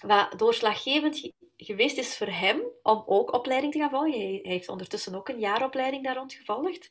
wat 0.00 0.38
doorslaggevend 0.38 1.30
geweest 1.56 1.98
is 1.98 2.16
voor 2.16 2.26
hem 2.26 2.62
om 2.84 3.02
ook 3.06 3.32
opleiding 3.32 3.72
te 3.72 3.78
gaan 3.78 3.90
volgen. 3.90 4.12
Hij, 4.12 4.40
heeft 4.42 4.68
ondertussen 4.68 5.14
ook 5.14 5.28
een 5.28 5.38
jaaropleiding 5.38 6.04
daar 6.04 6.16
rond 6.16 6.32
gevolgd. 6.32 6.90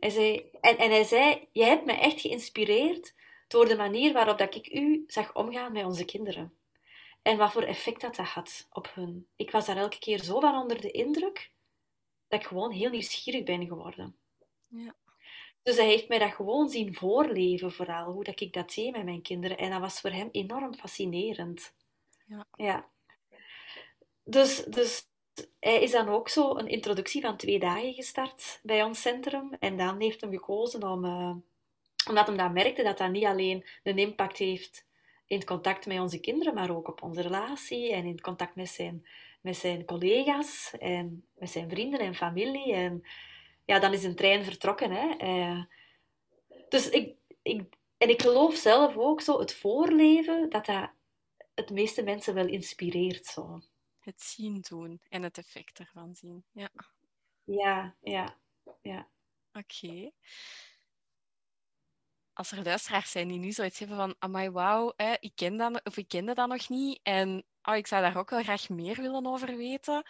Hij 0.00 0.10
zei, 0.10 0.50
en, 0.60 0.78
en 0.78 0.90
hij 0.90 1.04
zei, 1.04 1.48
jij 1.52 1.68
hebt 1.68 1.84
me 1.84 1.92
echt 1.92 2.20
geïnspireerd 2.20 3.14
door 3.48 3.68
de 3.68 3.76
manier 3.76 4.12
waarop 4.12 4.38
dat 4.38 4.54
ik 4.54 4.72
u 4.72 5.04
zag 5.06 5.34
omgaan 5.34 5.72
met 5.72 5.84
onze 5.84 6.04
kinderen. 6.04 6.54
En 7.22 7.36
wat 7.36 7.52
voor 7.52 7.62
effect 7.62 8.00
dat, 8.00 8.16
dat 8.16 8.26
had 8.26 8.66
op 8.70 8.90
hun. 8.94 9.26
Ik 9.36 9.50
was 9.50 9.66
daar 9.66 9.76
elke 9.76 9.98
keer 9.98 10.18
zo 10.18 10.40
van 10.40 10.60
onder 10.60 10.80
de 10.80 10.90
indruk, 10.90 11.50
dat 12.28 12.40
ik 12.40 12.46
gewoon 12.46 12.70
heel 12.70 12.90
nieuwsgierig 12.90 13.42
ben 13.42 13.66
geworden. 13.66 14.16
Ja. 14.68 14.94
Dus 15.62 15.76
hij 15.76 15.86
heeft 15.86 16.08
mij 16.08 16.18
dat 16.18 16.32
gewoon 16.32 16.68
zien 16.68 16.94
voorleven, 16.94 17.72
vooral, 17.72 18.12
hoe 18.12 18.24
dat 18.24 18.40
ik 18.40 18.52
dat 18.52 18.74
deed 18.74 18.92
met 18.92 19.04
mijn 19.04 19.22
kinderen. 19.22 19.58
En 19.58 19.70
dat 19.70 19.80
was 19.80 20.00
voor 20.00 20.10
hem 20.10 20.28
enorm 20.32 20.74
fascinerend. 20.74 21.74
Ja. 22.26 22.46
ja. 22.56 22.88
Dus, 24.24 24.64
dus 24.64 25.10
hij 25.64 25.82
is 25.82 25.90
dan 25.90 26.08
ook 26.08 26.28
zo 26.28 26.56
een 26.56 26.68
introductie 26.68 27.20
van 27.20 27.36
twee 27.36 27.58
dagen 27.58 27.94
gestart 27.94 28.60
bij 28.62 28.82
ons 28.82 29.00
centrum. 29.00 29.56
En 29.58 29.76
dan 29.76 30.00
heeft 30.00 30.20
hem 30.20 30.30
gekozen 30.30 30.82
om, 30.82 31.04
uh, 31.04 31.34
omdat 32.08 32.26
hij 32.26 32.36
dan 32.36 32.52
merkte 32.52 32.82
dat 32.82 32.98
dat 32.98 33.10
niet 33.10 33.24
alleen 33.24 33.64
een 33.82 33.98
impact 33.98 34.38
heeft 34.38 34.86
in 35.26 35.36
het 35.36 35.46
contact 35.46 35.86
met 35.86 36.00
onze 36.00 36.20
kinderen, 36.20 36.54
maar 36.54 36.76
ook 36.76 36.88
op 36.88 37.02
onze 37.02 37.20
relatie 37.20 37.92
en 37.92 38.04
in 38.04 38.12
het 38.12 38.20
contact 38.20 38.54
met 38.54 38.68
zijn, 38.68 39.06
met 39.40 39.56
zijn 39.56 39.84
collega's 39.84 40.74
en 40.78 41.24
met 41.34 41.50
zijn 41.50 41.70
vrienden 41.70 42.00
en 42.00 42.14
familie. 42.14 42.72
En 42.72 43.02
ja, 43.64 43.78
dan 43.78 43.92
is 43.92 44.04
een 44.04 44.16
trein 44.16 44.44
vertrokken. 44.44 44.90
Hè. 44.90 45.26
Uh, 45.26 45.62
dus 46.68 46.88
ik, 46.88 47.14
ik, 47.42 47.62
en 47.98 48.08
ik 48.08 48.22
geloof 48.22 48.54
zelf 48.54 48.96
ook 48.96 49.20
zo, 49.20 49.38
het 49.38 49.54
voorleven, 49.54 50.50
dat 50.50 50.66
dat 50.66 50.90
het 51.54 51.70
meeste 51.70 52.02
mensen 52.02 52.34
wel 52.34 52.46
inspireert. 52.46 53.26
Zo 53.26 53.60
het 54.04 54.22
zien 54.22 54.60
doen 54.60 55.00
en 55.08 55.22
het 55.22 55.38
effect 55.38 55.78
ervan 55.78 56.14
zien. 56.14 56.44
Ja, 56.52 56.70
ja, 57.44 57.96
ja. 58.00 58.38
ja. 58.80 59.08
Oké. 59.52 60.10
Als 62.32 62.52
er 62.52 62.64
luisteraars 62.64 63.10
zijn 63.10 63.28
die 63.28 63.38
nu 63.38 63.52
zoiets 63.52 63.78
hebben 63.78 63.96
van, 63.96 64.14
amai, 64.18 64.50
wauw, 64.50 64.92
ik, 65.20 65.32
ken 65.34 65.56
dat, 65.56 65.80
of 65.84 65.96
ik 65.96 66.08
kende 66.08 66.34
dat 66.34 66.48
nog 66.48 66.68
niet 66.68 67.00
en 67.02 67.44
oh, 67.62 67.76
ik 67.76 67.86
zou 67.86 68.02
daar 68.02 68.16
ook 68.16 68.30
wel 68.30 68.42
graag 68.42 68.68
meer 68.68 68.96
willen 68.96 69.26
over 69.26 69.56
weten. 69.56 70.06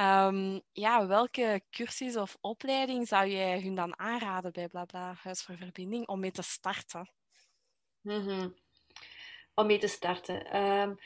Um, 0.00 0.62
ja, 0.72 1.06
welke 1.06 1.62
cursus 1.70 2.16
of 2.16 2.36
opleiding 2.40 3.08
zou 3.08 3.28
jij 3.28 3.60
hun 3.60 3.74
dan 3.74 3.98
aanraden 3.98 4.52
bij 4.52 4.68
Blabla 4.68 5.14
Huis 5.22 5.42
voor 5.42 5.56
Verbinding 5.56 6.06
om 6.06 6.20
mee 6.20 6.30
te 6.30 6.42
starten? 6.42 7.10
Mm 8.00 8.26
-hmm. 8.26 8.56
Om 9.54 9.66
mee 9.66 9.78
te 9.78 9.88
starten. 9.88 10.56
Um, 10.56 10.98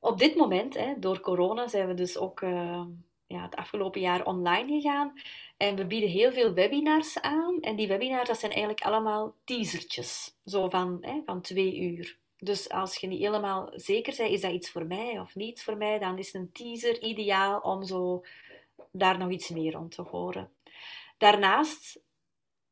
op 0.00 0.18
dit 0.18 0.34
moment, 0.34 0.74
hè, 0.74 0.98
door 0.98 1.20
corona, 1.20 1.68
zijn 1.68 1.88
we 1.88 1.94
dus 1.94 2.18
ook 2.18 2.40
uh, 2.40 2.84
ja, 3.26 3.42
het 3.42 3.56
afgelopen 3.56 4.00
jaar 4.00 4.26
online 4.26 4.80
gegaan. 4.80 5.12
En 5.56 5.76
we 5.76 5.86
bieden 5.86 6.08
heel 6.08 6.32
veel 6.32 6.52
webinars 6.52 7.20
aan. 7.20 7.60
En 7.60 7.76
die 7.76 7.88
webinars, 7.88 8.28
dat 8.28 8.38
zijn 8.38 8.52
eigenlijk 8.52 8.82
allemaal 8.82 9.34
teasertjes. 9.44 10.36
Zo 10.44 10.68
van, 10.68 10.98
hè, 11.00 11.20
van 11.24 11.40
twee 11.40 11.80
uur. 11.80 12.18
Dus 12.38 12.68
als 12.68 12.96
je 12.96 13.06
niet 13.06 13.20
helemaal 13.20 13.70
zeker 13.74 14.14
bent, 14.16 14.30
is 14.30 14.40
dat 14.40 14.52
iets 14.52 14.70
voor 14.70 14.86
mij 14.86 15.20
of 15.20 15.34
niet 15.34 15.62
voor 15.62 15.76
mij, 15.76 15.98
dan 15.98 16.18
is 16.18 16.34
een 16.34 16.52
teaser 16.52 17.02
ideaal 17.02 17.60
om 17.60 17.84
zo 17.84 18.24
daar 18.92 19.18
nog 19.18 19.30
iets 19.30 19.48
meer 19.48 19.78
om 19.78 19.88
te 19.88 20.02
horen. 20.02 20.50
Daarnaast 21.16 22.00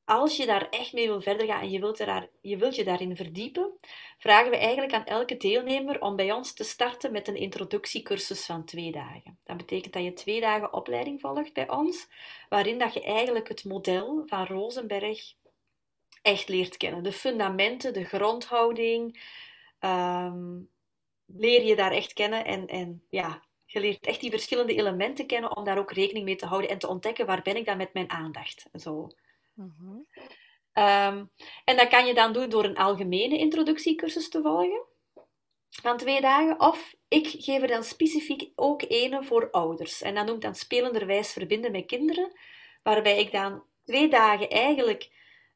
als 0.06 0.36
je 0.36 0.46
daar 0.46 0.68
echt 0.68 0.92
mee 0.92 1.06
wil 1.06 1.20
verder 1.20 1.46
gaan 1.46 1.60
en 1.60 1.70
je 1.70 1.80
wilt, 1.80 1.98
er 1.98 2.28
je, 2.40 2.56
wilt 2.56 2.76
je 2.76 2.84
daarin 2.84 3.16
verdiepen, 3.16 3.72
vragen 4.18 4.50
we 4.50 4.56
eigenlijk 4.56 4.92
aan 4.92 5.04
elke 5.04 5.36
deelnemer 5.36 6.00
om 6.00 6.16
bij 6.16 6.32
ons 6.32 6.52
te 6.52 6.64
starten 6.64 7.12
met 7.12 7.28
een 7.28 7.36
introductiecursus 7.36 8.46
van 8.46 8.64
twee 8.64 8.92
dagen. 8.92 9.38
Dat 9.44 9.56
betekent 9.56 9.92
dat 9.92 10.04
je 10.04 10.12
twee 10.12 10.40
dagen 10.40 10.72
opleiding 10.72 11.20
volgt 11.20 11.52
bij 11.52 11.70
ons, 11.70 12.08
waarin 12.48 12.78
dat 12.78 12.94
je 12.94 13.02
eigenlijk 13.02 13.48
het 13.48 13.64
model 13.64 14.22
van 14.26 14.46
Rosenberg 14.46 15.34
echt 16.22 16.48
leert 16.48 16.76
kennen. 16.76 17.02
De 17.02 17.12
fundamenten, 17.12 17.92
de 17.92 18.04
grondhouding, 18.04 19.22
um, 19.80 20.68
leer 21.26 21.64
je 21.64 21.76
daar 21.76 21.92
echt 21.92 22.12
kennen 22.12 22.44
en, 22.44 22.66
en 22.66 23.02
ja, 23.08 23.42
je 23.64 23.80
leert 23.80 24.06
echt 24.06 24.20
die 24.20 24.30
verschillende 24.30 24.74
elementen 24.74 25.26
kennen 25.26 25.56
om 25.56 25.64
daar 25.64 25.78
ook 25.78 25.92
rekening 25.92 26.24
mee 26.24 26.36
te 26.36 26.46
houden 26.46 26.70
en 26.70 26.78
te 26.78 26.88
ontdekken 26.88 27.26
waar 27.26 27.42
ben 27.42 27.56
ik 27.56 27.64
dan 27.64 27.76
met 27.76 27.92
mijn 27.92 28.10
aandacht. 28.10 28.66
Zo. 28.72 29.08
Mhm. 29.56 29.98
Ehm, 30.72 31.24
en 31.64 31.76
dat 31.76 31.88
kan 31.88 32.06
je 32.06 32.14
dan 32.14 32.32
doen 32.32 32.48
door 32.48 32.64
een 32.64 32.76
algemene 32.76 33.38
introductiecursus 33.38 34.28
te 34.28 34.42
volgen 34.42 34.82
van 35.82 35.96
twee 35.96 36.20
dagen. 36.20 36.60
Of 36.60 36.94
ik 37.08 37.26
geef 37.26 37.62
er 37.62 37.68
dan 37.68 37.84
specifiek 37.84 38.50
ook 38.54 38.82
een 38.88 39.24
voor 39.24 39.50
ouders. 39.50 40.02
En 40.02 40.14
dat 40.14 40.26
noemt 40.26 40.42
dan 40.42 40.54
spelenderwijs 40.54 41.32
verbinden 41.32 41.72
met 41.72 41.86
kinderen. 41.86 42.32
Waarbij 42.82 43.18
ik 43.20 43.32
dan 43.32 43.62
twee 43.84 44.08
dagen 44.08 44.50
eigenlijk 44.50 45.10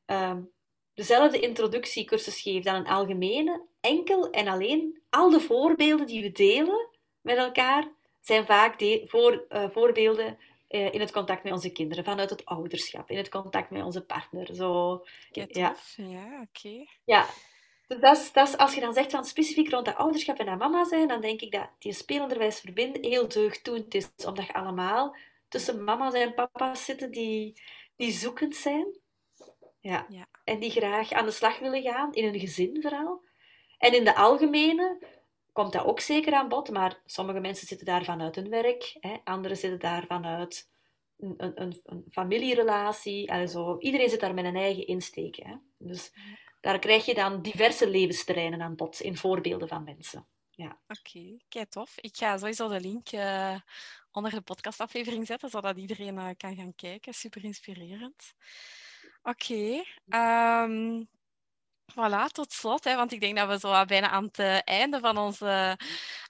um, 0.06 0.50
dezelfde 0.94 1.40
introductiecursus 1.40 2.40
geef 2.40 2.64
dan 2.64 2.74
een 2.74 2.86
algemene. 2.86 3.62
Enkel 3.80 4.30
en 4.30 4.48
alleen 4.48 5.02
al 5.10 5.30
de 5.30 5.40
voorbeelden 5.40 6.06
die 6.06 6.22
we 6.22 6.32
delen 6.32 6.88
met 7.20 7.36
elkaar 7.36 7.88
zijn 8.20 8.46
vaak 8.46 8.74
voor, 9.04 9.44
uh, 9.48 9.70
voorbeelden 9.70 10.38
in 10.70 11.00
het 11.00 11.12
contact 11.12 11.42
met 11.42 11.52
onze 11.52 11.72
kinderen, 11.72 12.04
vanuit 12.04 12.30
het 12.30 12.44
ouderschap, 12.44 13.10
in 13.10 13.16
het 13.16 13.28
contact 13.28 13.70
met 13.70 13.84
onze 13.84 14.04
partner. 14.04 14.54
Zo, 14.54 15.02
ja, 15.30 15.46
ja 15.96 16.40
oké. 16.40 16.84
Ja, 17.04 17.26
dus 17.86 18.00
dat 18.00 18.16
is, 18.16 18.32
dat 18.32 18.48
is, 18.48 18.56
als 18.56 18.74
je 18.74 18.80
dan 18.80 18.94
zegt 18.94 19.10
van 19.10 19.24
specifiek 19.24 19.70
rond 19.70 19.84
dat 19.84 19.96
ouderschap 19.96 20.38
en 20.38 20.46
dat 20.46 20.58
mama 20.58 20.84
zijn, 20.84 21.08
dan 21.08 21.20
denk 21.20 21.40
ik 21.40 21.52
dat 21.52 21.68
die 21.78 21.92
spelenderwijs 21.92 22.60
verbinden 22.60 23.04
heel 23.04 23.28
deugddoend 23.28 23.94
is, 23.94 24.10
omdat 24.26 24.46
je 24.46 24.54
allemaal 24.54 25.16
tussen 25.48 25.84
mama's 25.84 26.14
en 26.14 26.34
papa's 26.34 26.84
zitten 26.84 27.10
die, 27.10 27.62
die 27.96 28.12
zoekend 28.12 28.56
zijn. 28.56 28.98
Ja. 29.80 30.06
ja. 30.08 30.26
En 30.44 30.58
die 30.58 30.70
graag 30.70 31.12
aan 31.12 31.24
de 31.24 31.30
slag 31.30 31.58
willen 31.58 31.82
gaan, 31.82 32.12
in 32.12 32.24
een 32.24 32.40
gezin 32.40 32.78
vooral. 32.80 33.22
En 33.78 33.94
in 33.94 34.04
de 34.04 34.14
algemene 34.14 34.98
komt 35.52 35.72
dat 35.72 35.84
ook 35.84 36.00
zeker 36.00 36.32
aan 36.34 36.48
bod, 36.48 36.70
maar 36.70 37.00
sommige 37.06 37.40
mensen 37.40 37.66
zitten 37.66 37.86
daar 37.86 38.04
vanuit 38.04 38.34
hun 38.34 38.48
werk, 38.48 38.96
hè, 39.00 39.16
anderen 39.24 39.56
zitten 39.56 39.78
daar 39.78 40.06
vanuit 40.06 40.68
een, 41.18 41.34
een, 41.36 41.80
een 41.84 42.04
familierelatie. 42.10 43.32
Also, 43.32 43.78
iedereen 43.78 44.08
zit 44.08 44.20
daar 44.20 44.34
met 44.34 44.44
een 44.44 44.56
eigen 44.56 44.86
insteek. 44.86 45.36
Hè. 45.36 45.54
Dus 45.78 46.12
daar 46.60 46.78
krijg 46.78 47.06
je 47.06 47.14
dan 47.14 47.42
diverse 47.42 47.88
levensterreinen 47.88 48.62
aan 48.62 48.76
bod 48.76 49.00
in 49.00 49.16
voorbeelden 49.16 49.68
van 49.68 49.84
mensen. 49.84 50.26
Ja. 50.50 50.80
Oké, 50.88 51.36
okay, 51.44 51.66
tof. 51.66 51.98
Ik 52.00 52.16
ga 52.16 52.38
sowieso 52.38 52.68
de 52.68 52.80
link 52.80 53.12
uh, 53.12 53.60
onder 54.10 54.30
de 54.30 54.40
podcastaflevering 54.40 55.26
zetten, 55.26 55.50
zodat 55.50 55.76
iedereen 55.76 56.14
uh, 56.14 56.28
kan 56.36 56.56
gaan 56.56 56.74
kijken. 56.74 57.14
Super 57.14 57.44
inspirerend. 57.44 58.34
Oké. 59.22 59.82
Okay. 60.08 60.64
Um, 60.64 61.08
Voilà, 61.90 62.26
tot 62.32 62.52
slot, 62.52 62.84
hè, 62.84 62.96
want 62.96 63.12
ik 63.12 63.20
denk 63.20 63.36
dat 63.36 63.48
we 63.48 63.58
zo 63.58 63.84
bijna 63.84 64.08
aan 64.08 64.24
het 64.24 64.38
eh, 64.38 64.58
einde 64.64 65.00
van 65.00 65.18
onze 65.18 65.78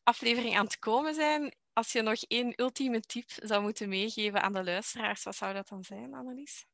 aflevering 0.03 0.57
aan 0.57 0.65
het 0.65 0.79
komen 0.79 1.15
zijn. 1.15 1.55
Als 1.73 1.93
je 1.93 2.03
nog 2.03 2.23
één 2.29 2.53
ultieme 2.57 3.01
tip 3.01 3.31
zou 3.31 3.63
moeten 3.63 3.89
meegeven 3.89 4.43
aan 4.43 4.53
de 4.53 4.65
luisteraars, 4.65 5.23
wat 5.23 5.37
zou 5.37 5.55
dat 5.55 5.69
dan 5.69 5.85
zijn, 5.85 6.15
Annelies? 6.15 6.67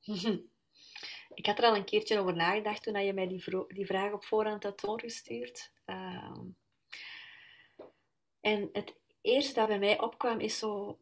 Ik 1.34 1.46
had 1.46 1.58
er 1.58 1.64
al 1.64 1.76
een 1.76 1.84
keertje 1.84 2.18
over 2.18 2.36
nagedacht 2.36 2.82
toen 2.82 3.04
je 3.04 3.12
mij 3.12 3.28
die, 3.28 3.44
die 3.68 3.86
vraag 3.86 4.12
op 4.12 4.24
voorhand 4.24 4.62
had 4.62 4.80
doorgestuurd. 4.80 5.72
Uh, 5.86 6.38
en 8.40 8.68
het 8.72 8.94
eerste 9.20 9.54
dat 9.54 9.68
bij 9.68 9.78
mij 9.78 10.00
opkwam 10.00 10.40
is 10.40 10.58
zo 10.58 10.98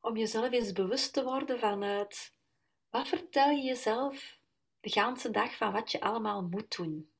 om 0.00 0.16
jezelf 0.16 0.52
eens 0.52 0.72
bewust 0.72 1.12
te 1.12 1.22
worden 1.22 1.58
vanuit 1.58 2.34
wat 2.90 3.08
vertel 3.08 3.50
je 3.50 3.62
jezelf 3.62 4.35
de 4.80 4.90
ganse 4.90 5.30
dag 5.30 5.56
van 5.56 5.72
wat 5.72 5.92
je 5.92 6.00
allemaal 6.00 6.42
moet 6.42 6.76
doen. 6.76 7.10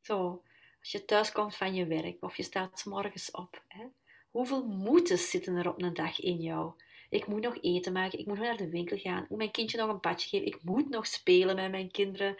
Zo, 0.00 0.42
als 0.80 0.92
je 0.92 1.04
thuis 1.04 1.32
komt 1.32 1.56
van 1.56 1.74
je 1.74 1.86
werk 1.86 2.16
of 2.20 2.36
je 2.36 2.42
staat 2.42 2.78
s 2.78 2.84
morgens 2.84 3.30
op. 3.30 3.62
Hè? 3.68 3.84
Hoeveel 4.30 4.64
moeten 4.66 5.18
zitten 5.18 5.56
er 5.56 5.68
op 5.68 5.82
een 5.82 5.94
dag 5.94 6.20
in 6.20 6.36
jou? 6.36 6.72
Ik 7.10 7.26
moet 7.26 7.42
nog 7.42 7.58
eten 7.60 7.92
maken, 7.92 8.18
ik 8.18 8.26
moet 8.26 8.36
nog 8.36 8.46
naar 8.46 8.56
de 8.56 8.68
winkel 8.68 8.98
gaan, 8.98 9.22
ik 9.22 9.28
moet 9.28 9.38
mijn 9.38 9.50
kindje 9.50 9.78
nog 9.78 9.88
een 9.88 10.00
padje 10.00 10.28
geven, 10.28 10.46
ik 10.46 10.62
moet 10.62 10.88
nog 10.88 11.06
spelen 11.06 11.56
met 11.56 11.70
mijn 11.70 11.90
kinderen, 11.90 12.36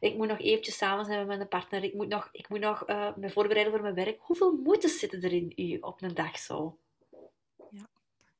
ik 0.00 0.16
moet 0.16 0.28
nog 0.28 0.38
eventjes 0.38 0.76
samen 0.76 1.04
zijn 1.04 1.26
met 1.26 1.36
mijn 1.36 1.48
partner, 1.48 1.84
ik 1.84 1.94
moet 1.94 2.08
nog, 2.08 2.28
ik 2.32 2.48
moet 2.48 2.60
nog 2.60 2.88
uh, 2.88 3.16
me 3.16 3.30
voorbereiden 3.30 3.72
voor 3.72 3.82
mijn 3.82 3.94
werk. 3.94 4.20
Hoeveel 4.20 4.52
moeten 4.52 4.90
zitten 4.90 5.22
er 5.22 5.32
in 5.32 5.52
u 5.56 5.78
op 5.80 6.02
een 6.02 6.14
dag 6.14 6.38
zo? 6.38 6.78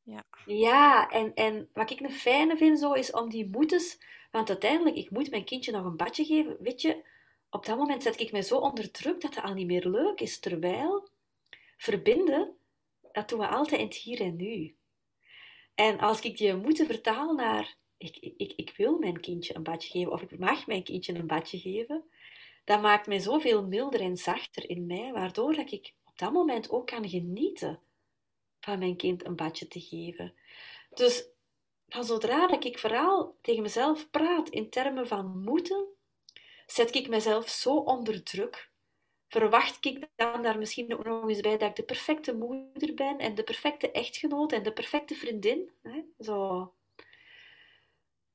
Ja, 0.07 0.25
ja. 0.47 1.11
en, 1.11 1.35
en 1.35 1.69
wat 1.73 1.91
ik 1.91 2.01
een 2.01 2.11
fijne 2.11 2.57
vind 2.57 2.79
zo, 2.79 2.93
is 2.93 3.11
om 3.11 3.31
die 3.31 3.49
moetes 3.51 3.99
want 4.37 4.49
uiteindelijk, 4.49 4.97
ik 4.97 5.11
moet 5.11 5.31
mijn 5.31 5.45
kindje 5.45 5.73
nog 5.73 5.85
een 5.85 5.97
badje 5.97 6.25
geven. 6.25 6.57
Weet 6.61 6.81
je, 6.81 7.05
op 7.51 7.67
dat 7.67 7.77
moment 7.77 8.03
zet 8.03 8.21
ik 8.21 8.33
mij 8.33 8.43
zo 8.43 8.57
onder 8.59 8.91
druk 8.91 9.21
dat 9.21 9.35
het 9.35 9.45
al 9.45 9.53
niet 9.53 9.67
meer 9.67 9.89
leuk 9.89 10.21
is. 10.21 10.39
Terwijl 10.39 11.09
verbinden, 11.77 12.57
dat 13.13 13.29
doen 13.29 13.39
we 13.39 13.49
altijd 13.49 13.81
in 13.81 13.87
het 13.87 13.97
hier 13.97 14.21
en 14.21 14.37
nu. 14.37 14.77
En 15.75 15.99
als 15.99 16.21
ik 16.21 16.37
die 16.37 16.55
moeten 16.55 16.87
vertalen 16.87 17.37
naar 17.37 17.77
ik, 17.97 18.17
ik, 18.37 18.53
ik 18.57 18.73
wil 18.77 18.99
mijn 18.99 19.21
kindje 19.21 19.55
een 19.55 19.63
badje 19.63 19.91
geven 19.91 20.13
of 20.13 20.23
ik 20.23 20.39
mag 20.39 20.67
mijn 20.67 20.83
kindje 20.83 21.15
een 21.15 21.27
badje 21.27 21.59
geven, 21.59 22.05
dat 22.65 22.83
maakt 22.83 23.07
mij 23.07 23.19
zoveel 23.19 23.67
milder 23.67 24.01
en 24.01 24.17
zachter 24.17 24.71
in 24.71 24.87
mij, 24.87 25.13
waardoor 25.13 25.55
dat 25.55 25.73
ik 25.73 25.95
op 26.05 26.19
dat 26.19 26.33
moment 26.33 26.71
ook 26.71 26.87
kan 26.87 27.09
genieten 27.09 27.81
van 28.67 28.79
mijn 28.79 28.97
kind 28.97 29.27
een 29.27 29.37
badje 29.37 29.69
te 29.69 29.81
geven. 29.81 30.35
Dus 30.95 31.29
van 31.89 32.05
zodra 32.05 32.47
dat 32.47 32.65
ik 32.65 32.79
vooral 32.79 33.37
tegen 33.41 33.63
mezelf 33.63 34.11
praat 34.11 34.49
in 34.49 34.71
termen 34.71 35.07
van 35.07 35.43
moeten, 35.43 35.87
zet 36.67 36.95
ik 36.95 37.09
mezelf 37.09 37.49
zo 37.49 37.75
onder 37.75 38.23
druk. 38.23 38.71
Verwacht 39.29 39.85
ik 39.85 40.09
dan 40.17 40.43
daar 40.43 40.59
misschien 40.59 40.95
ook 40.99 41.05
nog 41.05 41.29
eens 41.29 41.41
bij 41.41 41.57
dat 41.57 41.69
ik 41.69 41.77
de 41.77 41.83
perfecte 41.83 42.35
moeder 42.35 42.95
ben 42.95 43.19
en 43.19 43.35
de 43.35 43.43
perfecte 43.43 43.91
echtgenoot 43.91 44.53
en 44.53 44.63
de 44.63 44.73
perfecte 44.73 45.15
vriendin. 45.15 45.71
Hè? 45.83 46.03
Zo. 46.19 46.73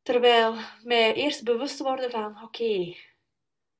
Terwijl 0.02 0.56
mij 0.84 1.14
eerst 1.14 1.44
bewust 1.44 1.80
worden 1.80 2.12
van, 2.12 2.44
oké, 2.44 2.96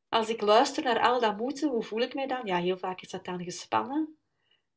als 0.10 0.30
ik 0.30 0.42
luister 0.42 0.84
naar 0.84 1.00
al 1.00 1.20
dat 1.20 1.38
moeten, 1.38 1.70
hoe 1.70 1.84
voel 1.84 2.02
ik 2.02 2.14
mij 2.14 2.28
dan? 2.28 2.46
Ja, 2.46 2.58
heel 2.58 2.78
vaak 2.78 3.02
is 3.02 3.10
dat 3.10 3.26
dan 3.26 3.44
gespannen. 3.44 4.21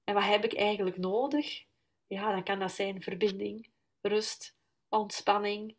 En 0.05 0.15
wat 0.15 0.25
heb 0.25 0.45
ik 0.45 0.55
eigenlijk 0.55 0.97
nodig? 0.97 1.65
Ja, 2.07 2.31
dan 2.31 2.45
kan 2.45 2.59
dat 2.59 2.73
zijn 2.73 3.03
verbinding, 3.03 3.69
rust, 4.01 4.57
ontspanning, 4.89 5.77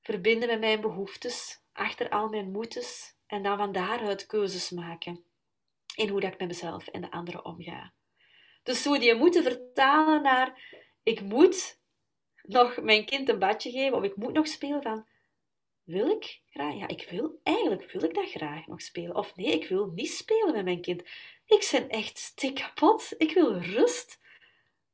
verbinden 0.00 0.48
met 0.48 0.60
mijn 0.60 0.80
behoeftes, 0.80 1.60
achter 1.72 2.08
al 2.08 2.28
mijn 2.28 2.50
moetes 2.50 3.16
en 3.26 3.42
dan 3.42 3.56
van 3.56 3.72
daaruit 3.72 4.26
keuzes 4.26 4.70
maken 4.70 5.24
in 5.96 6.08
hoe 6.08 6.20
dat 6.20 6.32
ik 6.32 6.38
met 6.38 6.48
mezelf 6.48 6.86
en 6.86 7.00
de 7.00 7.10
anderen 7.10 7.44
omga. 7.44 7.92
Dus 8.62 8.84
hoe 8.84 8.98
die 8.98 9.14
moeten 9.14 9.42
vertalen 9.42 10.22
naar 10.22 10.62
ik 11.02 11.20
moet 11.20 11.80
nog 12.42 12.80
mijn 12.80 13.04
kind 13.04 13.28
een 13.28 13.38
badje 13.38 13.70
geven 13.70 13.96
of 13.96 14.02
ik 14.02 14.16
moet 14.16 14.32
nog 14.32 14.46
spelen 14.46 14.82
van 14.82 15.06
wil 15.84 16.08
ik 16.10 16.40
graag? 16.50 16.74
Ja, 16.74 16.88
ik 16.88 17.06
wil 17.10 17.40
eigenlijk 17.42 17.92
wil 17.92 18.02
ik 18.02 18.14
dat 18.14 18.30
graag 18.30 18.66
nog 18.66 18.82
spelen. 18.82 19.14
Of 19.14 19.36
nee, 19.36 19.52
ik 19.52 19.68
wil 19.68 19.86
niet 19.86 20.10
spelen 20.10 20.52
met 20.52 20.64
mijn 20.64 20.80
kind. 20.80 21.02
Ik 21.48 21.68
ben 21.70 21.88
echt 21.88 22.18
stik 22.18 22.54
kapot. 22.54 23.14
Ik 23.16 23.34
wil 23.34 23.58
rust. 23.58 24.18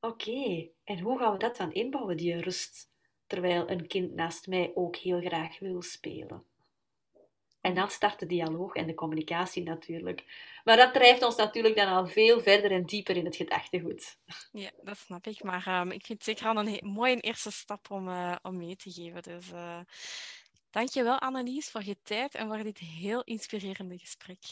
Oké, 0.01 0.69
en 0.85 0.99
hoe 0.99 1.19
gaan 1.19 1.33
we 1.33 1.39
dat 1.39 1.57
dan 1.57 1.73
inbouwen, 1.73 2.17
die 2.17 2.41
rust? 2.41 2.93
terwijl 3.27 3.71
een 3.71 3.87
kind 3.87 4.15
naast 4.15 4.47
mij 4.47 4.73
ook 4.75 4.97
heel 4.97 5.21
graag 5.21 5.59
wil 5.59 5.83
spelen. 5.83 6.45
En 7.61 7.75
dan 7.75 7.91
start 7.91 8.19
de 8.19 8.27
dialoog 8.27 8.75
en 8.75 8.87
de 8.87 8.95
communicatie 8.95 9.63
natuurlijk. 9.63 10.25
Maar 10.65 10.77
dat 10.77 10.93
drijft 10.93 11.23
ons 11.23 11.37
natuurlijk 11.37 11.77
dan 11.77 11.89
al 11.89 12.07
veel 12.07 12.41
verder 12.41 12.71
en 12.71 12.85
dieper 12.85 13.17
in 13.17 13.25
het 13.25 13.37
gedachtegoed. 13.37 14.19
Ja, 14.53 14.71
dat 14.83 14.99
snap 14.99 15.27
ik. 15.27 15.43
Maar 15.43 15.81
um, 15.81 15.91
ik 15.91 16.07
vind 16.07 16.19
het 16.19 16.25
zeker 16.25 16.47
al 16.47 16.67
een 16.67 16.81
mooie 16.83 17.21
eerste 17.21 17.51
stap 17.51 17.91
om, 17.91 18.09
uh, 18.09 18.37
om 18.43 18.57
mee 18.57 18.77
te 18.77 18.91
geven. 18.91 19.23
Dus 19.23 19.51
uh, 19.51 19.81
dankjewel 20.71 21.19
Annelies 21.19 21.71
voor 21.71 21.85
je 21.85 21.97
tijd 22.03 22.35
en 22.35 22.47
voor 22.47 22.63
dit 22.63 22.79
heel 22.79 23.23
inspirerende 23.23 23.99
gesprek. 23.99 24.43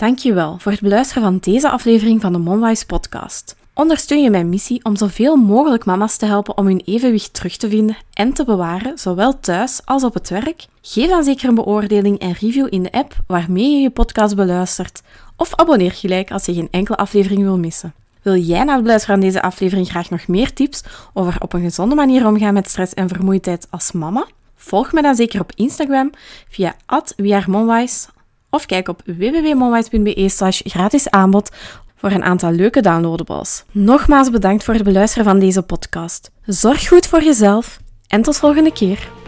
Dankjewel 0.00 0.58
voor 0.58 0.72
het 0.72 0.80
beluisteren 0.80 1.22
van 1.22 1.38
deze 1.40 1.70
aflevering 1.70 2.20
van 2.20 2.32
de 2.32 2.38
Monwise 2.38 2.86
podcast. 2.86 3.56
Ondersteun 3.74 4.22
je 4.22 4.30
mijn 4.30 4.48
missie 4.48 4.84
om 4.84 4.96
zoveel 4.96 5.36
mogelijk 5.36 5.84
mama's 5.84 6.16
te 6.16 6.26
helpen 6.26 6.56
om 6.56 6.66
hun 6.66 6.82
evenwicht 6.84 7.34
terug 7.34 7.56
te 7.56 7.68
vinden 7.68 7.96
en 8.12 8.32
te 8.32 8.44
bewaren, 8.44 8.98
zowel 8.98 9.40
thuis 9.40 9.80
als 9.84 10.04
op 10.04 10.14
het 10.14 10.28
werk? 10.28 10.66
Geef 10.82 11.08
dan 11.08 11.24
zeker 11.24 11.48
een 11.48 11.54
beoordeling 11.54 12.18
en 12.18 12.32
review 12.32 12.66
in 12.70 12.82
de 12.82 12.92
app 12.92 13.16
waarmee 13.26 13.70
je 13.70 13.80
je 13.80 13.90
podcast 13.90 14.36
beluistert, 14.36 15.02
of 15.36 15.54
abonneer 15.54 15.92
gelijk 15.92 16.30
als 16.30 16.44
je 16.44 16.54
geen 16.54 16.68
enkele 16.70 16.96
aflevering 16.96 17.42
wil 17.42 17.58
missen. 17.58 17.94
Wil 18.22 18.36
jij 18.36 18.64
na 18.64 18.72
het 18.72 18.82
beluisteren 18.82 19.20
van 19.20 19.26
deze 19.26 19.42
aflevering 19.42 19.88
graag 19.88 20.10
nog 20.10 20.26
meer 20.28 20.52
tips 20.52 20.82
over 21.14 21.36
op 21.38 21.52
een 21.52 21.62
gezonde 21.62 21.94
manier 21.94 22.26
omgaan 22.26 22.54
met 22.54 22.68
stress 22.68 22.94
en 22.94 23.08
vermoeidheid 23.08 23.66
als 23.70 23.92
mama? 23.92 24.26
Volg 24.56 24.92
me 24.92 25.02
dan 25.02 25.14
zeker 25.14 25.40
op 25.40 25.52
Instagram 25.54 26.10
via 26.48 26.74
@wearemonwise 27.16 28.08
of 28.50 28.66
kijk 28.66 28.88
op 28.88 29.02
www.monwise.be 29.04 30.28
slash 30.28 30.60
gratis 30.64 31.10
aanbod 31.10 31.50
voor 31.96 32.10
een 32.10 32.24
aantal 32.24 32.52
leuke 32.52 32.80
downloadables. 32.80 33.64
Nogmaals 33.70 34.30
bedankt 34.30 34.64
voor 34.64 34.74
het 34.74 34.82
beluisteren 34.82 35.24
van 35.24 35.38
deze 35.38 35.62
podcast. 35.62 36.30
Zorg 36.44 36.88
goed 36.88 37.06
voor 37.06 37.22
jezelf 37.22 37.78
en 38.08 38.22
tot 38.22 38.36
volgende 38.36 38.72
keer. 38.72 39.19